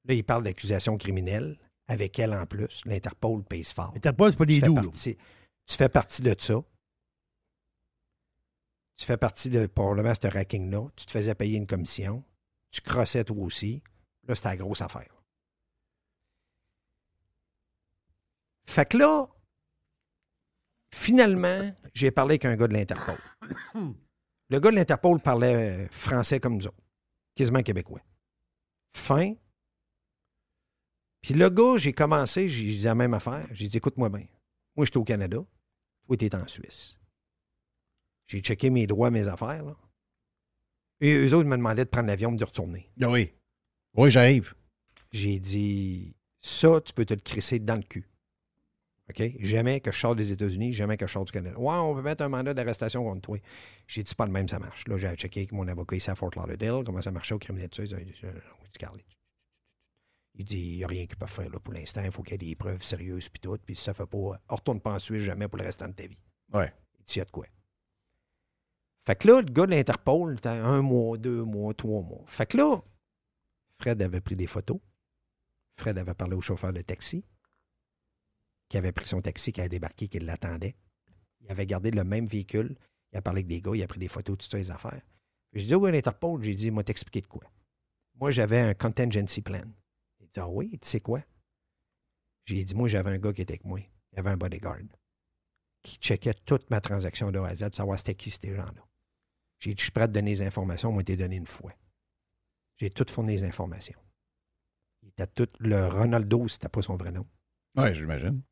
[0.06, 1.58] Là, il parle d'accusation criminelle
[1.90, 2.82] avec elle en plus.
[2.84, 3.92] L'Interpol pèse fort.
[3.96, 4.74] Interpol, c'est pas des doux.
[4.74, 5.16] partie-
[5.66, 6.54] tu fais partie de ça.
[8.96, 10.88] Tu fais partie de probablement ce racking-là.
[10.96, 12.22] Tu te faisais payer une commission.
[12.70, 13.82] Tu crossais toi aussi.
[14.28, 15.14] Là, c'était la grosse affaire.
[18.66, 19.26] Fait que là,
[20.92, 23.18] finalement, j'ai parlé avec un gars de l'Interpol.
[23.74, 26.76] Le gars de l'Interpol parlait euh, français comme nous autres,
[27.34, 28.00] quasiment québécois.
[28.92, 29.34] Fin.
[31.22, 33.46] Puis le gars, j'ai commencé, j'ai dit la même affaire.
[33.52, 34.26] J'ai dit, écoute-moi bien.
[34.76, 35.38] Moi, j'étais au Canada.
[36.06, 36.96] Toi, t'es en Suisse.
[38.26, 39.64] J'ai checké mes droits, mes affaires.
[39.64, 39.76] Là.
[41.00, 42.88] Et eux autres me demandaient de prendre l'avion et de retourner.
[43.00, 43.32] Ah oui.
[43.94, 44.54] Oui, j'arrive.
[45.12, 48.06] J'ai dit, ça, tu peux te le crisser dans le cul.
[49.08, 49.22] OK?
[49.40, 51.58] Jamais que je sors des États-Unis, jamais que je sors du Canada.
[51.58, 53.38] Ouais, on peut mettre un mandat d'arrestation contre toi.
[53.88, 54.86] J'ai dit, c'est pas le même, ça marche.
[54.86, 57.68] Là, j'ai checké avec mon avocat ici à Fort Lauderdale, comment ça marchait au criminel
[57.68, 58.28] de ça.
[60.40, 62.00] Il dit, il n'y a rien qu'ils peuvent faire là, pour l'instant.
[62.02, 63.58] Il faut qu'il y ait des preuves sérieuses puis tout.
[63.62, 66.06] Puis si ça fait pas, retourne pas en Suisse jamais pour le restant de ta
[66.06, 66.16] vie.
[66.54, 66.72] Ouais.
[66.98, 67.46] Il dit, il y a de quoi.
[69.02, 72.24] Fait que là, le gars de l'Interpol, un mois, deux mois, trois mois.
[72.26, 72.82] Fait que là,
[73.78, 74.78] Fred avait pris des photos.
[75.76, 77.22] Fred avait parlé au chauffeur de taxi,
[78.70, 80.74] qui avait pris son taxi, qui avait débarqué, qui l'attendait.
[81.42, 82.78] Il avait gardé le même véhicule.
[83.12, 85.02] Il a parlé avec des gars, il a pris des photos, toutes ces affaires.
[85.52, 87.42] J'ai dit, oui, l'Interpol, j'ai dit, moi, t'expliquer de quoi.
[88.14, 89.64] Moi, j'avais un contingency plan.
[90.32, 91.22] Dit, ah oui, tu sais quoi?
[92.44, 93.80] J'ai dit, moi, j'avais un gars qui était avec moi.
[94.12, 94.78] Il avait un bodyguard
[95.82, 98.86] qui checkait toute ma transaction de A à Z, savoir c'était qui ces gens-là.
[99.58, 101.72] J'ai dit, je suis prêt à te donner les informations, moi, été donné une fois.
[102.76, 103.98] J'ai tout fourni les informations.
[105.02, 107.26] Il était tout, le Ronaldo, c'était pas son vrai nom.
[107.76, 108.42] Oui, j'imagine.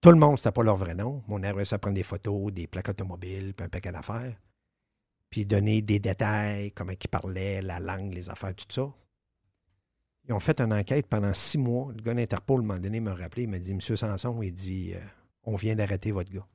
[0.00, 1.22] Tout le monde, c'était pas leur vrai nom.
[1.28, 4.36] Mon avait réussi à prendre des photos, des plaques automobiles, puis un paquet d'affaires.
[5.30, 8.92] Puis donner des détails, comment ils parlaient, la langue, les affaires, tout ça.
[10.26, 11.92] Ils ont fait une enquête pendant six mois.
[11.92, 14.52] Le gars d'Interpol, à un moment donné, m'a rappelé, il m'a dit Monsieur Sanson, il
[14.52, 15.00] dit euh,
[15.42, 16.46] On vient d'arrêter votre gars.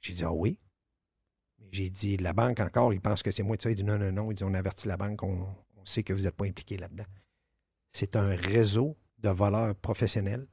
[0.00, 0.58] J'ai dit Ah oui?
[1.70, 3.70] J'ai dit La banque encore, il pense que c'est moi de ça.
[3.70, 4.32] Il dit Non, non, non.
[4.32, 5.46] Il dit On avertit la banque, on,
[5.76, 7.06] on sait que vous n'êtes pas impliqué là-dedans.
[7.92, 10.46] C'est un réseau de voleurs professionnels,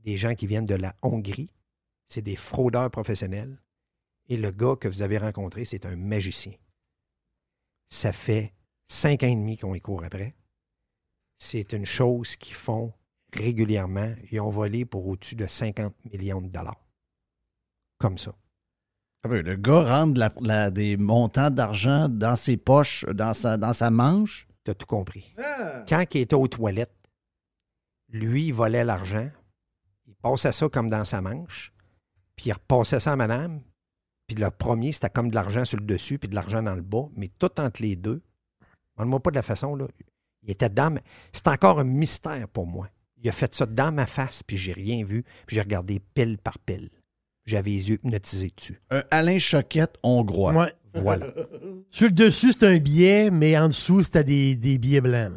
[0.00, 1.50] des gens qui viennent de la Hongrie.
[2.06, 3.60] C'est des fraudeurs professionnels.
[4.28, 6.52] Et le gars que vous avez rencontré, c'est un magicien.
[7.90, 8.54] Ça fait
[8.86, 10.34] cinq ans et demi qu'on y court après.
[11.38, 12.92] C'est une chose qu'ils font
[13.32, 14.14] régulièrement.
[14.30, 16.80] Ils ont volé pour au-dessus de 50 millions de dollars.
[17.98, 18.34] Comme ça.
[19.24, 23.56] Ah ben, Le gars rentre la- la- des montants d'argent dans ses poches, dans sa,
[23.56, 24.46] dans sa manche.
[24.64, 25.34] Tu as tout compris.
[25.88, 26.94] Quand il était aux toilettes,
[28.08, 29.30] lui, il volait l'argent.
[30.06, 31.72] Il passait ça comme dans sa manche.
[32.36, 33.60] Puis il repassait ça à madame.
[34.26, 36.82] Puis le premier, c'était comme de l'argent sur le dessus, puis de l'argent dans le
[36.82, 37.08] bas.
[37.16, 38.22] Mais tout entre les deux,
[38.96, 39.86] demande-moi pas de la façon, là.
[40.44, 41.00] Il était dans ma-
[41.32, 42.88] C'est encore un mystère pour moi.
[43.16, 45.22] Il a fait ça dans ma face, puis j'ai rien vu.
[45.46, 46.90] Puis j'ai regardé pile par pile.
[47.46, 48.80] J'avais les yeux hypnotisés dessus.
[48.90, 50.52] Un Alain Choquette hongrois.
[50.52, 50.74] Ouais.
[50.94, 51.26] Voilà.
[51.90, 55.32] Sur le dessus, c'est un billet, mais en dessous, c'était des, des billets blancs.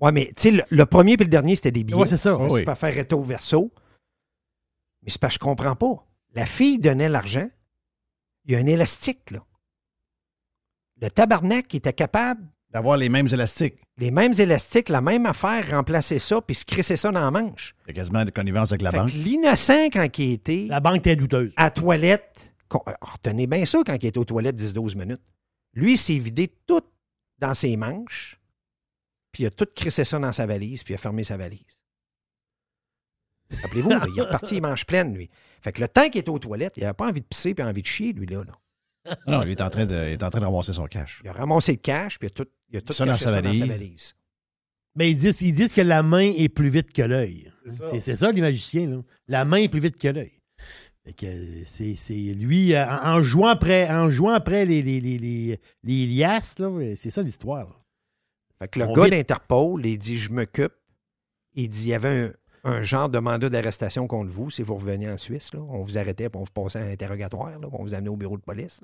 [0.00, 1.98] Ouais, mais tu sais, le, le premier puis le dernier, c'était des billets.
[1.98, 2.36] Ouais, c'est ça.
[2.36, 2.64] Tu Oui.
[2.64, 3.72] peux faire recto verso.
[5.02, 6.06] Mais c'est parce que je comprends pas.
[6.34, 7.48] La fille donnait l'argent.
[8.44, 9.40] Il y a un élastique, là.
[11.00, 13.76] Le tabarnak était capable, D'avoir les mêmes élastiques.
[13.98, 17.74] les mêmes élastiques, la même affaire, remplacer ça puis se crisser ça dans la manche.
[17.86, 19.12] Il y a quasiment de connivence avec la Fait banque.
[19.12, 21.52] que l'innocent, quand il était La banque était douteuse.
[21.56, 25.22] à toilette, euh, retenez bien ça quand il était aux toilettes 10-12 minutes.
[25.74, 26.82] Lui, il s'est vidé tout
[27.38, 28.40] dans ses manches,
[29.30, 31.60] puis il a tout crissé ça dans sa valise, puis il a fermé sa valise.
[33.62, 35.30] Rappelez-vous, il est reparti les manches pleines, lui.
[35.62, 37.64] Fait que le temps qu'il était aux toilettes, il n'avait pas envie de pisser puis
[37.64, 38.42] envie de chier, lui, là.
[38.44, 38.52] là.
[39.26, 41.20] Non, lui, il est en train de, il est en train de ramasser son cash.
[41.24, 43.24] Il a ramassé le cash, puis il a tout, il a tout Ça dans caché
[43.24, 44.14] sa ça dans sa valise.
[44.96, 47.52] Mais ils disent, ils disent que la main est plus vite que l'œil.
[47.68, 48.86] C'est c'est ça, les magiciens.
[48.88, 49.02] là.
[49.28, 50.40] La main est plus vite que l'œil.
[51.04, 55.00] Fait que, C'est c'est lui, euh, en, en jouant après, en jouant après les, les,
[55.00, 57.84] les, les, les liasses, là, c'est ça l'histoire.
[58.58, 60.72] Fait que le On gars vit- d'Interpol, il dit Je m'occupe.
[61.54, 62.32] Il dit Il y avait un,
[62.64, 65.52] un genre de mandat d'arrestation contre vous si vous reveniez en Suisse.
[65.52, 65.60] là.
[65.60, 67.50] On vous arrêtait puis on vous passait à un interrogatoire.
[67.50, 68.80] là, puis on vous amenait au bureau de police.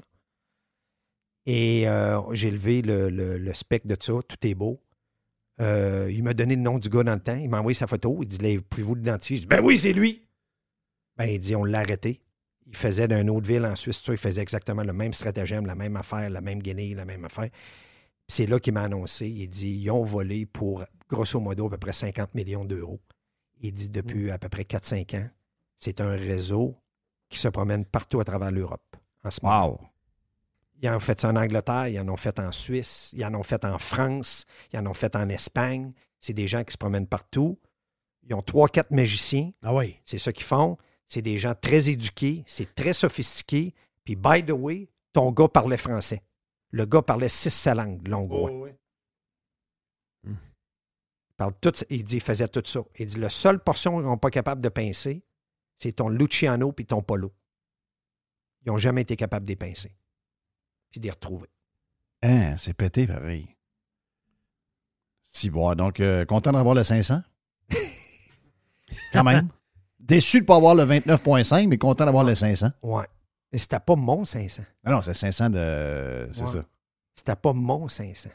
[1.46, 4.12] Et euh, j'ai levé le, le, le spec de ça.
[4.28, 4.80] Tout est beau.
[5.60, 7.36] Euh, il m'a donné le nom du gars dans le temps.
[7.36, 8.18] Il m'a envoyé sa photo.
[8.22, 9.36] Il dit Pouvez-vous l'identifier?
[9.36, 10.26] Je dis Ben oui, c'est lui.
[11.16, 12.20] Ben, il dit On l'a arrêté.
[12.66, 14.02] Il faisait d'une autre ville en Suisse.
[14.08, 17.48] il faisait exactement le même stratagème, la même affaire, la même guinée, la même affaire.
[18.28, 19.28] C'est là qu'il m'a annoncé.
[19.28, 23.00] Il dit ils ont volé pour, grosso modo, à peu près 50 millions d'euros.
[23.60, 25.28] Il dit depuis à peu près 4-5 ans,
[25.78, 26.76] c'est un réseau
[27.28, 29.68] qui se promène partout à travers l'Europe en ce moment.
[29.68, 29.80] Wow.
[30.82, 33.34] Ils en ont fait ça en Angleterre, ils en ont fait en Suisse, ils en
[33.34, 35.92] ont fait en France, ils en ont fait en Espagne.
[36.20, 37.58] C'est des gens qui se promènent partout.
[38.22, 39.50] Ils ont trois, quatre magiciens.
[39.62, 39.96] Ah oui.
[40.04, 40.78] C'est ça qu'ils font.
[41.06, 43.74] C'est des gens très éduqués, c'est très sophistiqué.
[44.04, 46.22] Puis, by the way, ton gars parlait français.
[46.70, 48.70] Le gars parlait six sa langue, l'hongrois.
[51.40, 52.80] Parle tout, il dit, il faisait tout ça.
[52.98, 55.22] Il dit, la seule portion qu'ils n'ont pas capable de pincer,
[55.78, 57.32] c'est ton Luciano puis ton Polo.
[58.62, 59.96] Ils n'ont jamais été capables de les pincer.
[60.90, 61.48] Puis de les retrouver.
[62.22, 63.56] Hein, c'est pété, pareil.
[65.22, 67.22] Si, bon, donc, euh, content d'avoir le 500?
[69.14, 69.48] Quand même.
[69.98, 72.70] Déçu de ne pas avoir le 29.5, mais content d'avoir le 500.
[72.82, 73.06] Ouais.
[73.50, 74.62] Mais c'était pas mon 500.
[74.84, 76.28] Ah non, c'est 500 de...
[76.32, 76.46] C'est Ouais.
[76.48, 76.64] ça.
[77.14, 78.28] C'était pas mon 500.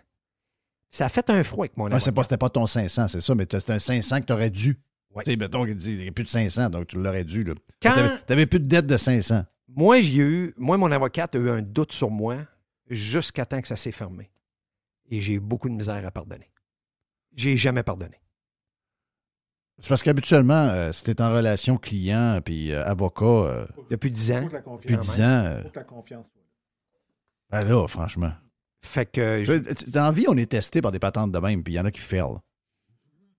[0.95, 2.05] Ça a fait un froid avec mon Ouais, avocat.
[2.05, 4.49] c'est pas, c'était pas ton 500, c'est ça, mais c'est un 500 que tu aurais
[4.49, 4.79] dû.
[5.13, 5.23] Ouais.
[5.25, 7.43] Tu sais, mettons qu'il dit, il n'y a plus de 500, donc tu l'aurais dû.
[7.43, 7.53] Là.
[7.81, 9.43] Quand- T'avais, t'avais plus de dette de 500.
[9.67, 12.37] Moi, j'ai eu, moi, mon avocate a eu un doute sur moi
[12.89, 14.31] jusqu'à temps que ça s'est fermé.
[15.09, 16.49] Et j'ai eu beaucoup de misère à pardonner.
[17.35, 18.15] J'ai jamais pardonné.
[19.79, 24.43] C'est parce qu'habituellement, euh, si en relation client puis euh, avocat euh, Depuis dix ans.
[24.43, 25.61] depuis 10 ans, euh,
[27.49, 28.31] ben là, franchement.
[28.85, 31.77] Fait que Dans la vie, on est testé par des patentes de même, puis il
[31.77, 32.35] y en a qui fail.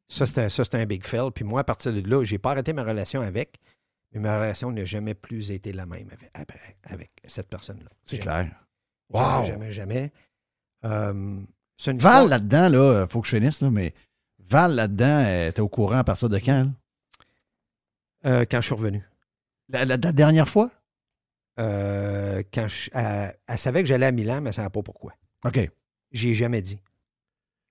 [0.09, 1.31] ça, c'était un big fail.
[1.35, 3.59] Puis moi, à partir de là, j'ai pas arrêté ma relation avec,
[4.13, 6.09] mais ma relation n'a jamais plus été la même
[6.85, 7.89] avec, cette personne-là.
[8.05, 8.49] C'est Jamais.
[8.51, 8.65] clair.
[9.15, 9.45] Jamais, Wow.
[9.45, 10.13] jamais, jamais.
[10.85, 11.41] Euh,
[11.77, 13.95] c'est une Val histoire- là-dedans, là, faut que je finisse, là, mais
[14.41, 16.71] Val là-dedans, elle était au courant à partir de quand?
[18.25, 19.03] euh, quand je suis revenu.
[19.69, 20.71] La, la- la dernière fois?
[21.59, 24.83] Euh, quand je- elle, elle savait que j'allais à Milan, mais elle ne savait pas
[24.83, 25.13] pourquoi.
[25.45, 25.71] OK.
[26.13, 26.81] J'ai jamais dit.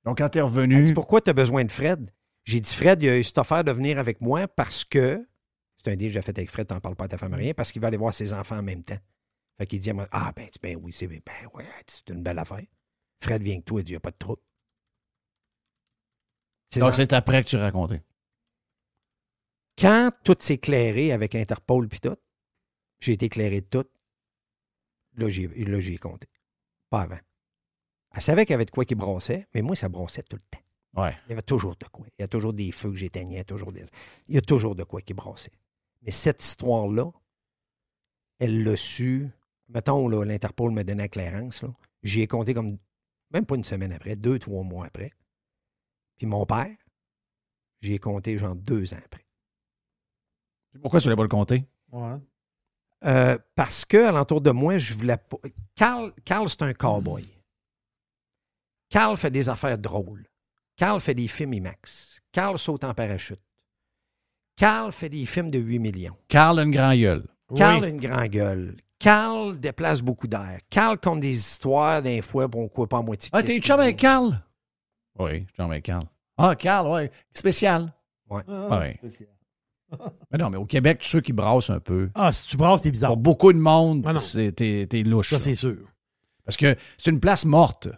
[0.04, 0.84] Donc, quand t'es Elle revenu.
[0.84, 2.12] dit pourquoi tu as besoin de Fred?
[2.44, 5.28] J'ai dit Fred, il a eu cette affaire de venir avec moi parce que.
[5.84, 7.54] C'est un deal que j'ai fait avec Fred, t'en parles pas à ta femme rien,
[7.54, 8.98] parce qu'il va aller voir ses enfants en même temps.
[9.58, 11.22] Fait qu'il dit à moi, Ah ben, tu- ben oui, c'est ben
[11.54, 12.62] ouais, c'est une belle affaire.
[13.22, 14.42] Fred vient avec toi, il dit, il n'y a pas de trouble.
[16.78, 18.02] Donc, c'est après que tu racontais.
[19.78, 22.18] Quand tout s'est éclairé avec Interpol puis tout,
[23.00, 23.86] j'ai été éclairé de tout.
[25.18, 26.28] Là, j'ai, là, j'ai compté.
[26.90, 27.20] Pas avant.
[28.16, 30.42] Elle savait qu'il y avait de quoi qui brassait, mais moi, ça brassait tout le
[30.50, 31.02] temps.
[31.02, 31.14] Ouais.
[31.28, 32.06] Il y avait toujours de quoi.
[32.18, 33.84] Il y a toujours des feux que j'éteignais, toujours des...
[34.30, 35.52] il y a toujours de quoi qui brassait.
[36.02, 37.12] Mais cette histoire-là,
[38.40, 39.30] elle l'a su.
[39.68, 41.64] Mettons, là, l'Interpol me donnait la clairance.
[41.64, 41.70] Là.
[42.04, 42.78] J'y ai compté comme,
[43.32, 45.12] même pas une semaine après, deux, trois mois après.
[46.18, 46.74] Puis mon père,
[47.82, 49.26] j'y ai compté genre deux ans après.
[50.82, 51.66] Pourquoi tu voulais pas le compter?
[51.92, 52.16] Ouais.
[53.04, 55.38] Euh, parce que alentour de moi, je voulais pas.
[55.76, 57.28] Carl, Carl c'est un cowboy.
[58.96, 60.26] Carl fait des affaires drôles.
[60.78, 62.22] Carl fait des films IMAX.
[62.32, 63.42] Carl saute en parachute.
[64.56, 66.16] Carl fait des films de 8 millions.
[66.30, 67.28] Carl a une grand gueule.
[67.58, 67.88] Carl Oui.
[67.88, 68.78] a une grande gueule.
[68.98, 70.60] Carl déplace beaucoup d'air.
[70.70, 73.30] Carl compte des histoires d'un fois pour on court pas à moitié.
[73.34, 73.98] de Ah, t'es chum avec.
[73.98, 74.42] Carl?
[75.20, 76.06] Oui, chum avec Carl.
[76.38, 77.12] Ah, Carl, ouais.
[77.34, 77.92] Spécial.
[78.30, 78.44] Ouais.
[78.48, 78.98] Ah, ouais.
[80.32, 82.92] Mais non, mais au Québec, ceux qui brassent un peu, Ah, si tu brasses, t'es
[82.92, 83.10] bizarre.
[83.12, 84.20] pour beaucoup de monde, Ah non.
[84.20, 85.32] c'est- t'es t'es louche.
[85.32, 85.86] Ça, c'est sûr.
[86.46, 87.90] Parce que c'est une place morte.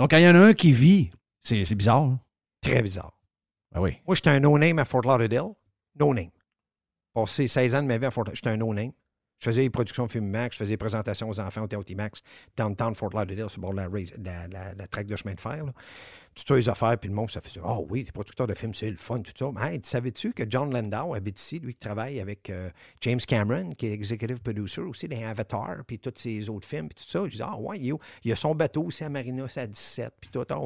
[0.00, 1.10] Donc, quand il y en a un qui vit,
[1.42, 2.06] c'est bizarre.
[2.06, 2.18] là.
[2.62, 3.12] Très bizarre.
[3.70, 3.98] Ben oui.
[4.06, 5.50] Moi, j'étais un no-name à Fort Lauderdale.
[5.94, 6.30] No-name.
[7.12, 8.92] Passé 16 ans de ma vie à Fort Lauderdale, j'étais un no-name.
[9.40, 11.94] Je faisais les productions de films Max, je faisais des présentations aux enfants au Théâtre
[11.96, 12.20] Max,
[12.56, 15.40] downtown Fort Lauderdale, sur le bord de la, la, la, la traque de chemin de
[15.40, 15.64] fer.
[15.64, 15.72] Là.
[16.34, 18.74] Toutes ça, les affaires, puis le monde, ça faisait Oh oui, t'es producteur de films,
[18.74, 19.50] c'est le fun, tout ça.
[19.52, 23.18] Mais hey, tu savais-tu que John Landau habite ici, lui qui travaille avec euh, James
[23.18, 27.10] Cameron, qui est executive producer aussi dans Avatar, puis tous ses autres films, puis tout
[27.10, 27.24] ça?
[27.24, 30.12] Je dis Ah ouais, il, y a son bateau aussi à Marina, c'est à 17,
[30.20, 30.44] puis tout.
[30.50, 30.60] Ah,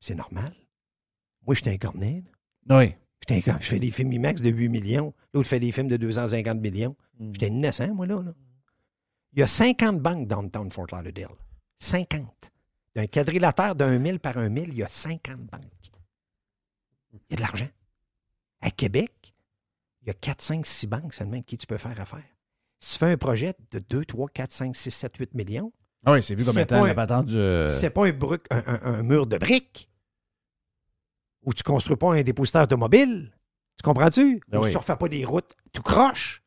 [0.00, 0.54] c'est normal.
[1.46, 2.78] Moi, j'étais là.
[2.78, 2.94] Oui.
[3.28, 5.14] J'étais comme, je fais des films IMAX de 8 millions.
[5.32, 6.96] L'autre fait des films de 250 millions.
[7.18, 7.30] Mm.
[7.34, 8.32] J'étais innocent, moi, là, là.
[9.34, 11.28] Il y a 50 banques downtown Fort Lauderdale.
[11.78, 12.26] 50.
[12.94, 15.62] D'un quadrilatère d'un mille par un mille, il y a 50 banques.
[17.12, 17.68] Il y a de l'argent.
[18.60, 19.12] À Québec,
[20.02, 22.22] il y a 4, 5, 6 banques seulement avec qui tu peux faire affaire.
[22.80, 25.72] Si tu fais un projet de 2, 3, 4, 5, 6, 7, 8 millions,
[26.04, 27.36] Ah oui, c'est vu comme étant la patente du.
[27.36, 29.88] euh, c'est pas un, bruc- un- un- un mur de briques
[31.42, 33.32] où tu construis pas un dépositaire automobile?
[33.78, 34.40] Tu comprends-tu?
[34.52, 34.70] Ah Où oui.
[34.70, 36.42] tu refais pas des routes tout croche?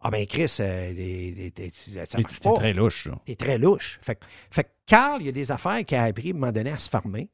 [0.00, 2.54] Ah ben Chris, euh, des- des- des- ça c'est marche c'est pas.
[2.54, 3.08] très louche.
[3.26, 3.98] T'es très louche.
[4.02, 6.34] Fait, que- fait que Carl, il y a des affaires qu'il a appris à un
[6.38, 7.28] moment donné à se farmer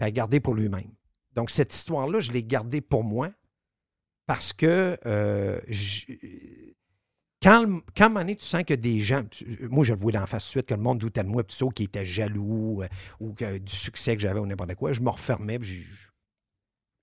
[0.00, 0.90] et à garder pour lui-même.
[1.34, 3.30] Donc, cette histoire-là, je l'ai gardée pour moi
[4.26, 6.18] parce que euh, j-
[7.42, 9.22] quand, quand donné, tu sens que des gens,
[9.70, 11.44] moi je le vois d'en face tout de suite, que le monde doutait de moi,
[11.44, 12.88] puis qui était jaloux euh,
[13.20, 16.08] ou que, du succès que j'avais ou n'importe quoi, je me refermais, puis je,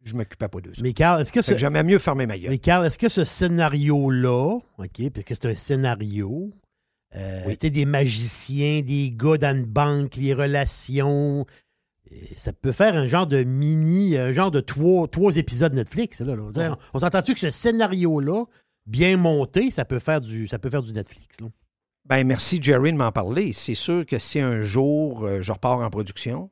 [0.04, 0.82] je m'occupais pas de ça.
[0.84, 2.52] Mais Carl, est-ce que ce, j'aimais mieux fermer ma gueule.
[2.52, 6.52] mais Carl, est-ce que ce scénario-là, OK, parce que c'est un scénario,
[7.16, 7.58] euh, Oui.
[7.58, 11.46] tu sais, des magiciens, des gars dans une banque, les relations,
[12.12, 16.20] et ça peut faire un genre de mini, un genre de trois, trois épisodes Netflix.
[16.22, 16.78] Là, là.
[16.94, 18.46] On s'entend-tu que ce scénario-là,
[18.86, 21.40] bien monté, ça peut faire du, ça peut faire du Netflix.
[21.42, 21.48] là?
[22.06, 23.52] Ben, merci Jerry de m'en parler.
[23.54, 26.52] C'est sûr que si un jour euh, je repars en production,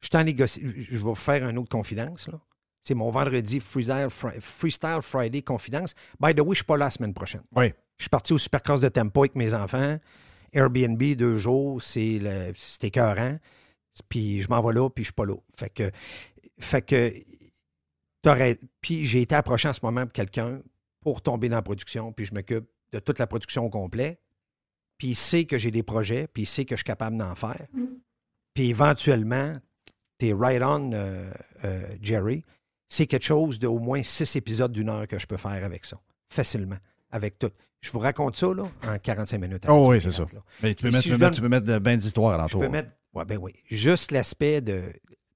[0.00, 0.62] je t'en négocie.
[0.76, 2.28] Je vais faire une autre confidence.
[2.28, 2.38] là.
[2.84, 5.94] C'est mon vendredi Freestyle, Fri- Freestyle Friday Confidence.
[6.20, 7.42] By the way, je suis pas là la semaine prochaine.
[7.56, 7.72] Oui.
[7.96, 9.98] Je suis parti au Supercross de Tempo avec mes enfants.
[10.52, 13.36] Airbnb, deux jours, c'est le- c'est écœurant.
[14.08, 15.34] Puis je m'en vais là, puis je suis pas là.
[15.58, 15.90] Fait que,
[16.60, 17.12] fait que
[18.22, 20.60] t'aurais- Puis j'ai été approché en ce moment pour quelqu'un
[21.00, 24.18] pour tomber dans la production, puis je m'occupe de toute la production au complet.
[24.98, 27.34] Puis il sait que j'ai des projets, puis il sait que je suis capable d'en
[27.34, 27.66] faire.
[28.54, 29.56] Puis éventuellement,
[30.18, 31.30] t'es right on, euh,
[31.64, 32.44] euh, Jerry.
[32.88, 35.84] C'est quelque chose de au moins six épisodes d'une heure que je peux faire avec
[35.84, 36.00] ça.
[36.28, 36.78] Facilement.
[37.10, 37.50] Avec tout.
[37.80, 39.64] Je vous raconte ça là, en 45 minutes.
[39.68, 40.24] Oh oui, c'est ça.
[40.32, 40.42] là.
[40.62, 41.96] Mais tu peux Et mettre, si tu peux mettre, donne- tu peux mettre de, ben
[41.96, 42.90] d'histoires Je peux mettre.
[43.14, 43.52] Ouais, ben oui.
[43.66, 44.82] Juste l'aspect de.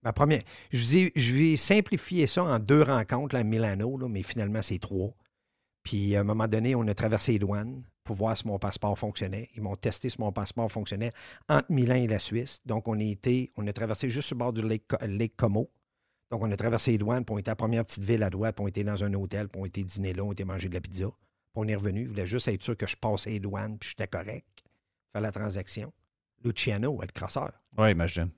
[0.03, 0.43] Ma première.
[0.73, 4.23] Je, vous ai- je vais simplifier ça en deux rencontres là, à Milano, là, mais
[4.25, 5.15] finalement, c'est trois.
[5.83, 8.99] Puis à un moment donné, on a traversé les douanes pour voir si mon passeport
[8.99, 9.49] fonctionnait.
[9.55, 11.13] Ils m'ont testé si mon passeport fonctionnait
[11.49, 12.61] entre Milan et la Suisse.
[12.67, 15.35] Donc, on a été, on a traversé juste sur le bord du lake, Co- lake
[15.37, 15.71] Como.
[16.31, 18.31] Donc, on a traversé les douanes, puis on était à la première petite ville à
[18.31, 20.69] droite, puis on était dans un hôtel, puis on était dîner là, on était manger
[20.69, 21.07] de la pizza.
[21.09, 21.15] Puis
[21.57, 22.05] on est revenu.
[22.05, 24.47] Je voulais juste être sûr que je passais les douanes, puis j'étais correct.
[25.13, 25.93] Faire la transaction.
[26.45, 28.31] Luciano, le crosseur, Oui, imagine.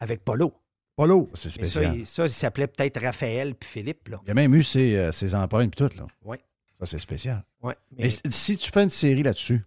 [0.00, 0.52] avec Polo.
[1.00, 1.30] Polo.
[1.34, 1.96] C'est Mais ça, spécial.
[1.98, 4.08] il, ça, il s'appelait peut-être Raphaël puis Philippe.
[4.08, 4.20] Là.
[4.24, 6.04] Il y a même eu ses, euh, ses empreintes et tout, là.
[6.24, 6.36] Oui.
[6.78, 7.42] Ça, c'est spécial.
[7.62, 9.62] Ouais, mais- Mais si- si tu fais une série là-dessus,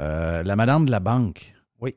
[0.00, 1.52] euh, la madame de la banque.
[1.80, 1.92] Oui.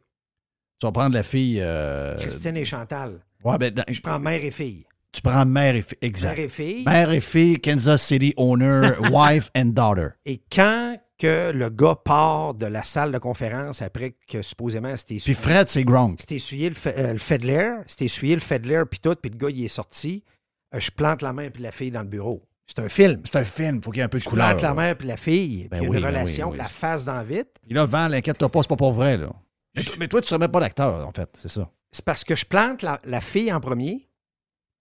[0.80, 1.60] Tu vas prendre la fille.
[1.62, 3.20] euh, Christine et Chantal.
[3.44, 4.86] ouais, ben, dans- Je prends mère et fille.
[5.12, 5.98] tu prends mère et fille.
[6.02, 6.36] Exact.
[6.36, 6.84] Mère et fille.
[6.86, 8.82] Mère et fille, Kansas City owner,
[9.12, 10.10] wife and daughter.
[10.26, 15.18] Et quand que le gars part de la salle de conférence après que supposément c'était
[15.18, 16.20] Puis Fred, c'est Gronk.
[16.20, 19.50] c'était essuyé le, euh, le Fedler, c'était essuyé le Fedler puis tout, puis le gars
[19.50, 20.24] il est sorti,
[20.74, 22.42] euh, je plante la mère puis la fille dans le bureau.
[22.66, 23.22] C'est un film.
[23.26, 24.48] C'est un film, faut qu'il y ait un peu de Je couleur.
[24.50, 26.50] plante la mère puis la fille, Ben puis il y a oui, une ben relation,
[26.52, 26.58] oui.
[26.58, 27.48] la face dans le vide.
[27.66, 29.30] Puis là, Val, inquiète-toi pas, c'est pas pour vrai, là.
[29.76, 31.70] Mais toi, mais toi, tu serais même pas l'acteur, en fait, c'est ça.
[31.92, 34.08] C'est parce que je plante la, la fille en premier,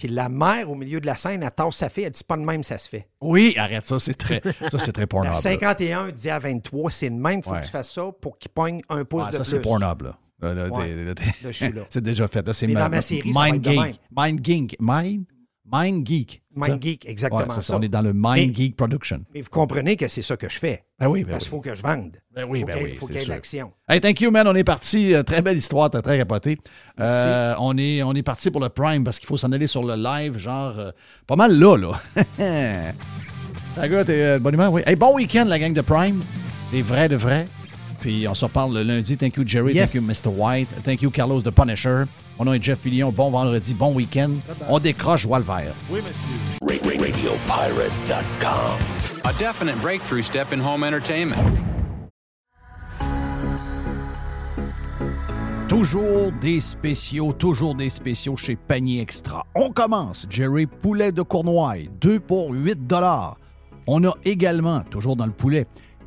[0.01, 2.37] puis la mère au milieu de la scène, elle tasse sa fille, elle dit pas
[2.37, 3.07] de même, ça se fait.
[3.21, 4.41] Oui, arrête ça, c'est très,
[4.71, 5.35] ça, c'est très pornable.
[5.37, 5.41] là.
[5.41, 7.61] 51 dit à 23, c'est le même, faut Ouais.
[7.61, 9.51] que tu fasses ça pour qu'il pogne un pouce Ah, de ça, plus.
[9.51, 10.19] c'est pornable, là.
[10.43, 10.95] Là, là, Ouais.
[11.05, 11.83] là, t'es- Là, je suis là.
[11.91, 12.47] c'est déjà fait.
[12.47, 13.71] Là, c'est Mais ma- dans ma série, ça va Mind de.
[13.71, 14.01] Geek.
[14.17, 14.77] Mind Geek.
[14.81, 15.25] Mind,
[15.73, 16.43] Mind Geek.
[16.57, 16.83] Mind?
[16.83, 17.77] Geek, exactement Ouais, ça.
[17.77, 19.21] On est dans le Mind Mais- Geek Production.
[19.35, 20.85] Mais vous comprenez que c'est ça que je fais.
[20.99, 21.51] Ben oui, ben Parce oui.
[21.51, 22.17] qu'il faut que je vende.
[22.35, 23.35] Ben oui, faut ben qu'il y oui, ait- faut c'est qu'il y ait de sûr.
[23.35, 23.73] l'action.
[23.89, 24.47] Hey, thank you, man.
[24.49, 25.15] On est parti.
[25.15, 25.91] Euh, très belle histoire.
[25.91, 26.59] T'as très capoté.
[26.99, 29.85] Euh, on, est, on est parti pour le Prime parce qu'il faut s'en aller sur
[29.85, 30.91] le live, genre, euh,
[31.27, 32.01] pas mal là, là.
[33.77, 34.83] La gars, t'es euh, bonne humeur, oui.
[34.87, 36.21] Hey, bon week-end, la gang de Prime.
[36.73, 37.47] Des vrais de vrais.
[38.01, 39.17] Puis on se reparle le lundi.
[39.17, 39.75] Thank you, Jerry.
[39.75, 39.93] Yes.
[39.93, 40.37] Thank you, Mr.
[40.41, 40.69] White.
[40.85, 42.05] Thank you, Carlos de Punisher.
[42.41, 43.13] Mon nom est Jeff Fillion.
[43.13, 44.31] Bon vendredi, bon week-end.
[44.71, 45.75] On décroche, joie le vert.
[49.25, 51.37] A definite breakthrough step in home entertainment.
[55.69, 59.45] Toujours des spéciaux, toujours des spéciaux chez Panier Extra.
[59.55, 60.27] On commence.
[60.31, 63.37] Jerry Poulet de Cournoye, 2 pour 8 dollars.
[63.87, 65.67] On a également, toujours dans le poulet,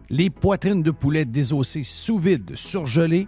[0.10, 3.28] les poitrines de poulet désossées sous vide, surgelées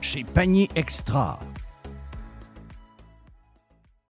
[0.00, 1.38] chez Panier Extra.